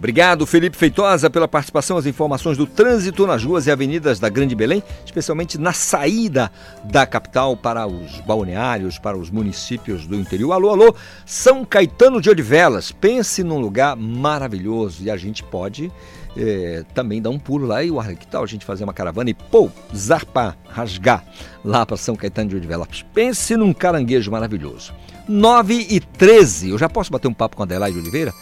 [0.00, 1.98] Obrigado, Felipe Feitosa, pela participação.
[1.98, 6.50] As informações do trânsito nas ruas e avenidas da Grande Belém, especialmente na saída
[6.84, 10.52] da capital para os balneários, para os municípios do interior.
[10.52, 10.96] Alô, alô,
[11.26, 12.90] São Caetano de Odivelas.
[12.90, 15.92] Pense num lugar maravilhoso e a gente pode
[16.34, 17.84] é, também dar um pulo lá.
[17.84, 21.22] E o que tal a gente fazer uma caravana e, pô, zarpar, rasgar
[21.62, 23.04] lá para São Caetano de Odivelas?
[23.12, 24.94] Pense num caranguejo maravilhoso.
[25.28, 26.70] 9 e 13.
[26.70, 28.32] Eu já posso bater um papo com a Adelaide Oliveira?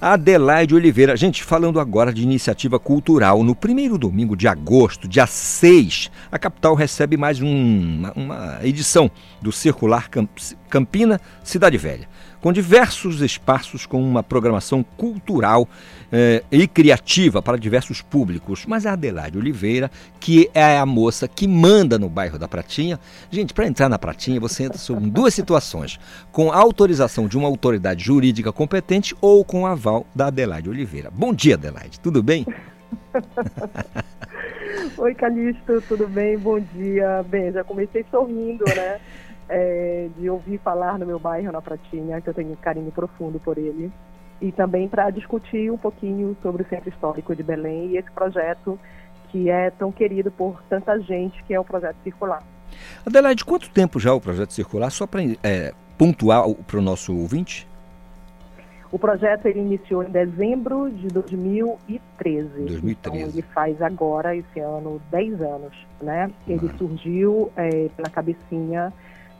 [0.00, 1.16] Adelaide Oliveira.
[1.16, 3.42] Gente, falando agora de iniciativa cultural.
[3.42, 9.10] No primeiro domingo de agosto, dia 6, a capital recebe mais um, uma, edição
[9.40, 10.08] do Circular
[10.68, 12.08] Campina Cidade Velha
[12.46, 15.68] com diversos espaços com uma programação cultural
[16.12, 18.64] eh, e criativa para diversos públicos.
[18.68, 19.90] Mas a Adelaide Oliveira,
[20.20, 23.00] que é a moça que manda no bairro da Pratinha,
[23.32, 25.98] gente, para entrar na Pratinha você entra em duas situações:
[26.30, 31.10] com a autorização de uma autoridade jurídica competente ou com aval da Adelaide Oliveira.
[31.12, 32.46] Bom dia, Adelaide, tudo bem?
[34.98, 36.38] Oi, Calixto, tudo bem?
[36.38, 37.24] Bom dia.
[37.28, 39.00] Bem, já comecei sorrindo, né?
[39.48, 43.38] É, de ouvir falar no meu bairro, na Pratinha, que eu tenho um carinho profundo
[43.38, 43.92] por ele.
[44.40, 48.78] E também para discutir um pouquinho sobre o Centro Histórico de Belém e esse projeto
[49.30, 52.42] que é tão querido por tanta gente, que é o Projeto Circular.
[53.04, 54.90] Adelaide, quanto tempo já o Projeto Circular?
[54.90, 57.66] Só para é, pontuar para o nosso ouvinte?
[58.90, 62.48] O projeto ele iniciou em dezembro de 2013.
[62.48, 62.88] 2013.
[62.90, 65.74] Então, ele faz agora, esse ano, 10 anos.
[66.00, 66.30] Né?
[66.46, 68.92] Ele surgiu é, pela cabecinha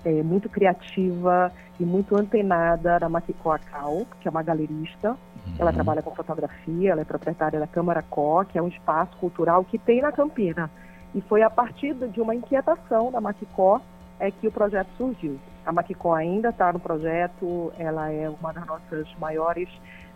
[0.05, 5.11] é, muito criativa e muito antenada da Makiko Akau, que é uma galerista.
[5.11, 5.55] Uhum.
[5.59, 9.65] Ela trabalha com fotografia, ela é proprietária da Câmara Có, que é um espaço cultural
[9.65, 10.71] que tem na Campina.
[11.15, 13.81] E foi a partir de uma inquietação da Makiko
[14.19, 15.39] é que o projeto surgiu.
[15.65, 19.69] A Maquicó ainda está no projeto, ela é uma das nossas maiores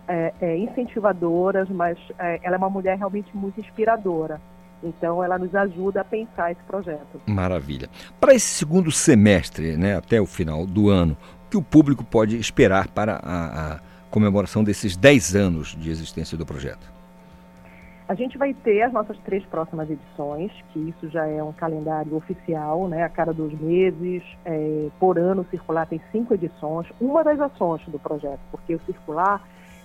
[0.07, 4.39] é, é, incentivadoras, mas é, ela é uma mulher realmente muito inspiradora.
[4.83, 7.21] Então, ela nos ajuda a pensar esse projeto.
[7.25, 7.89] Maravilha.
[8.19, 11.15] Para esse segundo semestre, né, até o final do ano,
[11.47, 13.79] o que o público pode esperar para a, a
[14.09, 16.91] comemoração desses 10 anos de existência do projeto?
[18.11, 22.13] A gente vai ter as nossas três próximas edições, que isso já é um calendário
[22.13, 23.03] oficial, né?
[23.03, 26.87] A cada dois meses, é, por ano, o Circular tem cinco edições.
[26.99, 29.41] Uma das ações do projeto, porque o Circular,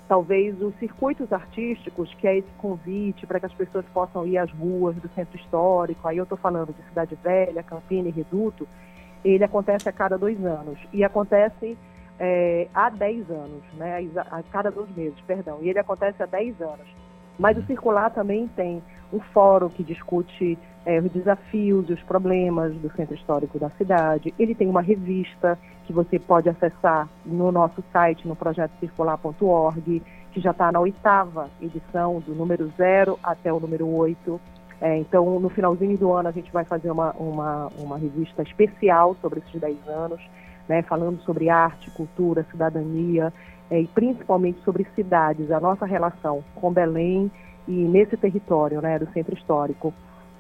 [0.09, 4.51] talvez os circuitos artísticos, que é esse convite para que as pessoas possam ir às
[4.53, 8.67] ruas do centro histórico, aí eu estou falando de Cidade Velha, Campina e Reduto,
[9.25, 10.79] ele acontece a cada dois anos.
[10.93, 11.77] E acontece
[12.19, 14.07] é, há dez anos, né?
[14.31, 15.59] A cada dois meses, perdão.
[15.63, 16.87] E ele acontece há dez anos.
[17.39, 22.73] Mas o Circular também tem um fórum que discute é, os desafios e os problemas
[22.75, 24.33] do centro histórico da cidade.
[24.39, 30.03] Ele tem uma revista que você pode acessar no nosso site, no projetocircular.org,
[30.33, 34.41] que já está na oitava edição, do número zero até o número oito.
[34.81, 39.17] É, então, no finalzinho do ano, a gente vai fazer uma, uma, uma revista especial
[39.21, 40.21] sobre esses dez anos,
[40.69, 43.33] né, falando sobre arte, cultura, cidadania
[43.71, 47.31] é, e principalmente sobre cidades, a nossa relação com Belém
[47.67, 49.93] e nesse território né, do centro histórico.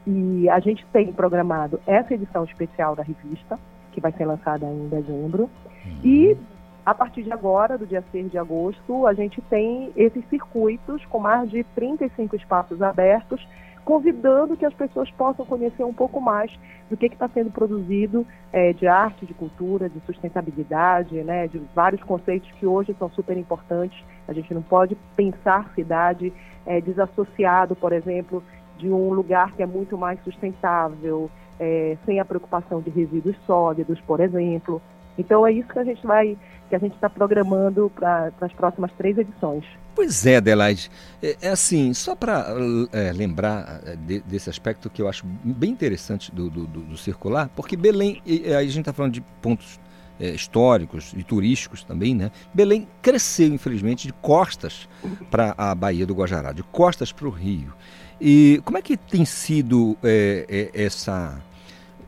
[0.06, 3.58] E a gente tem programado essa edição especial da revista,
[3.92, 5.50] que vai ser lançada em dezembro.
[5.84, 6.00] Uhum.
[6.04, 6.36] E
[6.84, 11.18] a partir de agora, do dia 6 de agosto, a gente tem esses circuitos com
[11.18, 13.44] mais de 35 espaços abertos
[13.86, 16.50] convidando que as pessoas possam conhecer um pouco mais
[16.90, 22.02] do que está sendo produzido é, de arte, de cultura, de sustentabilidade, né, de vários
[22.02, 23.96] conceitos que hoje são super importantes.
[24.26, 26.32] A gente não pode pensar cidade
[26.66, 28.42] é, desassociado, por exemplo,
[28.78, 34.00] de um lugar que é muito mais sustentável, é, sem a preocupação de resíduos sólidos,
[34.02, 34.82] por exemplo.
[35.18, 36.36] Então é isso que a gente vai,
[36.68, 39.64] que a gente está programando para as próximas três edições.
[39.94, 40.90] Pois é, Adelaide.
[41.22, 42.48] É, é assim, só para
[42.92, 47.48] é, lembrar é, de, desse aspecto que eu acho bem interessante do, do, do circular,
[47.56, 48.20] porque Belém,
[48.54, 49.80] a gente está falando de pontos
[50.18, 52.30] é, históricos e turísticos também, né?
[52.52, 54.88] Belém cresceu, infelizmente, de costas
[55.30, 57.72] para a Baía do Guajará, de costas para o Rio.
[58.20, 61.42] E como é que tem sido é, é, essa,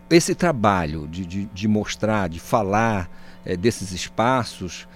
[0.08, 3.10] esse trabalho de, de, de, mostrar, de falar
[3.58, 4.88] desses espaços?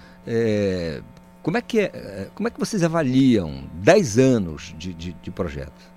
[1.43, 5.92] Como é que, é, como é que vocês avaliam 10 anos de, de, de projeto?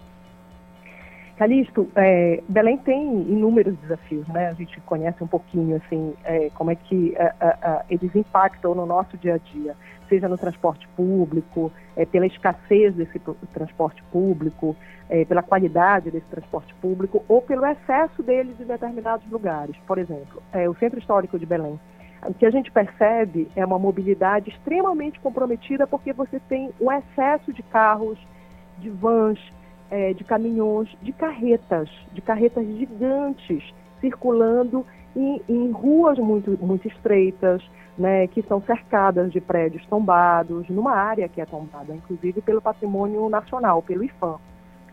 [1.36, 4.48] Calixto, é, Belém tem inúmeros desafios, né?
[4.48, 8.86] A gente conhece um pouquinho, assim, é, como é que é, é, eles impactam no
[8.86, 9.76] nosso dia a dia,
[10.08, 11.70] seja no transporte público,
[12.10, 13.18] pela escassez desse
[13.52, 14.76] transporte público,
[15.28, 19.76] pela qualidade desse transporte público ou pelo excesso deles em determinados lugares.
[19.84, 20.40] Por exemplo,
[20.70, 21.78] o Centro Histórico de Belém
[22.24, 27.52] o que a gente percebe é uma mobilidade extremamente comprometida porque você tem o excesso
[27.52, 28.18] de carros,
[28.78, 29.38] de vans,
[29.90, 33.62] é, de caminhões, de carretas, de carretas gigantes
[34.00, 34.84] circulando
[35.14, 37.62] em, em ruas muito, muito estreitas,
[37.96, 43.28] né, que são cercadas de prédios tombados, numa área que é tombada, inclusive pelo patrimônio
[43.28, 44.38] nacional, pelo IFAM.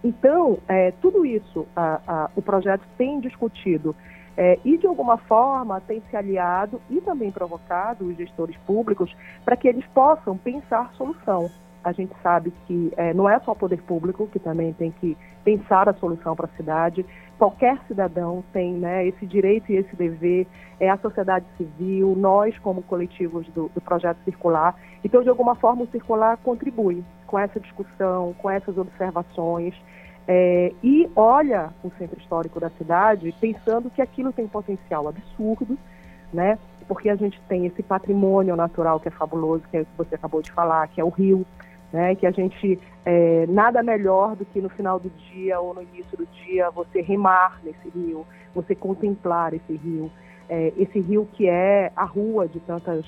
[0.03, 3.95] Então, é, tudo isso a, a, o projeto tem discutido
[4.36, 9.15] é, e, de alguma forma, tem se aliado e também provocado os gestores públicos
[9.45, 11.49] para que eles possam pensar solução.
[11.84, 15.18] A gente sabe que é, não é só o poder público que também tem que
[15.43, 17.05] pensar a solução para a cidade.
[17.38, 20.47] Qualquer cidadão tem né, esse direito e esse dever,
[20.80, 24.76] é a sociedade civil, nós como coletivos do, do projeto circular.
[25.03, 29.73] Então, de alguma forma, o circular contribui com essa discussão, com essas observações.
[30.27, 35.77] É, e olha o centro histórico da cidade pensando que aquilo tem potencial absurdo,
[36.31, 36.57] né?
[36.88, 40.15] Porque a gente tem esse patrimônio natural que é fabuloso, que é o que você
[40.15, 41.45] acabou de falar, que é o rio,
[41.94, 42.15] né?
[42.15, 46.18] Que a gente é, nada melhor do que no final do dia ou no início
[46.18, 50.11] do dia você remar nesse rio, você contemplar esse rio,
[50.49, 53.06] é, esse rio que é a rua de tantas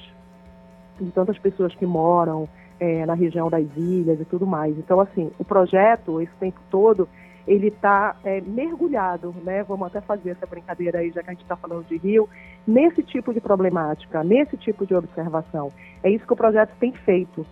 [0.99, 2.48] de tantas pessoas que moram,
[2.80, 4.78] é, na região das ilhas e tudo mais.
[4.78, 7.07] Então, assim, o projeto, esse tempo todo,
[7.48, 9.64] ele está é, mergulhado, né?
[9.64, 12.28] Vamos até fazer essa brincadeira aí, já que a gente está falando de rio,
[12.66, 15.72] nesse tipo de problemática, nesse tipo de observação.
[16.03, 17.45] É isso que o projeto tem feito.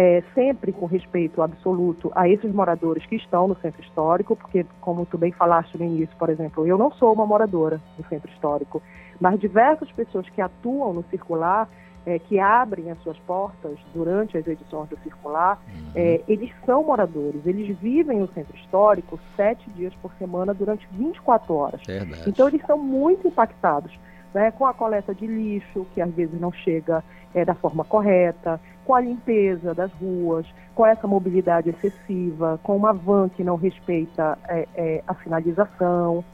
[0.00, 5.04] É, sempre com respeito absoluto a esses moradores que estão no centro histórico, porque, como
[5.04, 8.80] tu bem falaste no início, por exemplo, eu não sou uma moradora do centro histórico,
[9.20, 11.68] mas diversas pessoas que atuam no circular
[12.08, 15.90] é, que abrem as suas portas durante as edições do Circular, uhum.
[15.94, 21.54] é, eles são moradores, eles vivem no centro histórico sete dias por semana durante 24
[21.54, 21.80] horas.
[21.86, 22.22] Verdade.
[22.26, 23.92] Então eles são muito impactados
[24.32, 27.04] né, com a coleta de lixo, que às vezes não chega
[27.34, 28.58] é, da forma correta,
[28.88, 34.38] com a limpeza das ruas, com essa mobilidade excessiva, com uma van que não respeita
[34.48, 36.24] é, é, a sinalização.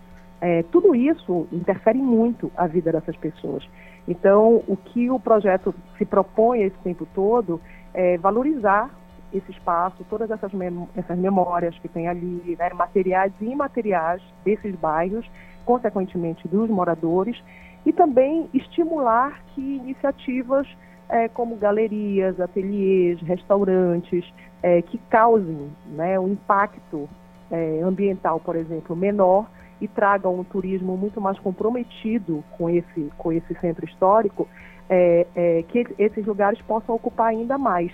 [0.41, 3.69] É, tudo isso interfere muito a vida dessas pessoas.
[4.07, 7.61] Então, o que o projeto se propõe esse tempo todo
[7.93, 8.89] é valorizar
[9.33, 14.77] esse espaço, todas essas, mem essas memórias que tem ali, né, materiais e imateriais desses
[14.77, 15.29] bairros,
[15.65, 17.37] consequentemente dos moradores,
[17.85, 20.69] e também estimular que iniciativas
[21.09, 24.25] é, como galerias, ateliês, restaurantes,
[24.63, 27.09] é, que causem né, um impacto
[27.51, 29.47] é, ambiental, por exemplo, menor,
[29.81, 34.49] e tragam um turismo muito mais comprometido com esse, com esse centro histórico,
[34.89, 37.93] é, é, que esses lugares possam ocupar ainda mais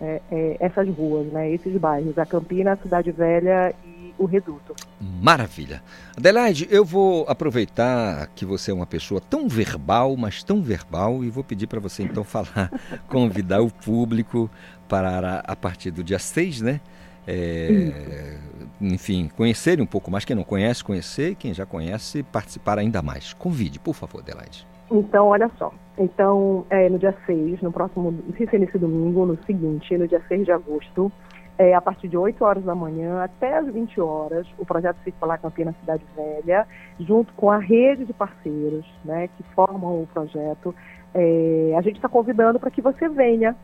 [0.00, 0.20] é,
[0.60, 4.74] essas ruas, né, esses bairros, a Campina, a Cidade Velha e o Reduto.
[5.00, 5.82] Maravilha.
[6.16, 11.30] Adelaide, eu vou aproveitar que você é uma pessoa tão verbal, mas tão verbal, e
[11.30, 12.70] vou pedir para você então falar,
[13.08, 14.50] convidar o público
[14.88, 16.80] para a partir do dia 6, né?
[17.26, 18.36] É,
[18.80, 20.24] enfim, conhecerem um pouco mais.
[20.24, 21.34] Quem não conhece, conhecer.
[21.36, 23.32] Quem já conhece, participar ainda mais.
[23.32, 24.66] Convide, por favor, Adelaide.
[24.90, 25.72] Então, olha só.
[25.96, 29.96] Então, é, no dia 6, no próximo, não sei se é nesse domingo, no seguinte,
[29.96, 31.10] no dia 6 de agosto,
[31.58, 35.38] é, a partir de 8 horas da manhã até as 20 horas, o projeto Circular
[35.38, 36.66] Campina Cidade Velha,
[36.98, 40.74] junto com a rede de parceiros né, que formam o projeto,
[41.14, 43.54] é, a gente está convidando para que você venha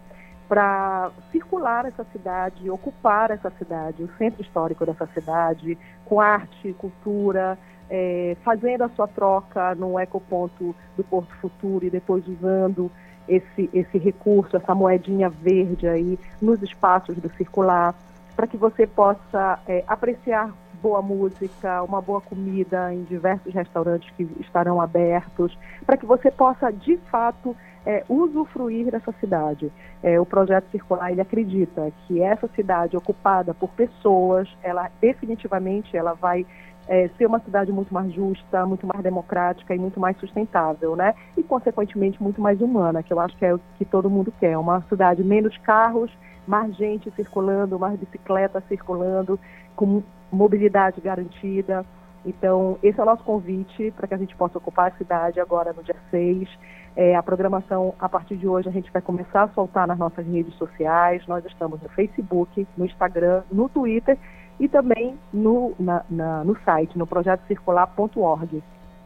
[0.49, 7.57] para circular essa cidade, ocupar essa cidade, o centro histórico dessa cidade, com arte, cultura,
[7.89, 12.91] é, fazendo a sua troca no ecoponto do Porto Futuro e depois usando
[13.31, 17.95] esse, esse recurso, essa moedinha verde aí nos espaços do circular,
[18.35, 20.53] para que você possa é, apreciar
[20.83, 26.73] boa música, uma boa comida em diversos restaurantes que estarão abertos, para que você possa
[26.73, 27.55] de fato
[27.85, 29.71] é, usufruir dessa cidade.
[30.03, 36.15] É, o projeto circular ele acredita que essa cidade ocupada por pessoas, ela definitivamente ela
[36.15, 36.47] vai
[36.91, 41.15] é, ser uma cidade muito mais justa, muito mais democrática e muito mais sustentável, né?
[41.37, 44.59] E consequentemente muito mais humana, que eu acho que é o que todo mundo quer,
[44.59, 46.11] uma cidade menos carros,
[46.49, 49.39] mais gente circulando, mais bicicleta circulando,
[49.77, 50.03] com
[50.33, 51.87] mobilidade garantida.
[52.27, 55.73] Então, esse é o nosso convite para que a gente possa ocupar a cidade agora
[55.73, 56.49] no dia 6.
[56.97, 60.27] É, a programação, a partir de hoje, a gente vai começar a soltar nas nossas
[60.27, 61.25] redes sociais.
[61.29, 64.19] Nós estamos no Facebook, no Instagram, no Twitter
[64.61, 68.63] e também no, na, na, no site, no projetocircular.org.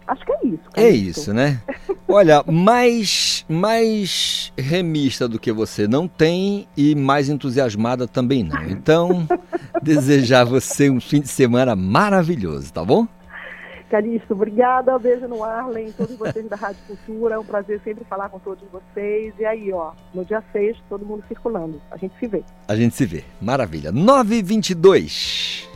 [0.07, 0.63] Acho que é isso.
[0.77, 1.63] É isso, né?
[2.07, 8.63] Olha, mais, mais remista do que você não tem e mais entusiasmada também não.
[8.65, 9.27] Então,
[9.81, 13.07] desejar você um fim de semana maravilhoso, tá bom?
[13.95, 14.99] Calixto, obrigada.
[14.99, 17.37] Beijo no Arlen, todos vocês da Rádio Cultura.
[17.37, 19.33] É um prazer sempre falar com todos vocês.
[19.39, 21.81] E aí, ó, no dia 6, todo mundo circulando.
[21.93, 22.43] A gente se vê.
[22.67, 23.23] A gente se vê.
[23.41, 23.93] Maravilha.
[23.93, 25.69] 922.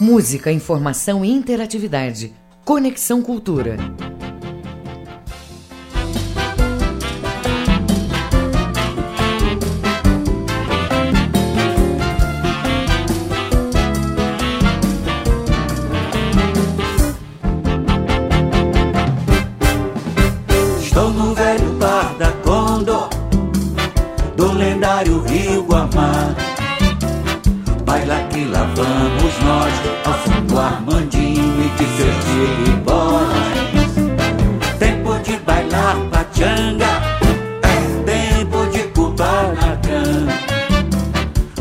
[0.00, 2.32] Música, informação e interatividade.
[2.64, 3.76] Conexão Cultura.
[25.04, 26.34] Lendário Rio Guamá.
[27.84, 29.72] Baila que lá vamos nós,
[30.04, 33.94] ao som do Armandinho e de Sergipe Boys.
[34.78, 37.02] Tempo de bailar pachanga,
[37.62, 40.28] é tempo de Kubanacan.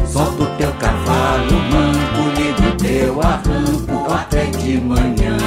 [0.08, 5.38] Solta o teu cavalo manco, liga o teu arranco até de manhã.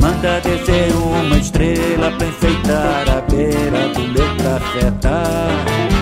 [0.00, 6.01] Manda descer uma estrela pra enfeitar a beira do meu cafetar.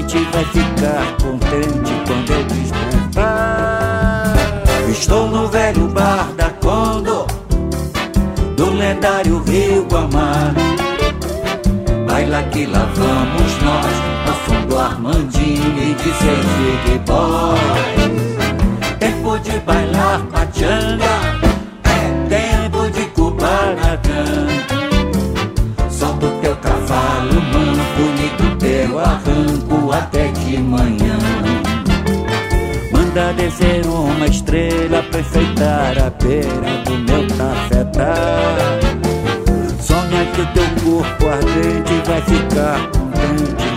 [0.00, 4.34] Ardente vai ficar contente quando eu despertar.
[4.88, 7.26] Estou no velho bar da Condor,
[8.56, 10.54] do lendário Rio Guamá.
[12.06, 13.86] Baila que lá vamos nós,
[14.26, 18.20] ao som do Armandinho e de Sergipe Boys.
[18.98, 21.20] Tempo de bailar pachanga,
[21.84, 24.48] é tempo de Kubanacan.
[25.88, 28.49] Solta o teu cavalo manco, liga
[28.80, 31.18] o teu arranco até de manhã.
[32.92, 38.80] Manda descer uma estrela pra enfeitar a beira do meu cafetar.
[39.80, 43.69] Sonha que o teu corpo ardente vai ficar contente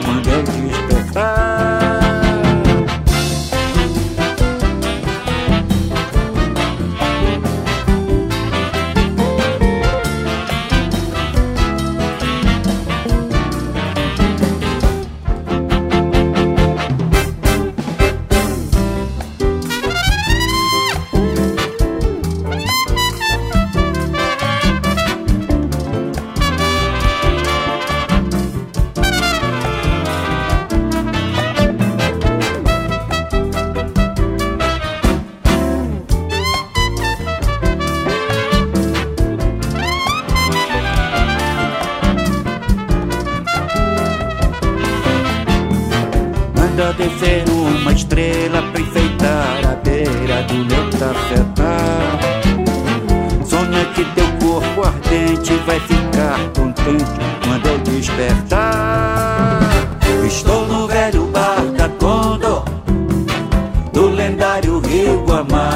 [46.76, 52.20] Manda descer uma estrela pra enfeitar a beira do meu cafetar.
[53.46, 57.06] Sonha que teu corpo ardente vai ficar contente
[57.44, 59.60] quando eu despertar.
[60.26, 62.66] Estou no velho bar da Condor,
[63.94, 65.70] do lendário Rio Guamá.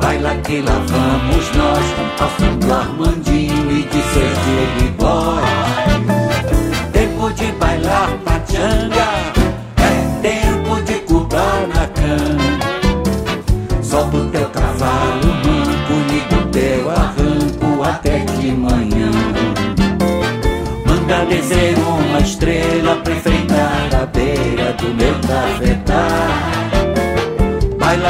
[0.00, 1.84] Baila que lá vamos nós,
[2.66, 4.92] do Armandinho e de Sergipe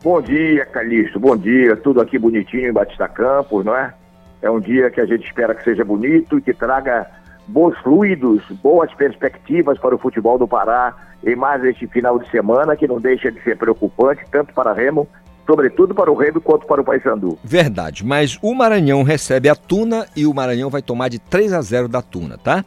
[0.02, 1.20] Bom dia, Calixto.
[1.20, 1.76] Bom dia.
[1.76, 3.94] Tudo aqui bonitinho em Batista Campos, não é?
[4.40, 7.08] É um dia que a gente espera que seja bonito e que traga
[7.46, 10.94] bons fluidos, boas perspectivas para o futebol do Pará
[11.24, 15.06] em mais este final de semana, que não deixa de ser preocupante, tanto para Remo,
[15.46, 17.38] sobretudo para o Remo, quanto para o Paysandu.
[17.44, 21.60] Verdade, mas o Maranhão recebe a Tuna e o Maranhão vai tomar de 3 a
[21.60, 22.64] 0 da Tuna, tá?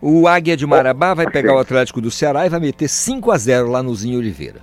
[0.00, 3.38] O Águia de Marabá vai pegar o Atlético do Ceará e vai meter 5 a
[3.38, 4.60] 0 lá no Zinho Oliveira.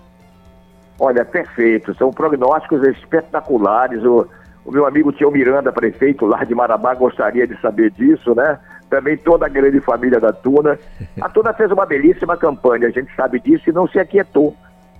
[1.00, 1.96] Olha, perfeito.
[1.96, 4.04] São prognósticos espetaculares.
[4.04, 4.28] O,
[4.64, 8.60] o meu amigo Tio Miranda, prefeito lá de Marabá, gostaria de saber disso, né?
[8.92, 10.78] Também toda a grande família da Tuna.
[11.22, 14.54] A Tuna fez uma belíssima campanha, a gente sabe disso e não se aquietou.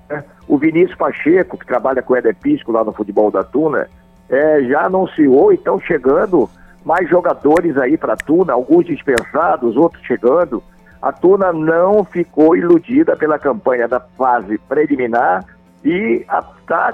[0.10, 0.24] né?
[0.48, 3.90] O Vinícius Pacheco, que trabalha com o Éder Pisco lá no futebol da Tuna,
[4.30, 6.50] é, já anunciou e estão chegando
[6.86, 10.64] mais jogadores aí para a Tuna, alguns dispensados, outros chegando.
[11.02, 15.44] A Tuna não ficou iludida pela campanha da fase preliminar
[15.84, 16.94] e está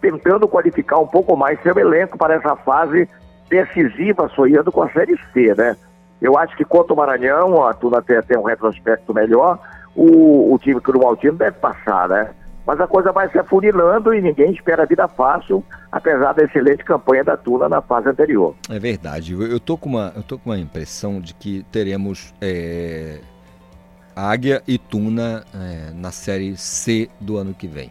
[0.00, 3.08] tentando qualificar um pouco mais seu elenco para essa fase
[3.48, 5.76] decisiva, sonhando com a Série C, né?
[6.22, 9.58] Eu acho que contra o Maranhão, a Tuna tem, tem um retrospecto melhor,
[9.94, 12.30] o, o time Crumaltino deve passar, né?
[12.64, 16.84] Mas a coisa vai se afunilando e ninguém espera a vida fácil, apesar da excelente
[16.84, 18.54] campanha da Tuna na fase anterior.
[18.70, 19.32] É verdade.
[19.34, 23.18] Eu tô com uma, eu tô com uma impressão de que teremos é,
[24.14, 27.90] Águia e Tuna é, na série C do ano que vem.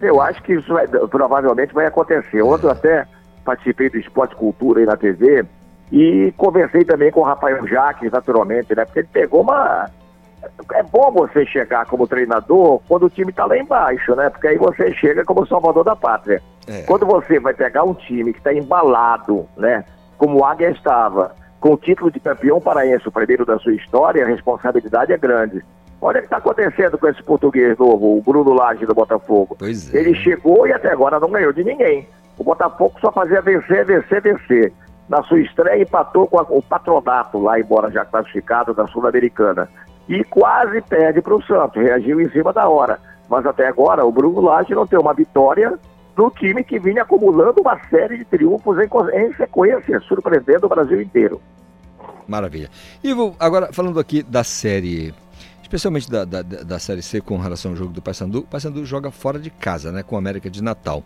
[0.00, 2.42] Eu acho que isso vai, provavelmente vai acontecer.
[2.42, 3.06] Ontem eu até
[3.44, 5.46] participei do Esporte Cultura aí na TV
[5.90, 8.84] e conversei também com o Rafael Jaques, naturalmente, né?
[8.84, 9.90] Porque ele pegou uma.
[10.72, 14.28] É bom você chegar como treinador quando o time está lá embaixo, né?
[14.30, 16.42] Porque aí você chega como salvador da pátria.
[16.66, 16.82] É.
[16.82, 19.84] Quando você vai pegar um time que está embalado, né?
[20.16, 24.24] Como o Águia estava, com o título de campeão paraense, o primeiro da sua história,
[24.24, 25.64] a responsabilidade é grande.
[26.00, 29.56] Olha o que está acontecendo com esse português novo, o Bruno Lage do Botafogo.
[29.58, 29.98] Pois é.
[29.98, 32.06] Ele chegou e até agora não ganhou de ninguém.
[32.38, 34.72] O Botafogo só fazia vencer, vencer, vencer.
[35.08, 39.68] Na sua estreia empatou com a- o patronato, lá embora já classificado da Sul-Americana.
[40.08, 42.98] E quase perde para o Santos, reagiu em cima da hora.
[43.28, 45.78] Mas até agora o Bruno Lage não tem uma vitória
[46.16, 48.88] no time que vinha acumulando uma série de triunfos em,
[49.26, 51.40] em sequência, surpreendendo o Brasil inteiro.
[52.26, 52.68] Maravilha.
[53.02, 55.14] Ivo, agora falando aqui da série,
[55.62, 58.84] especialmente da, da, da da série C com relação ao jogo do Paysandu, o Paysandu
[58.84, 61.02] joga fora de casa, né, com o América de Natal.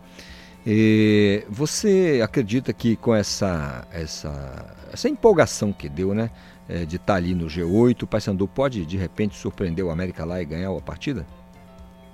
[0.65, 6.29] E você acredita que com essa essa essa empolgação que deu, né,
[6.69, 10.41] eh, de estar ali no G8, o Paysandu pode de repente surpreender o América lá
[10.41, 11.25] e ganhar a partida?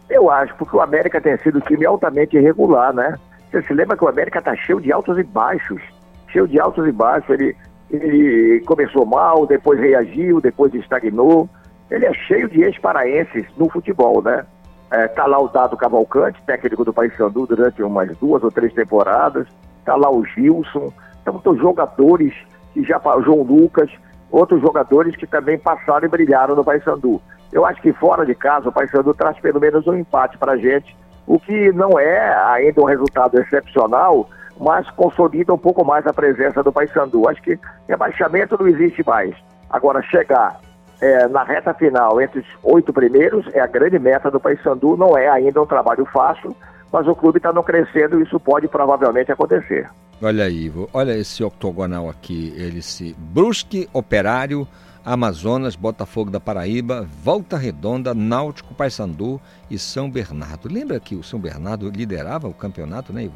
[0.10, 3.16] Eu acho, porque o América tem sido um time altamente irregular, né?
[3.52, 5.82] Você se lembra que o América tá cheio de altos e baixos.
[6.30, 7.30] Cheio de altos e baixos.
[7.30, 7.56] Ele,
[7.92, 11.48] ele começou mal, depois reagiu, depois estagnou.
[11.92, 14.46] Ele é cheio de ex-paraenses no futebol, né?
[14.92, 19.48] É, tá lá o Dado Cavalcante, técnico do Paysandu durante umas duas ou três temporadas.
[19.86, 20.92] Tá lá o Gilson.
[21.22, 22.34] Então, tem jogadores
[22.74, 23.00] que já...
[23.24, 23.90] João Lucas,
[24.32, 27.22] outros jogadores que também passaram e brilharam no Paysandu.
[27.52, 30.58] Eu acho que fora de casa o Paysandu traz pelo menos um empate para a
[30.58, 30.96] gente,
[31.26, 34.30] o que não é ainda um resultado excepcional,
[34.60, 37.28] mas consolida um pouco mais a presença do Paysandu.
[37.30, 39.36] Acho que rebaixamento não existe mais.
[39.70, 40.60] Agora, chegar
[41.02, 45.18] é, na reta final entre os oito primeiros é a grande meta do Paysandu, não
[45.18, 46.56] é ainda um trabalho fácil,
[46.92, 49.90] mas o clube está não crescendo e isso pode provavelmente acontecer.
[50.22, 54.68] Olha aí, Ivo, olha esse octogonal aqui, ele se Brusque, Operário,
[55.06, 59.40] Amazonas, Botafogo da Paraíba, Volta Redonda, Náutico, Paysandu
[59.72, 60.68] e São Bernardo.
[60.70, 63.36] Lembra que o São Bernardo liderava o campeonato, né, Ivo?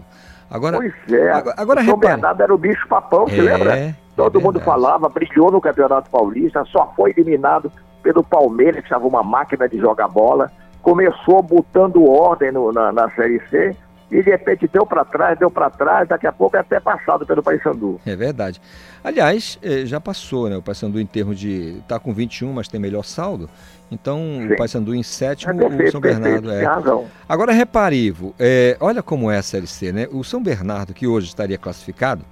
[0.52, 2.14] Agora, pois é, agora, agora o São repare.
[2.16, 3.96] Bernardo era o bicho papão, É, lembra?
[4.14, 4.66] É Todo mundo verdade.
[4.66, 7.72] falava, brilhou no Campeonato Paulista, só foi eliminado
[8.02, 10.52] pelo Palmeiras, que estava uma máquina de jogar bola.
[10.82, 13.76] Começou botando ordem no- na, na Série C
[14.12, 17.26] e de repente deu para trás, deu para trás, daqui a pouco é até passado
[17.26, 18.00] pelo Paysandu.
[18.06, 18.62] É verdade.
[19.04, 20.58] Aliás, eh, já passou, né?
[20.58, 21.78] O Paysandu em termos de.
[21.80, 23.50] está com 21, mas tem melhor saldo.
[23.92, 24.20] Então,
[24.52, 26.58] o Paysandu em sétimo, É perfeito, o São Bernardo é.
[26.60, 27.06] tem razão.
[27.30, 30.08] Agora, repare, Ivo, eh, olha como é a Série C, né?
[30.12, 32.24] O São Bernardo, que hoje estaria classificado,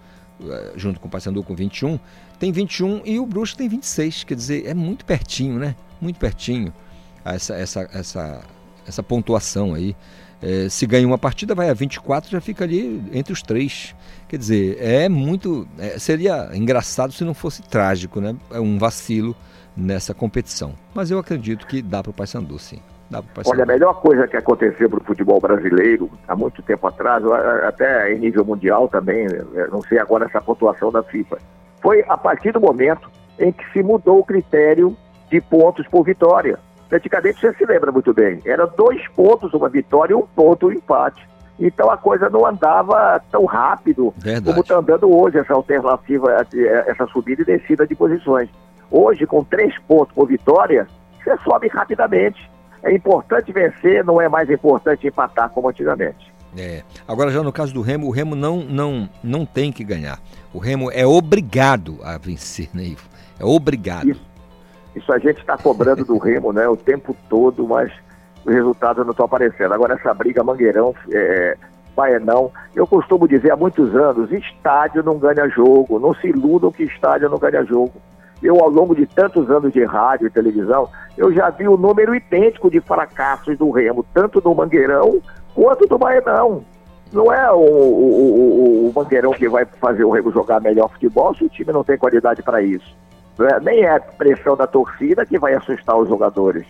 [0.75, 1.99] junto com o Paysandu com 21,
[2.39, 4.23] tem 21 e o Brusque tem 26.
[4.23, 5.75] Quer dizer, é muito pertinho, né?
[5.99, 6.73] Muito pertinho
[7.23, 8.41] essa, essa, essa,
[8.87, 9.95] essa pontuação aí.
[10.41, 13.95] Eh, se ganha uma partida, vai a 24, já fica ali entre os três.
[14.27, 15.67] Quer dizer, é muito.
[15.77, 18.35] é, seria engraçado se não fosse trágico, né?
[18.49, 19.35] É um vacilo
[19.77, 20.73] nessa competição.
[20.93, 22.79] Mas eu acredito que dá para o Paysandu, sim.
[23.11, 23.21] Dá.
[23.45, 27.67] Olha, a melhor coisa que aconteceu para o futebol brasileiro há muito tempo atrás, a-
[27.67, 31.37] até em nível mundial também, eh, não sei agora essa pontuação da FIFA,
[31.81, 34.95] foi a partir do momento em que se mudou o critério
[35.29, 36.57] de pontos por vitória.
[36.89, 40.71] Antigamente você se lembra muito bem, era dois pontos uma vitória e um ponto um
[40.71, 41.29] empate.
[41.59, 44.45] Então a coisa não andava tão rápido Verdade.
[44.45, 48.49] como está andando hoje essa alternativa, eh, essa subida e descida de posições.
[48.89, 50.87] Hoje, com três pontos por vitória,
[51.23, 52.49] você sobe rapidamente.
[52.83, 56.31] É importante vencer, não é mais importante empatar como antigamente.
[56.57, 56.83] É.
[57.07, 60.19] Agora, já no caso do Remo, o Remo não, não, não tem que ganhar.
[60.53, 63.07] O Remo é obrigado a vencer, né, Ivo?
[63.39, 64.15] É obrigado.
[64.95, 67.91] Isso a gente está cobrando do Remo né, o tempo todo, mas
[68.45, 69.73] os resultados não estão aparecendo.
[69.73, 71.57] Agora, essa briga Mangueirão, é,
[71.95, 75.99] Baianão, eu costumo dizer há muitos anos: estádio não ganha jogo.
[75.99, 77.93] Não se iludam que estádio não ganha jogo.
[78.41, 80.87] Eu, ao longo de tantos anos de rádio e televisão,
[81.17, 85.21] eu já vi o número idêntico de fracassos do Remo, tanto do Mangueirão
[85.53, 86.63] quanto do Baianão.
[87.13, 91.35] Não é o, o, o- o Mangueirão que vai fazer o Remo jogar melhor futebol
[91.35, 92.95] se o time não tem qualidade para isso.
[93.37, 93.59] né?
[93.61, 96.65] nem é a pressão da torcida que vai assustar os jogadores.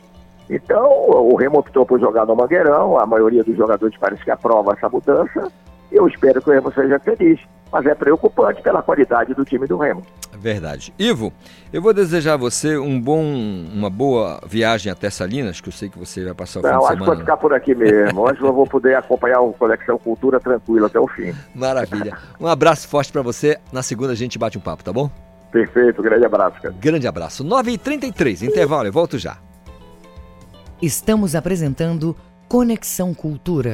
[0.49, 4.73] Então, o Remo optou por jogar no Mangueirão, a maioria dos jogadores parece que aprova
[4.73, 5.49] essa mudança,
[5.91, 7.39] eu espero que o Remo seja feliz,
[7.71, 10.03] mas é preocupante pela qualidade do time do Remo.
[10.37, 10.93] Verdade.
[10.97, 11.31] Ivo,
[11.71, 15.87] eu vou desejar a você um bom, uma boa viagem até Salinas, que eu sei
[15.89, 17.11] que você vai passar o Não, fim de acho que semana.
[17.11, 18.21] vou ficar por aqui mesmo.
[18.21, 21.33] Hoje eu vou poder acompanhar o Conexão Cultura tranquilo até o fim.
[21.55, 22.17] Maravilha.
[22.39, 23.57] Um abraço forte pra você.
[23.71, 25.09] Na segunda a gente bate um papo, tá bom?
[25.51, 26.73] Perfeito, grande abraço, cara.
[26.79, 27.43] Grande abraço.
[27.43, 29.37] 9h33, intervalo, eu volto já.
[30.81, 32.15] Estamos apresentando
[32.47, 33.73] Conexão Cultura.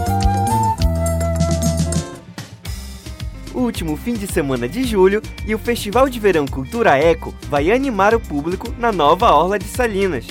[3.71, 8.13] Último fim de semana de julho e o Festival de Verão Cultura Eco vai animar
[8.13, 10.27] o público na nova Orla de Salinas.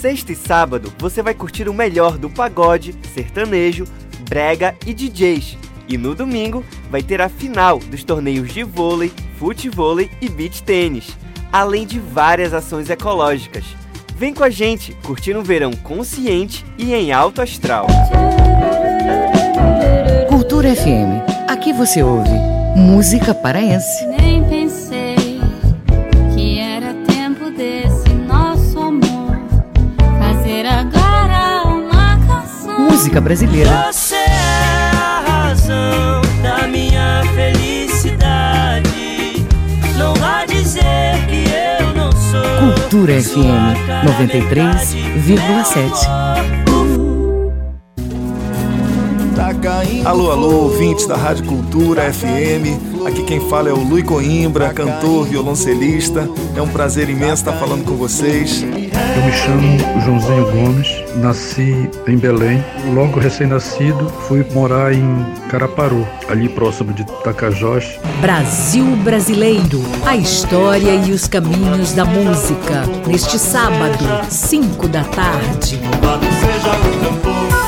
[0.00, 3.84] Sexta e sábado você vai curtir o melhor do pagode, sertanejo,
[4.28, 5.58] brega e DJs.
[5.88, 9.10] E no domingo vai ter a final dos torneios de vôlei,
[9.40, 11.18] futevôlei e beach tênis,
[11.50, 13.64] além de várias ações ecológicas.
[14.14, 17.88] Vem com a gente curtir um verão consciente e em alto astral.
[20.28, 21.26] Cultura FM.
[21.48, 22.47] Aqui você ouve
[22.78, 24.06] música paraense.
[24.06, 25.40] Nem pensei
[26.34, 29.38] que era tempo desse nosso amor
[30.18, 32.80] fazer agora uma canção.
[32.80, 33.92] Música brasileira.
[33.92, 38.88] Você é a razão da minha felicidade.
[39.98, 41.44] Não vá dizer que
[41.82, 42.40] eu não sou.
[42.74, 43.76] Cultura FM
[44.06, 46.67] 93,7.
[50.06, 53.06] Alô, alô, ouvintes da Rádio Cultura FM.
[53.06, 56.26] Aqui quem fala é o Lui Coimbra, cantor, violoncelista.
[56.56, 58.62] É um prazer imenso estar falando com vocês.
[58.62, 62.64] Eu me chamo Joãozinho Gomes, nasci em Belém.
[62.94, 67.98] Logo recém-nascido, fui morar em Caraparu, ali próximo de Tapajós.
[68.22, 72.86] Brasil Brasileiro, a história e os caminhos da música.
[73.06, 75.78] Neste sábado, 5 da tarde.
[75.78, 77.67] Seja um cantor.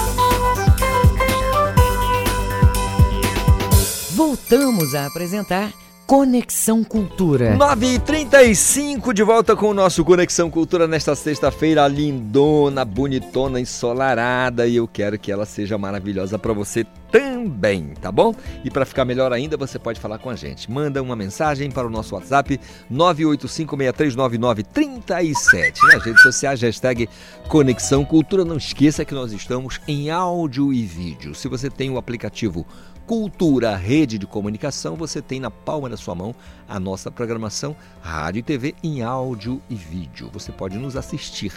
[4.50, 5.72] Voltamos a apresentar
[6.08, 7.56] Conexão Cultura.
[7.56, 14.88] 9h35 de volta com o nosso Conexão Cultura nesta sexta-feira lindona, bonitona, ensolarada e eu
[14.88, 18.34] quero que ela seja maravilhosa para você também, tá bom?
[18.64, 20.68] E para ficar melhor ainda, você pode falar com a gente.
[20.68, 22.58] Manda uma mensagem para o nosso WhatsApp
[22.92, 25.78] 985639937.
[25.92, 27.08] Nas redes sociais, hashtag
[27.48, 28.44] Conexão Cultura.
[28.44, 31.36] Não esqueça que nós estamos em áudio e vídeo.
[31.36, 32.66] Se você tem o aplicativo
[33.10, 36.32] Cultura Rede de Comunicação, você tem na palma da sua mão
[36.68, 40.30] a nossa programação Rádio e TV em áudio e vídeo.
[40.32, 41.52] Você pode nos assistir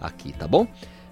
[0.00, 0.66] aqui, tá bom?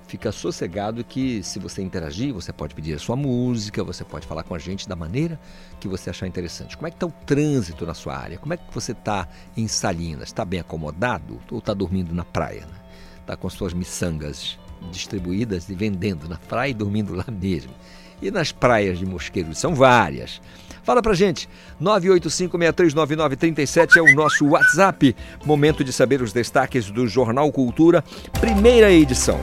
[0.08, 4.42] Fica sossegado que se você interagir, você pode pedir a sua música, você pode falar
[4.42, 5.38] com a gente da maneira
[5.78, 6.76] que você achar interessante.
[6.76, 8.38] Como é que está o trânsito na sua área?
[8.38, 10.30] Como é que você está em Salinas?
[10.30, 12.66] Está bem acomodado ou está dormindo na praia?
[12.66, 12.74] Né?
[13.20, 14.58] Está com suas miçangas
[14.90, 17.72] distribuídas e vendendo na praia e dormindo lá mesmo
[18.20, 19.54] e nas praias de Mosqueiro.
[19.54, 20.42] São várias.
[20.82, 21.48] Fala pra gente,
[21.82, 25.16] 985639937 é o nosso WhatsApp.
[25.44, 28.04] Momento de saber os destaques do Jornal Cultura,
[28.40, 29.40] primeira edição.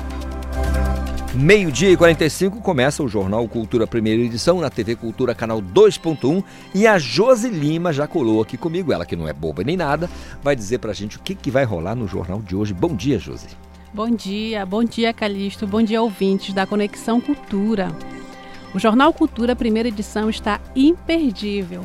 [1.36, 6.44] Meio-dia e 45 começa o Jornal Cultura Primeira Edição na TV Cultura Canal 2.1
[6.76, 10.08] e a Josi Lima já colou aqui comigo, ela que não é boba nem nada,
[10.44, 12.72] vai dizer pra gente o que, que vai rolar no jornal de hoje.
[12.72, 13.48] Bom dia, Josi.
[13.92, 17.92] Bom dia, bom dia, Calixto, bom dia, ouvintes da Conexão Cultura.
[18.74, 21.84] O Jornal Cultura Primeira Edição está imperdível.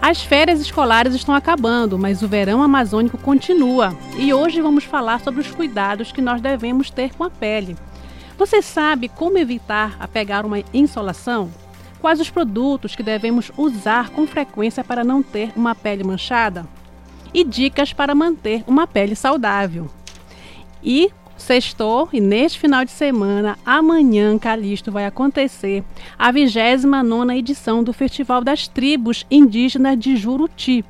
[0.00, 3.96] As férias escolares estão acabando, mas o verão amazônico continua.
[4.18, 7.76] E hoje vamos falar sobre os cuidados que nós devemos ter com a pele.
[8.36, 11.50] Você sabe como evitar a pegar uma insolação?
[11.98, 16.66] Quais os produtos que devemos usar com frequência para não ter uma pele manchada?
[17.32, 19.88] E dicas para manter uma pele saudável.
[20.82, 21.10] E
[21.52, 25.84] Sextou e neste final de semana, amanhã, Calixto, vai acontecer
[26.18, 30.82] a 29 edição do Festival das Tribos Indígenas de Juruti.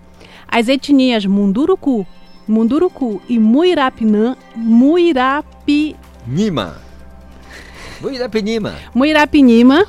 [0.47, 2.07] As etnias Munduruku,
[2.47, 5.97] Munduruku e Muirapinã, Muirapi...
[6.25, 6.77] Nima.
[8.01, 8.77] Muirapinima.
[8.95, 9.85] Muirapinima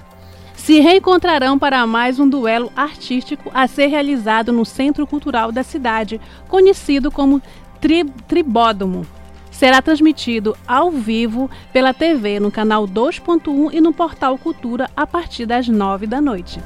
[0.54, 6.20] se reencontrarão para mais um duelo artístico a ser realizado no Centro Cultural da cidade,
[6.46, 7.40] conhecido como
[7.80, 9.06] tri Tribódomo.
[9.60, 15.44] Será transmitido ao vivo pela TV no canal 2.1 e no portal Cultura a partir
[15.44, 16.58] das 9 da noite.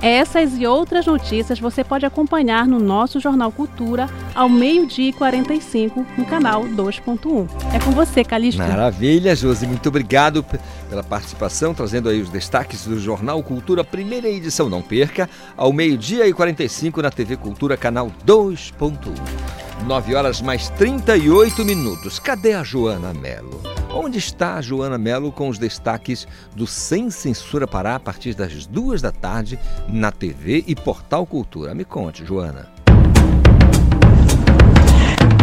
[0.00, 6.06] Essas e outras notícias você pode acompanhar no nosso Jornal Cultura ao meio-dia e 45
[6.16, 7.50] no canal 2.1.
[7.74, 8.62] É com você, Calixto.
[8.62, 9.66] Maravilha, Josi.
[9.66, 10.42] Muito obrigado
[10.88, 14.70] pela participação, trazendo aí os destaques do Jornal Cultura, primeira edição.
[14.70, 19.65] Não perca, ao meio-dia e 45 na TV Cultura, canal 2.1.
[19.84, 22.18] 9 horas mais 38 minutos.
[22.18, 23.60] Cadê a Joana Melo?
[23.92, 28.66] Onde está a Joana Melo com os destaques do Sem Censura Pará a partir das
[28.66, 29.58] duas da tarde
[29.88, 31.74] na TV e Portal Cultura?
[31.74, 32.75] Me conte, Joana.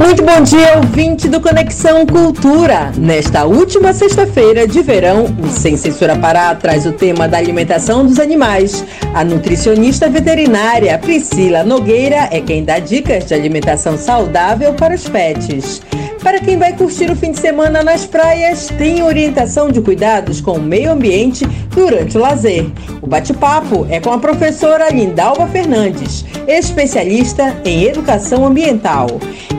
[0.04, 2.92] Muito bom dia, ouvinte do Conexão Cultura.
[2.98, 8.20] Nesta última sexta-feira de verão, o Sem Censura Pará traz o tema da alimentação dos
[8.20, 8.84] animais.
[9.14, 15.82] A nutricionista veterinária Priscila Nogueira é quem dá dicas de alimentação saudável para os pets.
[16.24, 20.54] Para quem vai curtir o fim de semana nas praias, tem orientação de cuidados com
[20.54, 22.66] o meio ambiente durante o lazer.
[23.02, 29.08] O bate-papo é com a professora Lindalva Fernandes, especialista em educação ambiental.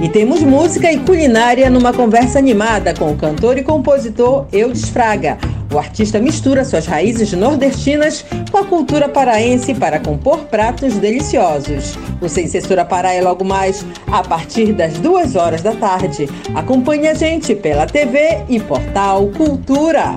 [0.02, 5.38] E temos música e culinária numa conversa animada com o cantor e compositor Eudes Fraga.
[5.72, 11.98] O artista mistura suas raízes nordestinas com a cultura paraense para compor pratos deliciosos.
[12.20, 16.28] O Sem Censura Pará é logo mais a partir das duas horas da tarde.
[16.54, 20.16] Acompanhe a gente pela TV e portal Cultura.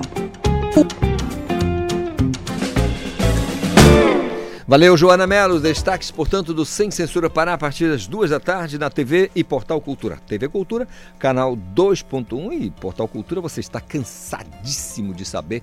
[4.68, 5.58] Valeu, Joana Melo.
[5.58, 9.42] Destaques, portanto, do Sem Censura Pará a partir das duas da tarde na TV e
[9.42, 10.18] Portal Cultura.
[10.26, 10.86] TV Cultura,
[11.18, 15.62] canal 2.1 e Portal Cultura, você está cansadíssimo de saber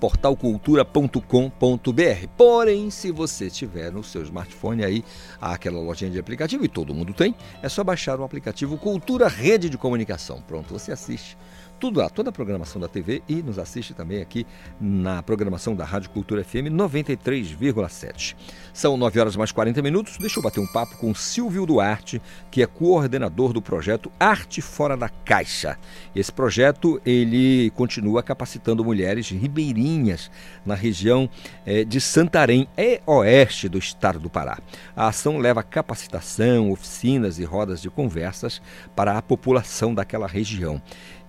[0.00, 2.28] portalcultura.com.br.
[2.34, 5.04] Porém, se você tiver no seu smartphone aí
[5.38, 9.68] aquela lojinha de aplicativo, e todo mundo tem, é só baixar o aplicativo Cultura Rede
[9.68, 10.40] de Comunicação.
[10.40, 11.36] Pronto, você assiste
[11.78, 14.46] tudo lá, toda a programação da TV e nos assiste também aqui
[14.80, 18.34] na programação da Rádio Cultura FM 93,7.
[18.72, 20.16] São 9 horas mais 40 minutos.
[20.18, 22.20] Deixa eu bater um papo com Silvio Duarte,
[22.50, 25.78] que é coordenador do projeto Arte Fora da Caixa.
[26.14, 30.30] Esse projeto ele continua capacitando mulheres ribeirinhas
[30.64, 31.28] na região
[31.64, 34.58] eh, de Santarém, é oeste do estado do Pará.
[34.94, 38.60] A ação leva capacitação, oficinas e rodas de conversas
[38.94, 40.80] para a população daquela região.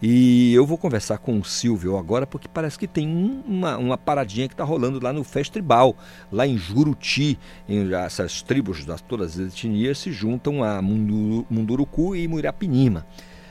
[0.01, 3.07] E eu vou conversar com o Silvio agora, porque parece que tem
[3.47, 5.95] uma, uma paradinha que está rolando lá no Festival,
[6.31, 7.39] lá em Juruti.
[7.67, 13.05] Em, essas tribos, das, todas as etnias, se juntam a Munduruku e Muirapinima.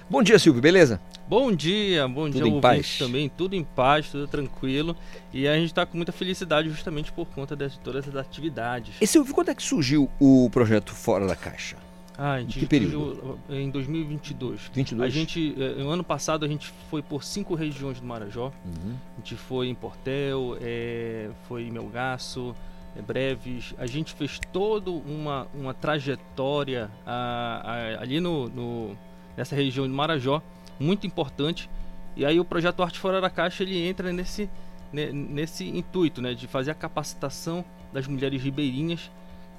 [0.08, 1.00] Bom dia, Silvio, beleza?
[1.28, 2.96] Bom dia, bom tudo dia, em paz.
[2.96, 3.28] também.
[3.28, 4.96] Tudo em paz, tudo tranquilo.
[5.32, 8.94] E a gente está com muita felicidade justamente por conta de todas essas atividades.
[9.00, 11.76] E Silvio, quando é que surgiu o projeto Fora da Caixa?
[12.18, 13.38] Ah, gente que período?
[13.50, 14.70] Em 2022.
[14.72, 15.06] 22?
[15.06, 18.52] A gente, eh, no ano passado, a gente foi por cinco regiões do Marajó.
[18.64, 18.94] Uhum.
[19.14, 22.56] A gente foi em Portel, é, foi em Melgaço,
[22.96, 23.74] é, Breves.
[23.76, 28.96] A gente fez toda uma, uma trajetória a, a, ali no, no,
[29.36, 30.42] nessa região do Marajó,
[30.80, 31.68] muito importante.
[32.16, 34.48] E aí o projeto Arte Fora da Caixa ele entra nesse,
[34.90, 37.62] nesse intuito, né, de fazer a capacitação
[37.92, 39.10] das mulheres ribeirinhas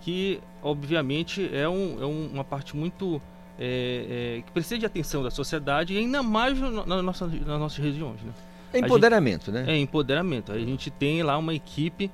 [0.02, 3.22] que obviamente é, um, é um, uma parte muito
[3.60, 7.60] é, é, que precisa de atenção da sociedade e ainda mais no, na nossa, nas
[7.60, 8.22] nossas regiões.
[8.22, 8.32] Né?
[8.74, 9.74] É empoderamento, gente, né?
[9.74, 10.52] É empoderamento.
[10.52, 12.12] A gente tem lá uma equipe,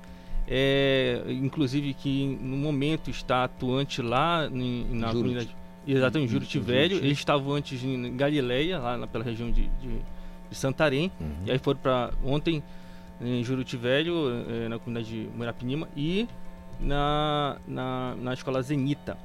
[0.48, 5.56] é, inclusive que no momento está atuante lá em, na comunidade.
[5.86, 6.98] Exatamente, em Juruti Velho.
[6.98, 9.90] Eles estavam antes em Galileia, lá na- pela região de, de,
[10.50, 11.12] de Santarém.
[11.20, 11.28] Uhum.
[11.46, 12.64] E aí foram para ontem
[13.20, 16.28] em Juruti Velho, eh, na comunidade de Muirapinima, e
[16.80, 19.18] na, na, na escola Zenita.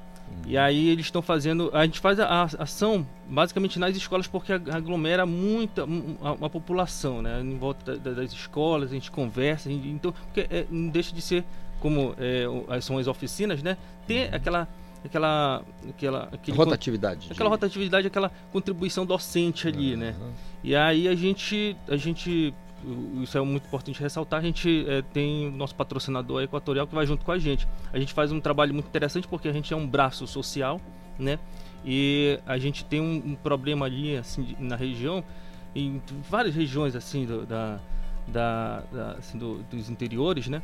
[0.46, 1.70] E aí eles estão fazendo.
[1.72, 7.22] A gente faz a, a ação basicamente nas escolas porque ag- aglomera muita uma, população,
[7.22, 7.40] né?
[7.40, 10.88] Em volta da- da- das escolas, a gente conversa, a gente- então porque é, não
[10.90, 11.44] deixa de ser
[11.80, 12.44] como é,
[12.80, 13.76] são as oficinas, né?
[14.06, 14.68] Ter aquela
[15.04, 20.14] aquela aquela aquele Rotatividade de- aquela rotatividade, aquela contribuição docente ali, né?
[20.62, 22.52] E aí a gente a gente
[23.22, 24.40] isso é muito importante ressaltar.
[24.40, 27.66] A gente eh, tem o nosso patrocinador Equatorial que vai junto com a gente.
[27.92, 30.80] A gente faz um trabalho muito interessante porque a gente é um braço social,
[31.18, 31.38] né?
[31.84, 35.22] E a gente tem um, um problema ali assim na região,
[35.74, 36.00] em
[36.30, 37.78] várias regiões assim do, da,
[38.26, 40.62] da, da- assim, do- dos interiores, né?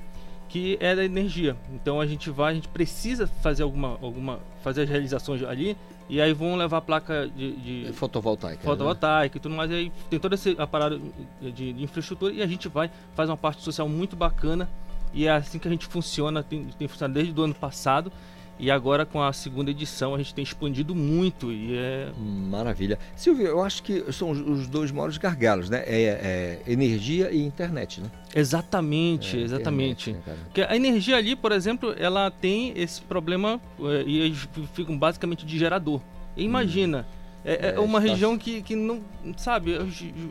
[0.48, 1.56] Que é da energia.
[1.72, 5.76] Então a gente vai, a gente precisa fazer alguma, alguma fazer as realizações ali
[6.08, 8.56] e aí vão levar a placa de, de Fotovoltaica.
[8.56, 8.62] né?
[8.62, 9.70] fotovoltaica e tudo mais.
[9.70, 11.00] E aí tem todo esse aparato
[11.40, 14.68] de, de infraestrutura e a gente vai faz uma parte social muito bacana
[15.14, 18.12] E é assim que a gente funciona, tem, tem funcionado desde o ano passado.
[18.58, 22.08] E agora com a segunda edição a gente tem expandido muito e é.
[22.16, 22.98] Maravilha.
[23.16, 25.82] Silvio, eu acho que são os- dois maiores gargalos, né?
[25.86, 28.08] É, é energia e internet, né?
[28.34, 30.10] Exatamente, É, exatamente.
[30.10, 30.44] internet, né?
[30.44, 35.44] Porque a energia ali, por exemplo, ela tem esse problema eh, e eles ficam basicamente
[35.44, 36.00] de gerador.
[36.36, 39.02] E imagina, é, é É, uma está- região que, que não,
[39.36, 39.84] sabe, o,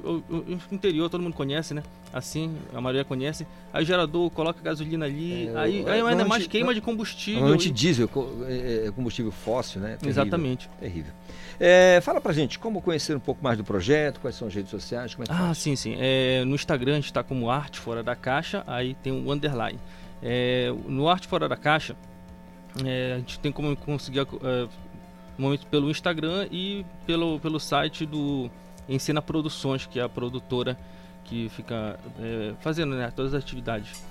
[0.03, 0.35] o- o-
[0.71, 1.83] o interior todo mundo conhece, né?
[2.11, 3.45] Assim, a maioria conhece.
[3.71, 6.81] Aí o gerador coloca gasolina ali, É, aí, é, aí ainda normalmente- mais queima de
[6.81, 7.39] combustível.
[7.41, 9.89] Normalmente e- diesel, co- é, é, combustível fóssil, né?
[9.91, 10.69] Terrível, Exatamente.
[10.79, 11.13] Terrível.
[11.59, 14.71] É, fala pra gente, como conhecer um pouco mais do projeto, quais são as redes
[14.71, 15.57] sociais, como é que Ah, faz?
[15.59, 15.95] sim, sim.
[15.99, 19.79] É, no Instagram a gente está como Arte Fora da Caixa, aí tem um underline.
[20.21, 21.95] É, no Arte Fora da Caixa,
[22.83, 24.25] é, a gente tem como conseguir
[25.37, 28.49] momento pelo Instagram e pelo, pelo site do
[28.87, 30.77] Ensina Produções, que é a produtora
[31.23, 34.03] que fica é, fazendo né, todas as atividades.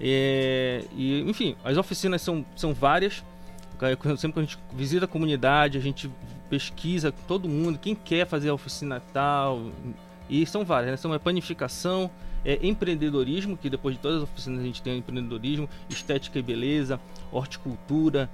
[0.00, 3.24] É, e, enfim, as oficinas são, são várias.
[4.18, 6.10] Sempre que a gente visita a comunidade, a gente
[6.48, 9.70] pesquisa com todo mundo, quem quer fazer a oficina tal.
[10.28, 10.96] E são várias, né?
[10.96, 12.10] São é panificação,
[12.44, 17.00] é empreendedorismo, que depois de todas as oficinas a gente tem empreendedorismo, estética e beleza,
[17.30, 18.30] horticultura.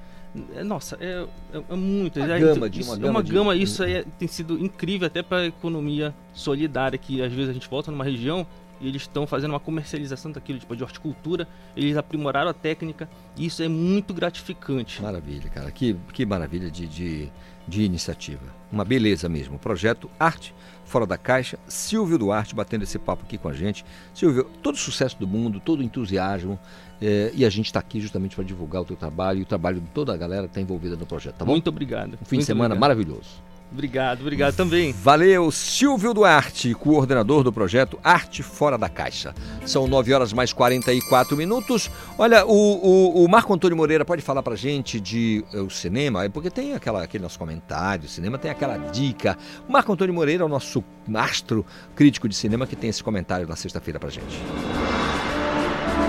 [0.54, 2.18] É, nossa, é, é, é muito.
[2.18, 4.26] Uma É, gama de- isso, uma é gama uma de- gama, isso aí é- tem
[4.26, 8.46] sido incrível até para a economia solidária, que às vezes a gente volta numa região
[8.80, 11.46] e eles estão fazendo uma comercialização daquilo, tipo de horticultura,
[11.76, 15.00] eles aprimoraram a técnica, e isso é muito gratificante.
[15.02, 15.70] Maravilha, cara.
[15.70, 17.28] Que, que maravilha de, de,
[17.68, 18.42] de iniciativa.
[18.72, 19.58] Uma beleza mesmo.
[19.58, 20.54] Projeto Arte
[20.84, 21.58] Fora da Caixa.
[21.68, 23.84] Silvio Duarte batendo esse papo aqui com a gente.
[24.12, 26.58] Silvio, todo sucesso do mundo, todo entusiasmo.
[27.02, 29.80] Eh, e a gente está aqui justamente para divulgar o teu trabalho e o trabalho
[29.80, 31.50] de toda a galera que está envolvida no projeto, tá bom?
[31.50, 32.16] Muito obrigado.
[32.22, 32.80] Um fim de semana obrigado.
[32.80, 33.42] maravilhoso.
[33.72, 34.92] Obrigado, obrigado também.
[34.92, 39.34] Valeu, Silvio Duarte, coordenador do projeto Arte Fora da Caixa.
[39.64, 41.90] São 9 horas mais 44 minutos.
[42.18, 46.22] Olha, o, o, o Marco Antônio Moreira pode falar pra gente de eh, o cinema,
[46.22, 49.38] é porque tem aquela, aquele nosso comentário, o cinema tem aquela dica.
[49.66, 50.84] O Marco Antônio Moreira é o nosso
[51.14, 51.64] astro
[51.96, 54.38] crítico de cinema que tem esse comentário na sexta-feira pra gente.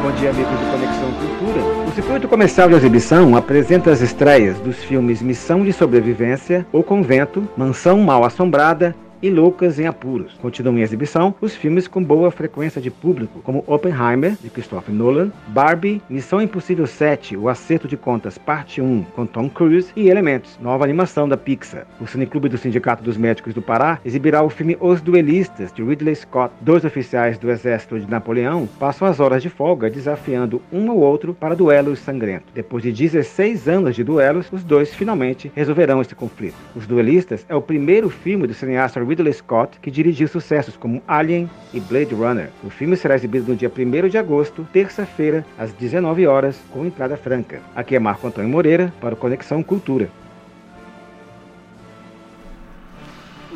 [0.03, 1.88] Bom dia, amigos do Conexão Cultura.
[1.88, 7.47] O circuito comercial de exibição apresenta as estreias dos filmes Missão de Sobrevivência, O Convento,
[7.55, 8.93] Mansão Mal Assombrada
[9.23, 10.33] e Loucas em Apuros.
[10.41, 15.31] Continuam em exibição os filmes com boa frequência de público, como Oppenheimer, de Christopher Nolan,
[15.47, 20.59] Barbie, Missão Impossível 7, O Acerto de Contas, Parte 1, com Tom Cruise, e Elementos,
[20.61, 21.87] nova animação da Pixar.
[22.01, 26.15] O Cineclube do Sindicato dos Médicos do Pará exibirá o filme Os Duelistas, de Ridley
[26.15, 26.53] Scott.
[26.59, 31.33] Dois oficiais do Exército de Napoleão passam as horas de folga desafiando um ao outro
[31.33, 32.51] para duelos sangrentos.
[32.53, 36.57] Depois de 16 anos de duelos, os dois finalmente resolverão esse conflito.
[36.75, 41.49] Os Duelistas é o primeiro filme do cineasta Ridley Scott que dirigiu sucessos como Alien
[41.73, 42.49] e Blade Runner.
[42.64, 47.18] O filme será exibido no dia 1 de agosto, terça-feira, às 19 horas, com entrada
[47.18, 47.61] franca.
[47.76, 50.10] Aqui é Marco Antônio Moreira para o Conexão Cultura.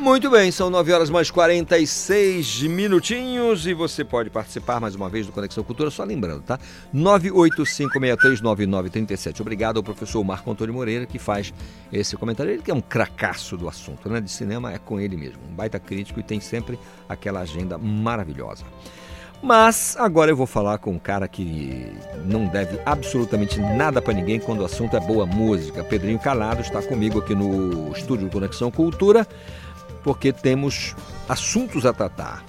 [0.07, 5.25] Muito bem, são 9 horas mais 46 minutinhos e você pode participar mais uma vez
[5.25, 6.57] do Conexão Cultura, só lembrando, tá?
[6.95, 9.41] 985639937.
[9.41, 11.53] Obrigado ao professor Marco Antônio Moreira que faz
[11.91, 12.53] esse comentário.
[12.53, 14.21] Ele que é um cracaço do assunto, né?
[14.21, 16.79] De cinema é com ele mesmo, um baita crítico e tem sempre
[17.09, 18.63] aquela agenda maravilhosa.
[19.41, 21.93] Mas agora eu vou falar com um cara que
[22.25, 25.83] não deve absolutamente nada para ninguém quando o assunto é boa música.
[25.83, 29.27] Pedrinho Calado está comigo aqui no estúdio Conexão Cultura,
[30.07, 30.95] porque temos
[31.27, 32.41] assuntos a tratar.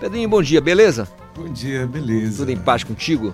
[0.00, 1.06] Pedrinho, bom dia, beleza?
[1.36, 2.38] Bom dia, beleza.
[2.38, 3.32] Tudo em paz contigo?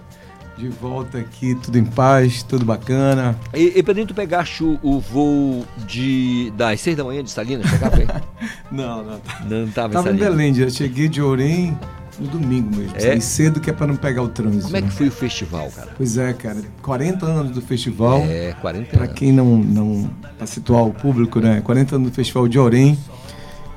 [0.59, 3.35] De volta aqui, tudo em paz, tudo bacana.
[3.55, 7.67] E, e Pedrinho, tu pegaste o, o voo de das seis da manhã de Salinas?
[7.71, 8.07] Chegava aí?
[8.71, 9.21] Não, não.
[9.49, 10.37] Não estava Tava em em Salinas.
[10.37, 11.77] Belém, já cheguei de Orem
[12.19, 12.95] no domingo mesmo.
[12.97, 13.01] É?
[13.01, 14.65] Saí cedo que é pra não pegar o trânsito.
[14.65, 15.89] Como é que foi o festival, cara?
[15.97, 16.59] Pois é, cara.
[16.83, 18.19] 40 anos do festival.
[18.29, 19.15] É, 40 Pra anos.
[19.15, 20.11] quem não, não.
[20.37, 21.63] Pra situar o público, né?
[21.63, 22.99] 40 anos do Festival de Orem.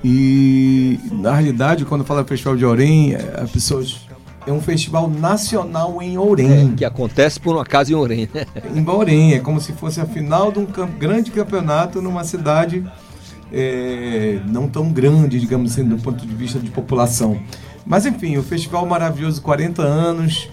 [0.03, 4.01] E, na realidade, quando fala Festival de Orem, é, as pessoas.
[4.45, 6.73] É um festival nacional em Orem.
[6.73, 8.45] É, que acontece por um acaso em Orem, né?
[8.75, 12.83] Em Baurém, é como se fosse a final de um cam- grande campeonato numa cidade
[13.53, 17.39] é, não tão grande, digamos assim, do ponto de vista de população.
[17.85, 20.49] Mas enfim, o festival maravilhoso, 40 anos,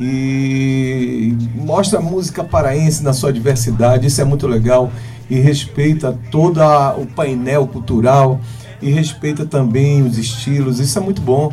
[0.00, 4.90] e mostra a música paraense na sua diversidade, isso é muito legal,
[5.28, 6.60] e respeita todo
[6.98, 8.40] o painel cultural,
[8.84, 11.52] e respeita também os estilos, isso é muito bom.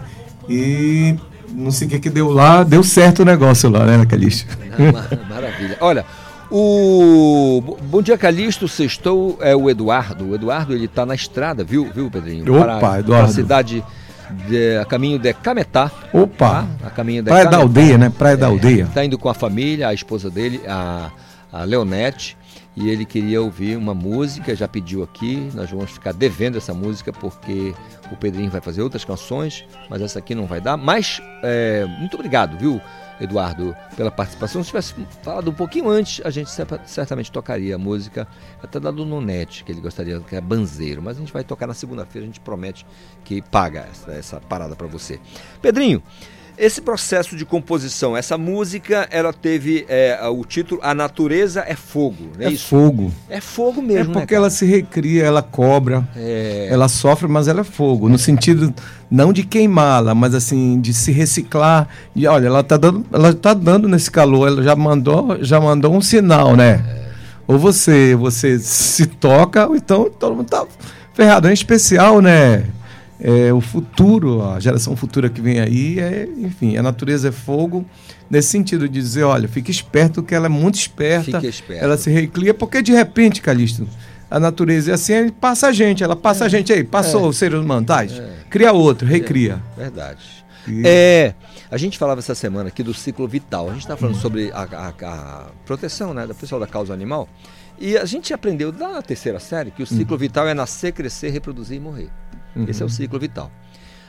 [0.50, 1.16] E
[1.54, 4.58] não sei o que que deu lá, deu certo o negócio lá, né, Calixto?
[4.72, 5.78] Ah, ma- Maravilha.
[5.82, 6.06] Olha,
[6.50, 10.30] o Bo- Bom Dia Calixto, sextou é o Eduardo.
[10.30, 12.44] O Eduardo, ele tá na estrada, viu, viu Pedrinho?
[12.56, 13.06] Opa, para, Eduardo.
[13.08, 13.84] Para a cidade
[14.48, 15.90] de- a caminho de Cametá.
[16.14, 16.68] Opa!
[16.82, 16.88] tá?
[16.88, 17.64] A caminho de Praia da Cametá.
[17.66, 18.12] Aldeia, né?
[18.18, 18.88] Praia da Aldeia.
[18.94, 21.10] Tá indo com a família, a esposa dele, a,
[21.52, 22.38] a Leonete,
[22.76, 27.12] e ele queria ouvir uma música, já pediu aqui, nós vamos ficar devendo essa música
[27.12, 27.74] porque
[28.12, 30.78] o Pedrinho vai fazer outras canções, mas essa aqui não vai dar.
[30.78, 32.80] Mas, é, muito obrigado, viu,
[33.20, 34.64] Eduardo, pela participação.
[34.64, 38.26] Se tivesse falado um pouquinho antes, a gente cer- certamente tocaria a música,
[38.64, 41.68] até da do Nonete, que ele gostaria, que é Banzeiro, mas a gente vai tocar
[41.68, 42.86] na segunda-feira, a gente promete
[43.24, 45.20] que paga essa, essa parada para você.
[45.62, 46.02] Pedrinho,
[46.64, 52.30] esse processo de composição, essa música, ela teve é, o título A Natureza é Fogo,
[52.38, 52.68] não é, É isso?
[52.68, 53.12] fogo.
[53.28, 54.38] É fogo É mesmo, porque né?
[54.38, 56.68] ela se recria, ela cobra, É.
[56.70, 58.08] ela sofre, mas ela é fogo.
[58.08, 58.72] No sentido
[59.10, 61.88] não de queimá-la, mas assim, de se reciclar.
[62.16, 65.94] E olha, ela tá dando, ela tá dando nesse calor, ela já mandou, já mandou
[65.96, 66.84] um sinal, né?
[67.48, 70.66] Ou você, você se toca, ou então todo mundo tá
[71.14, 71.50] ferrado.
[71.50, 72.66] Em especial, né?
[73.24, 77.86] É, o futuro, a geração futura que vem aí, é, enfim, a natureza é fogo,
[78.30, 81.40] nesse sentido de dizer, olha, fique esperto que ela é muito esperta,
[81.70, 83.88] ela se reclia, porque de repente, Calixto,
[84.30, 87.28] a natureza é assim, passa a gente, ela passa a gente aí, passou É.
[87.28, 88.00] os seres humanos, tá?
[88.50, 89.62] cria outro, recria.
[89.78, 90.42] Verdade.
[90.68, 91.34] E- É,
[91.70, 93.68] a gente falava essa semana aqui do ciclo vital.
[93.70, 97.28] A gente está falando sobre a, a- a proteção né, do pessoal da causa animal.
[97.80, 101.78] E a gente aprendeu na terceira série que o ciclo vital é nascer, crescer, reproduzir
[101.78, 102.10] e morrer.
[102.68, 102.94] Esse é o Uhum.
[102.94, 103.52] ciclo vital.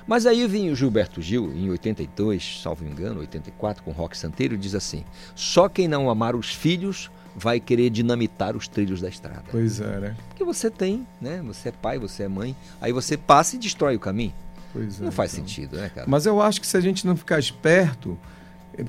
[0.06, 4.74] Mas aí vinha o Gilberto Gil, em 82, salvo engano, 84, com Rock Santeiro, diz
[4.74, 5.04] assim:
[5.34, 9.44] só quem não amar os filhos vai querer dinamitar os trilhos da estrada.
[9.50, 10.16] Pois é, né?
[10.28, 11.40] Porque você tem, né?
[11.46, 14.34] Você é pai, você é mãe, aí você passa e destrói o caminho.
[14.72, 15.46] Pois é, Não faz então.
[15.46, 16.06] sentido, né, cara?
[16.08, 18.18] Mas eu acho que se a gente não ficar esperto,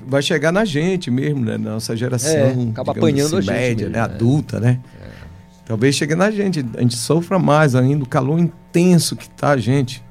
[0.06, 1.56] vai chegar na gente mesmo, né?
[1.56, 2.30] Na nossa geração.
[2.32, 3.98] É, acaba apanhando a gente média, mesmo, né?
[3.98, 4.02] é.
[4.02, 4.80] Adulta, né?
[5.66, 9.56] Talvez chegue na gente, a gente sofra mais ainda, o calor intenso que tá a
[9.56, 10.02] gente.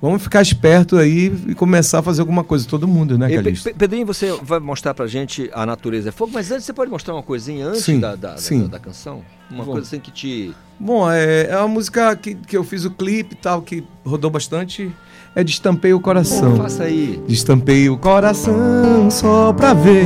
[0.00, 3.68] Vamos ficar esperto aí e começar a fazer alguma coisa, todo mundo, né, Calixto?
[3.68, 6.90] Pe- Pedrinho, você vai mostrar pra gente a natureza é fogo, mas antes você pode
[6.90, 8.66] mostrar uma coisinha antes Sim, da, da, da- sim.
[8.66, 9.22] da canção?
[9.48, 9.72] Uma Bom.
[9.72, 10.52] coisa assim que te.
[10.80, 14.28] Bom, é, é uma música que, que eu fiz o clipe e tal, que rodou
[14.28, 14.90] bastante.
[15.36, 16.50] É Destampei o Coração.
[16.56, 17.22] Pô, faça aí.
[17.28, 20.04] Destampei o coração só pra ver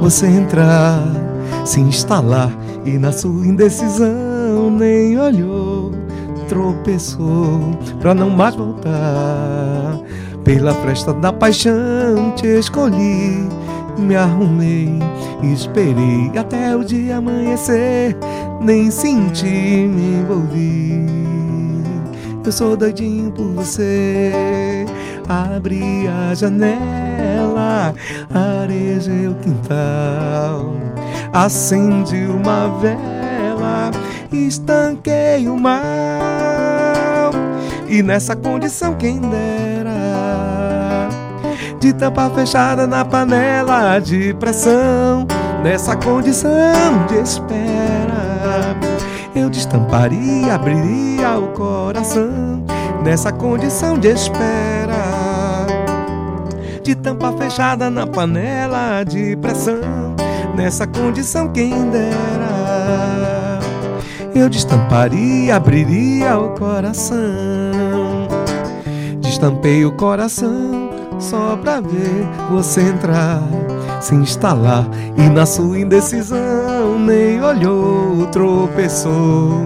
[0.00, 1.02] você entrar,
[1.64, 2.52] se instalar
[2.84, 5.92] e na sua indecisão nem olhou,
[6.48, 7.60] tropeçou
[8.00, 10.00] pra não mais voltar.
[10.44, 13.46] Pela fresta da paixão te escolhi,
[13.96, 14.98] me arrumei,
[15.42, 18.16] esperei até o dia amanhecer,
[18.60, 21.06] nem senti, me envolvi.
[22.44, 24.84] Eu sou doidinho por você.
[25.28, 27.94] Abri a janela,
[28.32, 30.74] arejei o quintal,
[31.32, 33.90] acendi uma vela,
[34.32, 35.82] estanquei o mal.
[37.88, 41.08] E nessa condição, quem dera,
[41.80, 45.26] de tampa fechada na panela de pressão,
[45.62, 48.22] nessa condição de espera
[49.34, 52.64] eu destamparia, abriria o coração
[53.02, 54.81] nessa condição de espera.
[56.82, 60.16] De tampa fechada na panela de pressão,
[60.56, 63.60] nessa condição quem dera.
[64.34, 67.20] Eu destamparia, abriria o coração.
[69.20, 70.90] Destampei o coração
[71.20, 73.40] só pra ver você entrar,
[74.00, 74.84] se instalar
[75.16, 79.62] e na sua indecisão nem olhou, tropeçou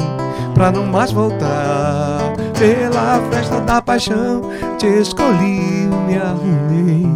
[0.53, 2.36] pra não mais voltar.
[2.59, 4.41] Pela festa da paixão
[4.79, 7.07] te escolhi, me arrumei,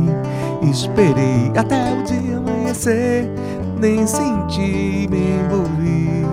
[0.70, 3.30] esperei até o dia amanhecer,
[3.78, 6.26] nem senti, me envolvi.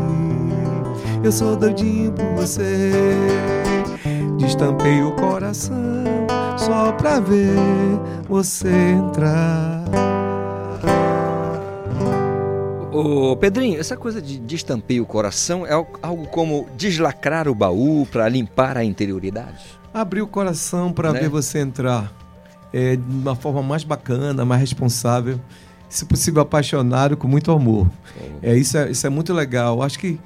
[1.24, 2.92] Eu sou doidinho por você.
[4.38, 5.76] Destampei o coração
[6.58, 7.56] só pra ver
[8.30, 9.84] você entrar.
[12.98, 18.06] Ô, Pedrinho, essa coisa de destampei o coração é al- algo como deslacrar o baú
[18.12, 19.64] para limpar a interioridade?
[19.94, 21.20] Abrir o coração para Né?
[21.22, 22.12] ver você entrar
[22.74, 25.40] é, de uma forma mais bacana, mais responsável,
[25.90, 27.88] se possível apaixonado, com muito amor.
[28.42, 29.82] É, isso, é, isso é muito legal.
[29.82, 30.20] Acho que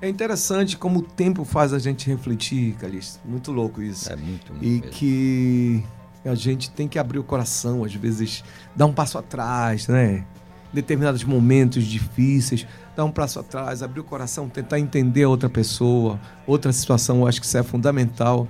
[0.00, 3.18] é interessante como o tempo faz a gente refletir, Calixto.
[3.24, 4.10] Muito louco isso.
[4.12, 4.86] É muito, muito E mesmo.
[4.90, 5.84] que
[6.24, 8.44] a gente tem que abrir o coração, às vezes,
[8.76, 10.24] dar um passo atrás, né?
[10.72, 12.66] Determinados momentos difíceis,
[12.96, 17.20] dar um passo atrás, abrir o coração, tentar entender a outra pessoa, outra situação.
[17.20, 18.46] Eu acho que isso é fundamental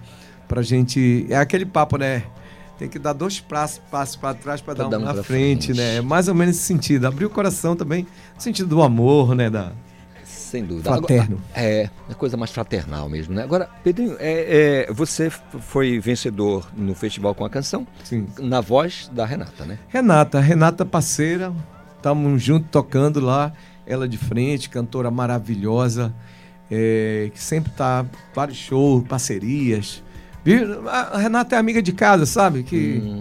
[0.46, 1.26] pra gente.
[1.30, 2.24] É aquele papo, né?
[2.78, 5.74] Tem que dar dois passos, passos para trás para dar dar um na frente, frente.
[5.74, 5.96] né?
[5.96, 7.06] É mais ou menos esse sentido.
[7.06, 9.50] Abrir o coração também, no sentido do amor, né?
[9.50, 9.72] Da,
[10.24, 10.90] Sem dúvida.
[10.90, 11.40] Fraterno.
[11.50, 13.42] Agora, é, é coisa mais fraternal mesmo, né?
[13.42, 17.86] Agora, Pedrinho, é, é, você foi vencedor no Festival com a Canção.
[18.02, 18.26] Sim.
[18.38, 19.78] Na voz da Renata, né?
[19.88, 21.52] Renata, Renata parceira,
[22.00, 23.52] estamos juntos tocando lá,
[23.86, 26.14] ela de frente, cantora maravilhosa,
[26.70, 30.02] é, que sempre tá vários shows, parcerias.
[30.88, 32.62] A Renata é amiga de casa, sabe?
[32.62, 33.20] Que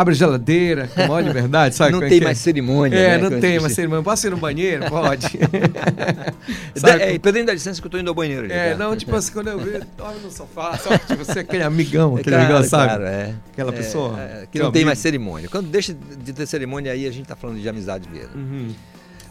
[0.00, 1.92] abre geladeira, que mole de verdade, sabe?
[1.98, 2.24] Não é tem é?
[2.24, 3.18] mais cerimônia, É, né?
[3.18, 4.02] não Com tem mais cerimônia.
[4.04, 4.84] Posso ir no banheiro?
[4.88, 5.26] Pode.
[6.80, 8.50] Da, é, Pedrinho, dá licença que eu tô indo ao banheiro.
[8.52, 8.76] É, tá?
[8.78, 12.36] não, tipo assim, quando eu vejo, dorme no sofá, tipo, você é aquele amigão, aquele
[12.36, 12.84] Claro, amigão, sabe?
[12.86, 13.34] claro, é.
[13.52, 14.20] Aquela É, pessoa.
[14.20, 14.86] é, que não tem amigo.
[14.86, 15.48] mais cerimônia.
[15.48, 18.30] Quando deixa de ter cerimônia, aí a gente tá falando de amizade mesmo.
[18.36, 18.74] Uhum.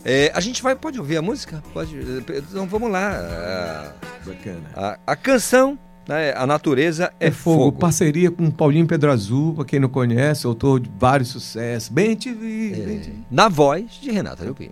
[0.06, 1.62] É, a gente vai, pode ouvir a música?
[1.74, 1.96] Pode.
[2.50, 3.94] Então vamos lá.
[4.26, 4.60] Bacana.
[4.76, 5.78] A, a canção,
[6.08, 7.80] né, A Natureza é, É fogo, Fogo.
[7.80, 11.90] parceria com Paulinho Pedro Azul, pra quem não conhece, autor de vários sucessos.
[11.90, 12.86] Bem te vi, É.
[12.86, 13.24] bem te vi.
[13.30, 14.70] Na voz de Renata Leopim.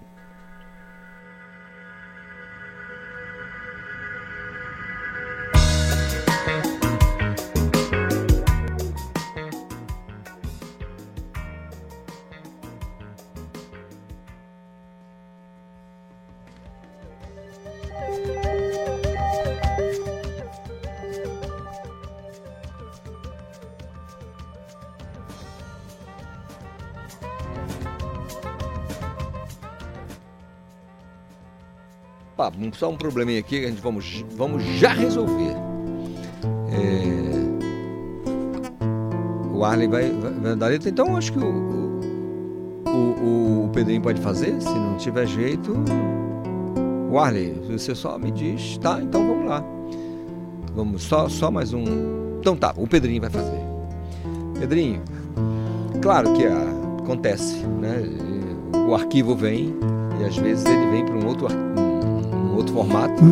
[32.73, 35.55] Só um probleminha aqui que a gente vamos, vamos já resolver.
[36.71, 37.35] É,
[39.55, 42.01] O Arley vai, vai, dar letra, então acho que o,
[42.85, 45.73] o, o, Pedrinho pode fazer, se não tiver jeito.
[47.09, 48.99] O Arley, você só me diz, tá?
[49.01, 49.63] Então vamos lá.
[50.75, 51.85] Vamos, só, só mais um.
[52.41, 53.61] Então tá, o Pedrinho vai fazer.
[54.59, 55.01] Pedrinho,
[56.01, 58.03] claro que ah, acontece, né?
[58.89, 59.73] O arquivo vem
[60.19, 61.74] e às vezes ele vem para um outro, ar- um
[62.55, 63.23] outro formato.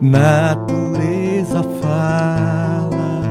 [0.00, 3.22] Natureza fala,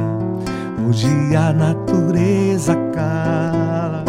[0.88, 4.04] hoje a natureza cala,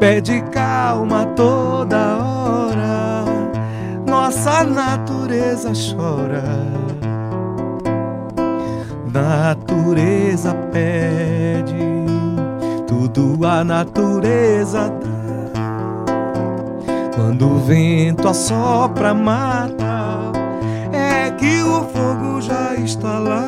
[0.00, 3.24] pede calma toda hora,
[4.06, 6.42] nossa natureza chora.
[9.12, 10.13] Natureza
[10.72, 11.74] pede,
[12.86, 15.14] tudo a natureza dá.
[17.14, 20.32] Quando o vento assopra, mata
[20.92, 23.44] é que o fogo já está lá.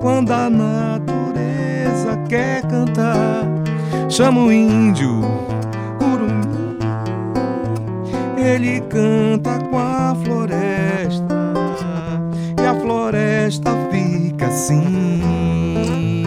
[0.00, 3.44] Quando a natureza quer cantar,
[4.08, 5.20] chama o índio,
[5.98, 6.78] curumim.
[8.36, 11.52] Ele canta com a floresta
[12.60, 13.70] e a floresta
[14.42, 16.24] fica assim.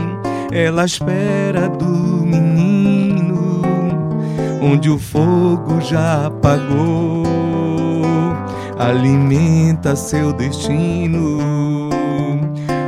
[0.52, 3.62] Ela espera do menino,
[4.62, 7.26] onde o fogo já apagou
[8.78, 11.90] alimenta seu destino,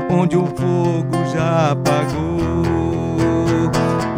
[0.10, 2.68] onde o fogo já apagou.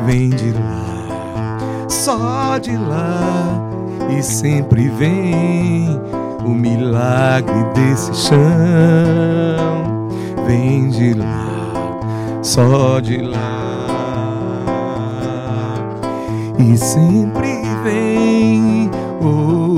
[0.06, 3.70] Vem de lá, só de lá,
[4.18, 6.02] e sempre vem
[6.44, 9.89] o milagre desse chão.
[10.50, 13.86] Vem de lá, só de lá,
[16.58, 18.90] e sempre vem.
[19.22, 19.78] Oh,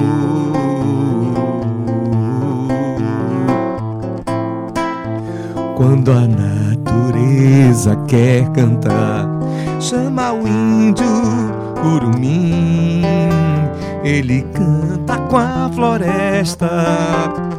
[5.75, 9.27] Quando a natureza quer cantar,
[9.77, 11.05] chama o índio
[11.81, 13.01] curumim.
[14.05, 17.50] Ele canta com a floresta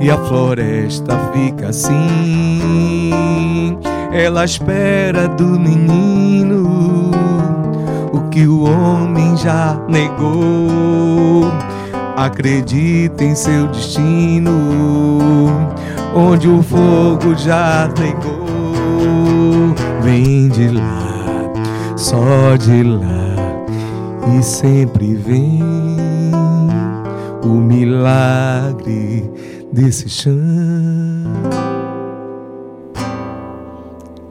[0.00, 3.10] e a floresta fica assim.
[4.12, 7.10] Ela espera do menino
[8.12, 11.50] o que o homem já negou.
[12.16, 14.52] Acredita em seu destino,
[16.14, 19.74] onde o fogo já negou.
[20.02, 21.52] Vem de lá,
[21.96, 23.36] só de lá,
[24.38, 25.62] e sempre vem
[27.42, 29.30] o milagre
[29.76, 30.32] desse chão.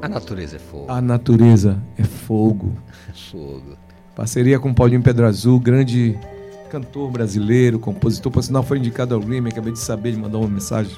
[0.02, 0.86] A natureza é fogo.
[0.92, 2.74] A natureza é fogo.
[3.32, 3.78] Fogo.
[4.16, 6.18] Parceria com Paulinho Pedro Azul, grande
[6.70, 8.32] cantor brasileiro, compositor.
[8.32, 9.50] Por sinal, foi indicado ao Grammy.
[9.50, 10.96] Acabei de saber, ele mandou uma mensagem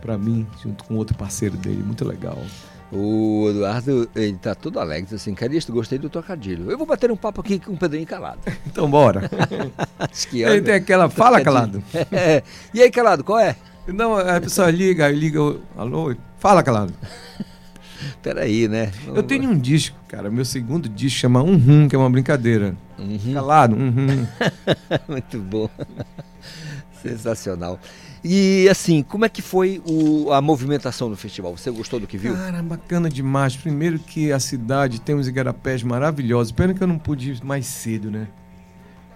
[0.00, 1.82] para mim, junto com outro parceiro dele.
[1.82, 2.38] Muito legal.
[2.92, 6.70] O Eduardo, ele tá todo alegre, diz assim, Calixto, gostei do trocadilho.
[6.70, 8.40] Eu vou bater um papo aqui com o Pedrinho Calado.
[8.66, 9.30] Então bora.
[10.28, 11.82] Que Ele tem aquela, fala calado.
[12.10, 12.42] É.
[12.74, 13.56] E aí, Calado, qual é?
[13.86, 15.40] Não, a pessoa liga, aí liga,
[15.76, 16.92] alô, fala calado.
[18.22, 18.90] Peraí, né?
[19.06, 22.74] Eu tenho um disco, cara, meu segundo disco chama Um Rum, que é uma brincadeira.
[22.98, 23.32] Uhum.
[23.34, 24.26] Calado, um rum.
[25.08, 25.68] Muito bom.
[27.02, 27.78] Sensacional.
[28.22, 31.56] E assim, como é que foi o- a movimentação no festival?
[31.56, 32.34] Você gostou do que viu?
[32.34, 33.56] Cara, bacana demais.
[33.56, 36.52] Primeiro que a cidade tem uns igarapés maravilhosos.
[36.52, 38.28] Pena que eu não pude ir mais cedo, né?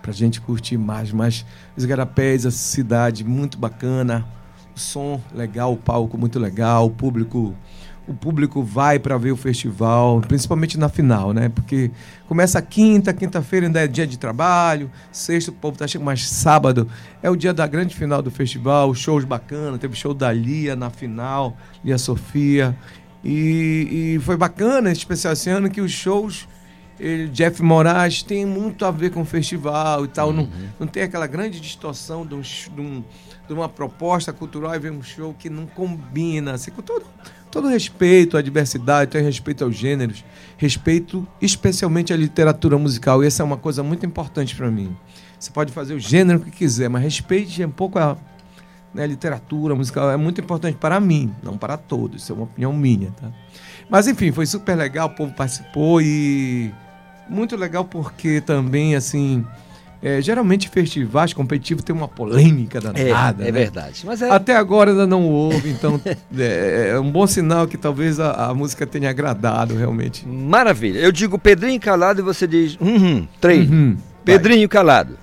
[0.00, 1.12] Pra gente curtir mais.
[1.12, 1.44] Mas
[1.76, 4.26] os igarapés, a cidade muito bacana.
[4.74, 6.86] Som legal, o palco muito legal.
[6.86, 7.54] O público,
[8.08, 11.48] o público vai para ver o festival, principalmente na final, né?
[11.48, 11.90] Porque
[12.26, 14.90] começa quinta, quinta-feira ainda é dia de trabalho.
[15.12, 16.88] Sexta o povo tá chegando, mas sábado
[17.22, 18.92] é o dia da grande final do festival.
[18.94, 19.78] Shows bacanas.
[19.78, 22.76] Teve show da Lia na final, Lia Sofia.
[23.22, 26.46] E, e foi bacana, especial esse ano, que os shows.
[27.00, 30.32] ele- Jeff Moraes tem muito a ver com o festival e tal.
[30.32, 30.48] Não,
[30.78, 33.02] não tem aquela grande distorção de, um, de, um-
[33.46, 36.52] de uma proposta cultural e ver um show que não combina.
[36.52, 37.04] Assim, com todo,
[37.50, 40.24] todo respeito à diversidade, todo respeito aos gêneros,
[40.56, 43.22] respeito especialmente à literatura musical.
[43.22, 44.96] E essa é uma coisa muito importante para mim.
[45.38, 48.16] Você pode fazer o gênero que quiser, mas respeite um pouco a
[48.94, 50.10] né, literatura musical.
[50.10, 52.22] É muito importante para mim, não para todos.
[52.22, 53.30] Isso é uma opinião minha, tá?
[53.90, 56.72] Mas enfim, foi super legal, o povo participou e
[57.28, 59.44] muito legal porque também, assim,
[60.04, 63.42] é, geralmente festivais competitivos tem uma polêmica danada.
[63.42, 63.52] é né?
[63.52, 64.02] verdade.
[64.04, 65.98] Mas é- Até agora ainda não houve, então
[66.36, 70.28] é, é um bom sinal que talvez a, a música tenha agradado realmente.
[70.28, 70.98] Maravilha.
[70.98, 73.66] Eu digo Pedrinho calado e você diz uhum, três.
[73.68, 73.96] Uhum.
[74.22, 75.16] Pedrinho calado.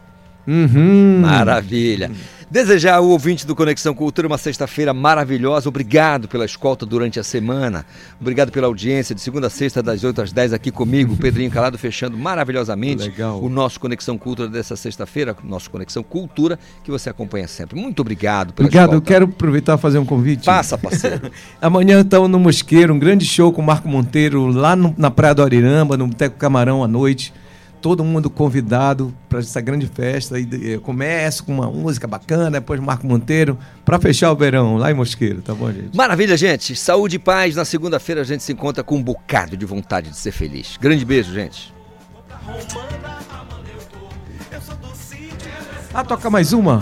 [0.48, 1.20] Uhum.
[1.22, 2.10] Maravilha.
[2.52, 5.70] Desejar ao ouvinte do Conexão Cultura uma sexta-feira maravilhosa.
[5.70, 7.86] Obrigado pela escolta durante a semana.
[8.20, 11.78] Obrigado pela audiência de segunda a sexta, das 8 às 10 aqui comigo, Pedrinho Calado,
[11.78, 13.42] fechando maravilhosamente Legal.
[13.42, 17.80] o nosso Conexão Cultura dessa sexta-feira, nosso Conexão Cultura, que você acompanha sempre.
[17.80, 19.08] Muito obrigado pela Obrigado, eu escolta.
[19.08, 20.44] quero aproveitar e fazer um convite.
[20.44, 21.32] Passa, parceiro.
[21.62, 25.34] Amanhã estamos no Mosqueiro, um grande show com o Marco Monteiro lá no- na Praia
[25.34, 27.34] do Ariramba, no Boteco Camarão à noite.
[27.82, 30.40] Todo mundo convidado para essa grande festa.
[30.40, 34.92] E, eh, começo com uma música bacana, depois Marco Monteiro, para fechar o verão lá
[34.92, 35.96] em Mosqueiro, tá bom, gente?
[35.96, 36.76] Maravilha, gente.
[36.76, 37.56] Saúde e paz.
[37.56, 40.78] Na segunda-feira a gente se encontra com um bocado de vontade de ser feliz.
[40.80, 41.74] Grande beijo, gente.
[45.94, 46.82] Ah, toca mais uma.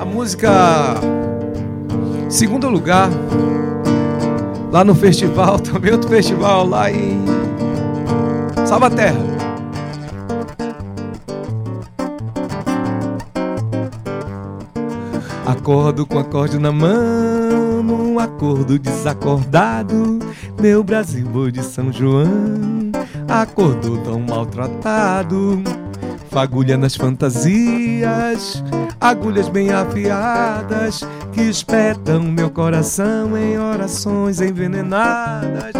[0.00, 1.00] A música
[2.32, 3.10] Segundo lugar
[4.72, 7.22] lá no festival, também outro festival lá em
[8.66, 9.41] Salvaterra.
[15.44, 20.20] Acordo com acorde na mão, num acordo desacordado.
[20.60, 22.92] Meu Brasil, de São João,
[23.28, 25.60] acordou tão maltratado.
[26.30, 28.62] Fagulha nas fantasias,
[29.00, 31.02] agulhas bem afiadas
[31.32, 35.74] que espetam meu coração em orações envenenadas.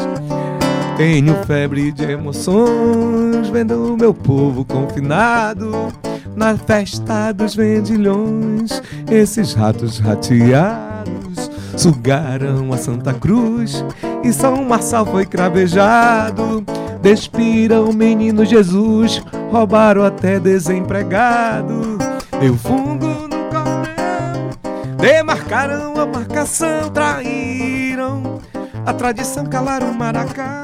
[0.97, 5.90] Tenho febre de emoções, vendo o meu povo confinado
[6.37, 8.83] na festa dos vendilhões.
[9.11, 13.85] Esses ratos rateados sugaram a Santa Cruz
[14.23, 16.65] e São Marçal foi cravejado.
[17.01, 21.99] Despiram o menino Jesus, roubaram até desempregado.
[22.41, 24.51] Deu fundo no cordel,
[24.99, 28.41] demarcaram a marcação, traíram
[28.87, 30.63] a tradição, calaram o maracá.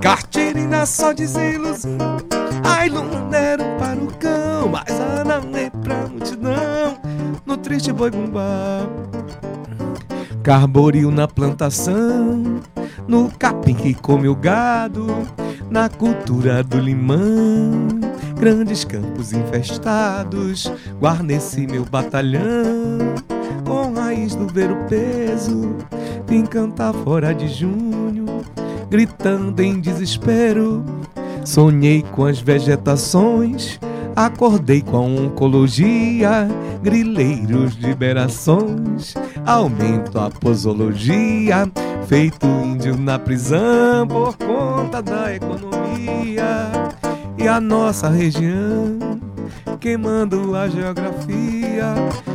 [0.00, 1.96] Cartirina só desilusão,
[2.64, 6.98] ai lunaram para o cão, mas a não é pra multidão,
[7.46, 8.86] no triste boi bumbá.
[10.42, 12.60] Carboril na plantação,
[13.06, 15.06] no capim que come o gado,
[15.70, 17.88] na cultura do limão,
[18.38, 20.70] grandes campos infestados,
[21.00, 22.98] guarneci meu batalhão,
[23.64, 25.76] com raiz do ver o peso,
[26.26, 28.26] vim cantar fora de junho,
[28.90, 30.84] gritando em desespero,
[31.44, 33.78] sonhei com as vegetações,
[34.14, 36.48] acordei com a oncologia,
[36.82, 39.14] grileiros liberações,
[39.46, 41.70] aumento a posologia,
[42.06, 46.70] feito índio na prisão por conta da economia
[47.38, 48.98] e a nossa região
[49.82, 51.94] queimando a geografia.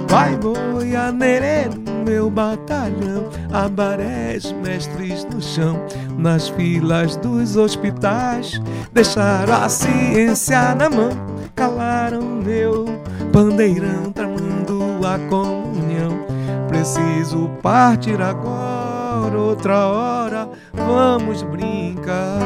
[0.09, 5.85] Vai boianeiro no meu batalhão, abarés mestres no chão,
[6.17, 8.61] nas filas dos hospitais,
[8.93, 11.11] deixaram a ciência na mão,
[11.53, 12.85] calaram meu
[13.33, 16.25] bandeirão, tramando a comunhão.
[16.69, 22.39] Preciso partir agora, outra hora, vamos brincar.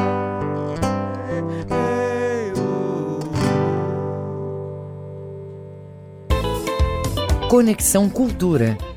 [7.48, 8.78] Conexão Cultura,